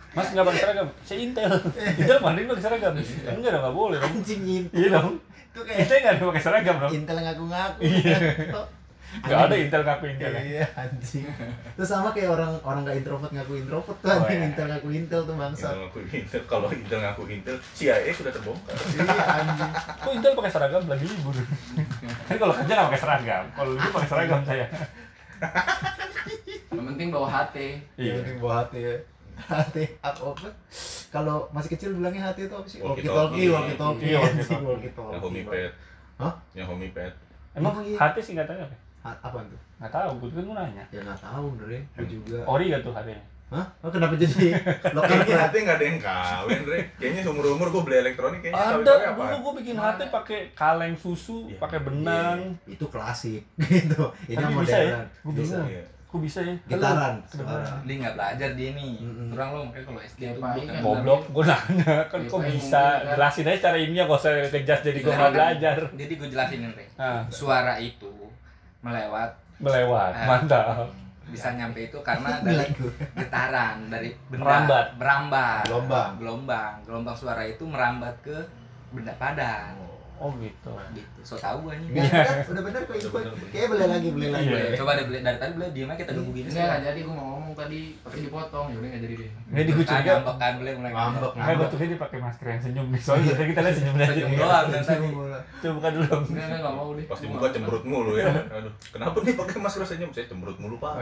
Mas 0.09 0.33
nggak 0.33 0.45
pakai 0.45 0.61
seragam? 0.61 0.89
Saya 1.01 1.19
intel. 1.21 1.53
Intel 1.95 2.19
mandi 2.19 2.43
pakai 2.45 2.65
seragam. 2.65 2.93
Enggak 2.97 3.51
dong, 3.51 3.63
nggak 3.63 3.77
boleh 3.77 3.97
dong. 3.97 4.11
anjing 4.11 4.43
intel 4.43 4.75
Iya 4.75 4.89
dong. 4.93 5.15
itu 5.21 5.61
kayak 5.61 5.79
Kita 5.81 5.95
nggak 5.97 6.29
pakai 6.29 6.43
seragam 6.43 6.77
dong. 6.79 6.91
intel 6.93 7.19
ngaku-ngaku 7.19 7.81
Nggak 9.09 9.41
ada 9.43 9.57
intel 9.57 9.83
ngaku 9.83 10.05
intel. 10.07 10.31
ya. 10.31 10.41
iya 10.43 10.67
anjing 10.75 11.25
terus 11.75 11.89
sama 11.89 12.13
kayak 12.13 12.29
orang 12.31 12.53
orang 12.61 12.81
nggak 12.83 12.97
introvert 12.99 13.31
ngaku 13.31 13.53
introvert 13.57 13.97
tuh 13.99 14.07
Oh, 14.07 14.21
anjing 14.21 14.37
iya. 14.37 14.47
intel 14.47 14.67
ngaku 14.69 14.89
intel 14.93 15.21
tuh 15.23 15.35
bangsa 15.35 15.65
Intel 15.65 15.79
ngaku 15.81 15.99
intel, 16.11 16.43
kalau 16.45 16.69
intel 16.69 16.99
ngaku 17.01 17.23
intel, 17.27 17.57
CIA 17.73 18.11
sudah 18.11 18.31
terbongkar. 18.31 18.77
iya 18.77 19.05
anjing 19.35 19.73
Kok 19.99 20.13
intel 20.13 20.33
pakai 20.35 20.53
seragam 20.53 20.83
lagi 20.85 21.05
libur? 21.05 21.35
Kan 22.25 22.37
kalau 22.37 22.55
kerja 22.55 22.69
nggak 22.71 22.87
pakai 22.87 23.01
seragam. 23.01 23.45
Kalau 23.51 23.71
libur 23.73 23.91
pakai 23.93 24.09
seragam 24.09 24.41
saya. 24.45 24.67
Yang 26.69 26.85
penting 26.87 27.09
bawa 27.09 27.29
HT. 27.29 27.57
Yang 27.57 27.99
Iya. 27.99 28.13
penting 28.21 28.37
bawa 28.39 28.55
hati 28.61 28.79
ya 28.83 28.97
hati 29.39 29.87
apa 30.01 30.19
apa 30.27 30.51
kalau 31.09 31.47
masih 31.49 31.71
kecil 31.73 31.95
bilangnya 31.95 32.27
hati 32.27 32.43
itu 32.43 32.51
apa 32.53 32.67
sih 32.67 32.83
walkie 32.83 33.07
talkie 33.07 33.47
walkie 33.47 33.79
talkie 33.79 34.11
Iya, 34.11 34.19
walkie 34.19 34.43
talkie 34.91 35.15
Yang 35.15 35.23
homipad. 35.23 35.71
Hah? 36.19 36.33
Yang 36.53 36.67
homipad. 36.69 37.13
Emang 37.55 37.71
Emang 37.73 37.87
iya? 37.87 37.97
hati 37.97 38.19
sih 38.19 38.35
nggak 38.35 38.45
tahu 38.45 38.59
apa? 38.59 38.77
Apa 39.01 39.39
tuh 39.41 39.61
Nggak 39.77 39.91
tahu, 39.91 40.11
gue 40.19 40.29
kan 40.33 40.45
mau 40.45 40.57
nanya. 40.57 40.85
ya 40.89 41.01
nggak 41.01 41.21
tahu 41.21 41.45
bener 41.55 41.69
ya 41.71 41.83
gue 41.95 42.07
juga 42.09 42.39
Ori 42.45 42.65
gak 42.69 42.83
tuh 42.83 42.93
hatinya? 42.93 43.23
hah 43.49 43.65
oh, 43.81 43.89
kenapa 43.89 44.13
jadi 44.13 44.29
Kayaknya 44.53 44.93
lokalnya 44.93 45.37
hati 45.41 45.57
nggak 45.59 45.77
ada 45.77 45.87
yang 45.87 45.99
kawin, 45.99 46.61
Dre. 46.63 46.81
Kayaknya 46.95 47.21
seumur 47.23 47.45
umur 47.49 47.69
gue 47.71 47.83
beli 47.83 47.97
elektronik 47.99 48.41
kayaknya 48.41 48.61
Ada, 48.77 48.95
dulu 49.09 49.37
gue 49.41 49.53
bikin 49.59 49.77
hati 49.79 50.05
pakai 50.09 50.39
kaleng 50.53 50.93
susu, 50.95 51.47
Iya. 51.47 51.57
pakai 51.57 51.79
benang. 51.81 52.39
itu 52.67 52.85
klasik 52.87 53.43
gitu 53.65 54.05
ini 54.25 54.35
Tapi 54.35 54.43
yang 54.45 54.61
bisa 54.61 54.77
ya? 54.77 54.85
modern 54.85 55.09
Gue 55.23 55.33
bisa. 55.39 55.57
Iya. 55.65 55.85
Kok 56.09 56.21
bisa 56.21 56.41
ya? 56.41 56.55
gitaran 56.67 57.15
dia 57.85 57.95
nggak 57.99 58.15
belajar 58.15 58.51
dia 58.53 58.71
nih 58.73 58.93
kurang 59.29 59.49
lo 59.51 59.61
makanya 59.63 59.85
kalau 59.87 60.01
SD 60.03 60.21
itu 60.27 60.41
kan. 60.41 60.81
Goblok, 60.83 61.23
gue 61.31 61.45
nanya 61.47 61.95
kan 62.05 62.19
Iya, 62.19 62.29
kok 62.29 62.41
bisa 62.45 62.83
kan. 62.99 63.15
jelasin 63.15 63.45
aja 63.47 63.59
cara 63.63 63.77
ilmiah 63.79 64.05
gak 64.05 64.17
usah 64.19 64.33
ngejas 64.43 64.81
jadi 64.83 64.99
gue 64.99 65.05
Iya, 65.05 65.13
nggak 65.15 65.25
kan? 65.25 65.33
belajar. 65.35 65.77
jadi 65.95 66.13
gue 66.15 66.29
jelasin 66.29 66.59
nih 66.59 66.71
Re. 66.75 66.85
Nah, 66.95 67.21
suara 67.29 67.75
itu 67.79 68.13
melewat 68.81 69.31
melewat, 69.59 70.13
Ah. 70.13 70.27
mantap. 70.29 70.87
bisa 71.29 71.53
nyampe 71.53 71.85
itu 71.85 71.99
karena 72.01 72.41
dari 72.47 72.65
getaran 73.13 73.85
dari 73.87 74.09
benda 74.27 74.45
Merambat. 74.45 74.87
merambat 74.97 75.63
Gelombang. 75.63 76.11
gelombang 76.17 76.75
gelombang 76.83 77.13
suara 77.13 77.43
itu 77.43 77.61
merambat 77.63 78.15
ke 78.19 78.33
benda 78.89 79.13
padat 79.15 79.77
Oh 80.17 80.33
gitu. 80.35 80.73
gitu 80.91 81.21
so 81.23 81.37
tau 81.37 81.61
gue 81.61 81.71
nih 81.77 82.03
kan? 82.03 82.43
udah 82.45 82.63
bener 82.65 82.81
kok 82.83 82.91
itu 82.93 83.07
kok. 83.07 83.23
Kayaknya 83.47 83.69
boleh 83.69 83.87
lagi, 83.89 84.09
boleh 84.11 84.29
lagi. 84.33 84.47
Iya. 84.49 84.75
coba 84.75 84.91
deh 84.93 85.05
beli- 85.05 85.23
dari 85.23 85.39
tadi 85.39 85.53
beli 85.53 85.67
diem 85.71 85.87
aja 85.87 85.95
kita 85.97 86.11
gebukin 86.13 86.45
Enggak, 86.45 86.65
nggak 86.65 86.81
jadi 86.87 87.01
gue 87.01 87.15
mau 87.15 87.38
ngomong 87.49 87.65
tadi, 87.65 87.97
tapi 88.05 88.19
dipotong. 88.29 88.67
Yaudah 88.77 88.89
nggak 88.93 89.03
jadi 89.09 89.15
deh. 89.17 89.31
Nggak 89.49 89.65
gue 89.73 89.87
curiga. 89.89 90.13
ngambek 90.13 90.37
kan 90.37 90.53
boleh 90.61 90.73
mulai 90.77 90.93
Ngambek, 90.93 91.33
gue 91.33 91.67
tuh 91.73 91.79
dia 91.81 91.97
pakai 91.97 92.19
masker 92.21 92.47
yang 92.53 92.61
senyum 92.61 92.87
nih. 92.93 93.01
Soalnya 93.01 93.33
kita 93.49 93.61
lihat 93.65 93.77
senyum 93.81 93.95
aja. 93.97 94.13
Senyum 94.13 94.31
doang 94.37 94.67
dan 94.69 94.83
tadi 94.85 95.09
Coba 95.59 95.73
buka 95.81 95.89
dulu 95.97 96.07
enggak, 96.29 96.47
nggak 96.61 96.75
mau 96.77 96.89
deh. 96.93 97.05
Pasti 97.09 97.25
muka 97.25 97.47
cemberut 97.49 97.85
mulu 97.89 98.13
ya. 98.21 98.29
Aduh, 98.29 98.73
kenapa 98.93 99.17
nih 99.25 99.35
pakai 99.41 99.57
masker 99.65 99.83
senyum? 99.89 100.11
Saya 100.13 100.27
cemberut 100.29 100.59
mulu, 100.61 100.77
Pak. 100.77 100.93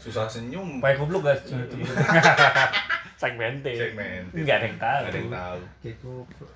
Susah 0.00 0.24
senyum. 0.32 0.80
Pakai 0.80 0.96
kubluk 0.96 1.20
gak? 1.28 1.44
Segmented. 3.20 3.76
Segmen. 3.76 4.22
Nggak 4.32 4.56
ada 4.56 4.66
yang 4.66 4.78
tahu. 4.80 5.00
Nggak 5.04 5.12
ada 5.12 5.20
yang 5.20 5.32
tahu. 5.36 5.60
Kayak. 5.84 5.96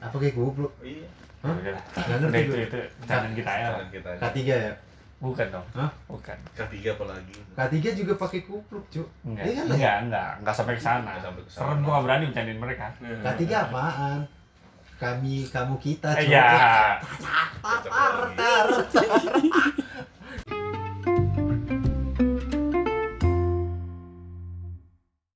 Apa 0.01 0.16
kayak 0.16 0.35
goblok? 0.35 0.72
Iya. 0.81 1.09
Hah? 1.44 1.53
Udah, 1.53 1.77
Nggak 1.77 2.16
udah 2.33 2.40
itu 2.40 2.55
itu 2.64 2.79
jangan 3.05 3.31
kita 3.37 3.53
ya. 3.53 3.68
Jangan 3.68 3.88
kita 3.92 4.09
aja. 4.16 4.20
K3 4.33 4.38
ya? 4.49 4.72
Bukan 5.17 5.47
dong. 5.49 5.67
Hah? 5.73 5.89
Bukan. 6.13 6.37
Ketiga 6.53 6.93
apalagi. 6.93 7.37
K3 7.57 7.75
juga 7.97 8.13
pakai 8.21 8.45
kupluk, 8.45 8.85
Cuk. 8.93 9.09
Enggak. 9.25 9.45
Iya 9.49 9.53
kan? 9.57 9.65
Enggak, 9.73 9.97
enggak, 10.05 10.31
enggak 10.45 10.55
sampai 10.55 10.75
ke 10.77 10.83
sana. 10.85 11.13
Sampai 11.25 11.43
ke 11.43 11.51
sana. 11.51 11.61
Serem 11.65 11.79
gua 11.81 12.05
berani 12.05 12.29
bercandain 12.29 12.61
mereka. 12.61 12.87
K3 13.01 13.43
apaan? 13.49 14.21
Kami, 14.97 15.49
kamu, 15.49 15.75
kita, 15.81 16.11
Cuk. 16.21 16.29
Ya. 16.29 17.01
Cocok 17.65 17.93
lagi. 17.93 19.49